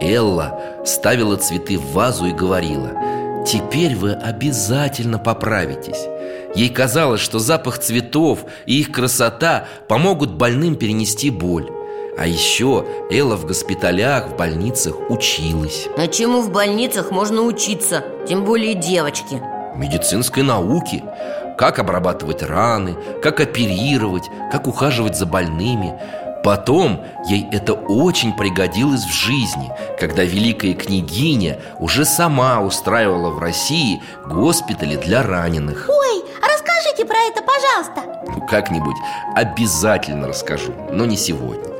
Элла 0.00 0.58
ставила 0.84 1.36
цветы 1.36 1.78
в 1.78 1.92
вазу 1.92 2.26
и 2.26 2.32
говорила 2.32 2.92
«Теперь 3.46 3.94
вы 3.94 4.12
обязательно 4.12 5.18
поправитесь». 5.18 6.06
Ей 6.54 6.68
казалось, 6.68 7.20
что 7.20 7.38
запах 7.38 7.78
цветов 7.78 8.40
и 8.66 8.80
их 8.80 8.90
красота 8.90 9.66
помогут 9.88 10.32
больным 10.32 10.74
перенести 10.74 11.30
боль 11.30 11.70
А 12.18 12.26
еще 12.26 12.84
Элла 13.08 13.36
в 13.36 13.46
госпиталях, 13.46 14.28
в 14.28 14.36
больницах 14.36 14.96
училась 15.10 15.86
А 15.96 16.08
чему 16.08 16.42
в 16.42 16.50
больницах 16.50 17.12
можно 17.12 17.42
учиться? 17.42 18.04
Тем 18.28 18.44
более 18.44 18.74
девочки 18.74 19.40
Медицинской 19.76 20.42
науки 20.42 21.04
Как 21.56 21.78
обрабатывать 21.78 22.42
раны, 22.42 22.96
как 23.22 23.38
оперировать, 23.38 24.24
как 24.50 24.66
ухаживать 24.66 25.16
за 25.16 25.26
больными 25.26 26.00
Потом 26.42 27.04
ей 27.26 27.46
это 27.52 27.74
очень 27.74 28.32
пригодилось 28.32 29.04
в 29.04 29.12
жизни 29.12 29.70
Когда 29.98 30.22
великая 30.24 30.74
княгиня 30.74 31.58
уже 31.78 32.04
сама 32.04 32.60
устраивала 32.60 33.30
в 33.30 33.38
России 33.38 34.02
госпитали 34.26 34.96
для 34.96 35.22
раненых. 35.22 35.88
Ой, 35.88 36.24
а 36.42 36.46
расскажите 36.46 37.04
про 37.04 37.18
это, 37.30 37.42
пожалуйста. 37.42 38.32
Ну, 38.34 38.46
как-нибудь 38.46 38.96
обязательно 39.34 40.28
расскажу, 40.28 40.72
но 40.90 41.04
не 41.04 41.16
сегодня. 41.16 41.70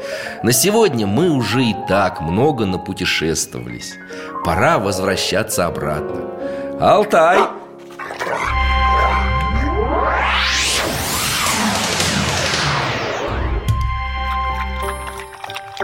На 0.42 0.52
сегодня 0.52 1.06
мы 1.06 1.30
уже 1.30 1.64
и 1.64 1.76
так 1.88 2.20
много 2.20 2.66
напутешествовались. 2.66 3.94
Пора 4.44 4.78
возвращаться 4.78 5.66
обратно. 5.66 6.22
Алтай! 6.80 7.59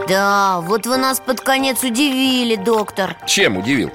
Да, 0.09 0.61
вот 0.61 0.87
вы 0.87 0.99
нас 0.99 1.19
под 1.19 1.41
конец 1.41 1.83
удивили, 1.83 2.55
доктор. 2.57 3.17
Чем 3.27 3.57
удивил? 3.57 3.91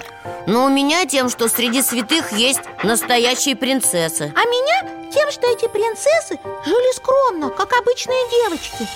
Но 0.45 0.65
у 0.65 0.69
меня 0.69 1.05
тем, 1.05 1.29
что 1.29 1.47
среди 1.47 1.81
святых 1.81 2.33
есть 2.33 2.61
настоящие 2.83 3.55
принцессы. 3.55 4.33
А 4.35 4.39
меня 4.45 5.09
тем, 5.11 5.31
что 5.31 5.47
эти 5.47 5.67
принцессы 5.67 6.39
жили 6.65 6.95
скромно, 6.95 7.49
как 7.49 7.71
обычные 7.73 8.19
девочки. 8.43 8.87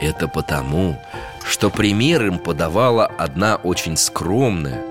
Это 0.00 0.28
потому, 0.28 0.98
что 1.44 1.70
пример 1.70 2.26
им 2.26 2.38
подавала 2.38 3.06
одна 3.06 3.56
очень 3.56 3.96
скромная, 3.96 4.82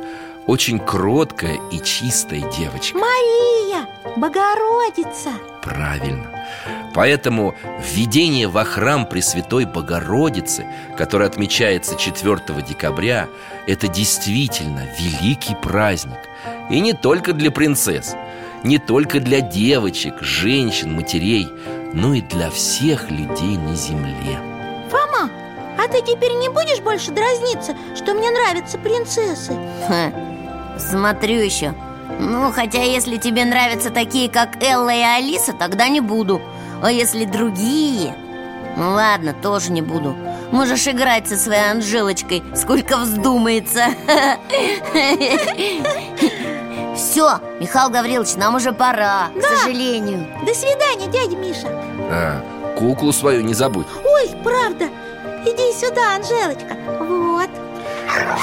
очень 0.45 0.79
кроткая 0.79 1.59
и 1.71 1.81
чистая 1.83 2.41
девочка. 2.51 2.97
Мария, 2.97 3.87
Богородица. 4.17 5.31
Правильно 5.63 6.34
Поэтому 6.95 7.55
введение 7.77 8.47
во 8.47 8.63
храм 8.63 9.05
Пресвятой 9.05 9.65
Богородицы, 9.65 10.65
который 10.97 11.27
отмечается 11.27 11.97
4 11.97 12.39
декабря, 12.65 13.27
это 13.67 13.89
действительно 13.89 14.87
великий 14.97 15.55
праздник. 15.55 16.19
И 16.69 16.79
не 16.79 16.93
только 16.93 17.33
для 17.33 17.51
принцесс, 17.51 18.15
не 18.63 18.77
только 18.77 19.19
для 19.19 19.41
девочек, 19.41 20.21
женщин, 20.21 20.93
матерей, 20.93 21.49
но 21.93 22.13
и 22.13 22.21
для 22.21 22.49
всех 22.49 23.11
людей 23.11 23.57
на 23.57 23.75
земле. 23.75 24.39
Фома, 24.89 25.29
а 25.77 25.87
ты 25.89 26.01
теперь 26.01 26.33
не 26.35 26.47
будешь 26.47 26.79
больше 26.79 27.11
дразниться, 27.11 27.75
что 27.93 28.13
мне 28.13 28.31
нравятся 28.31 28.77
принцессы? 28.77 29.53
Ха, 29.87 30.13
Смотрю 30.79 31.39
еще 31.39 31.73
Ну, 32.19 32.51
хотя 32.51 32.83
если 32.83 33.17
тебе 33.17 33.43
нравятся 33.43 33.89
такие, 33.89 34.29
как 34.29 34.63
Элла 34.63 34.93
и 34.93 35.01
Алиса, 35.01 35.51
тогда 35.51 35.89
не 35.89 35.99
буду 35.99 36.41
А 36.81 36.91
если 36.91 37.25
другие? 37.25 38.15
Ну 38.77 38.91
ладно, 38.91 39.33
тоже 39.33 39.71
не 39.71 39.81
буду. 39.81 40.15
Можешь 40.51 40.87
играть 40.87 41.27
со 41.27 41.37
своей 41.37 41.71
Анжелочкой, 41.71 42.43
сколько 42.55 42.97
вздумается. 42.97 43.85
Все, 46.95 47.39
Михаил 47.59 47.89
Гаврилович, 47.89 48.35
нам 48.35 48.55
уже 48.55 48.71
пора, 48.71 49.29
к 49.37 49.41
сожалению. 49.41 50.27
До 50.45 50.53
свидания, 50.53 51.07
дядя 51.07 51.35
Миша. 51.35 51.67
А, 52.09 52.41
куклу 52.77 53.11
свою 53.11 53.41
не 53.41 53.53
забудь. 53.53 53.87
Ой, 54.05 54.29
правда. 54.43 54.85
Иди 55.45 55.73
сюда, 55.73 56.15
Анжелочка. 56.15 56.77
Вот. 56.99 57.49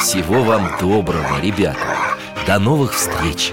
Всего 0.01 0.43
вам 0.43 0.71
доброго, 0.81 1.41
ребята. 1.41 1.79
До 2.47 2.59
новых 2.59 2.95
встреч 2.95 3.53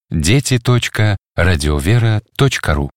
дети.радиовера.ру. 0.11 2.89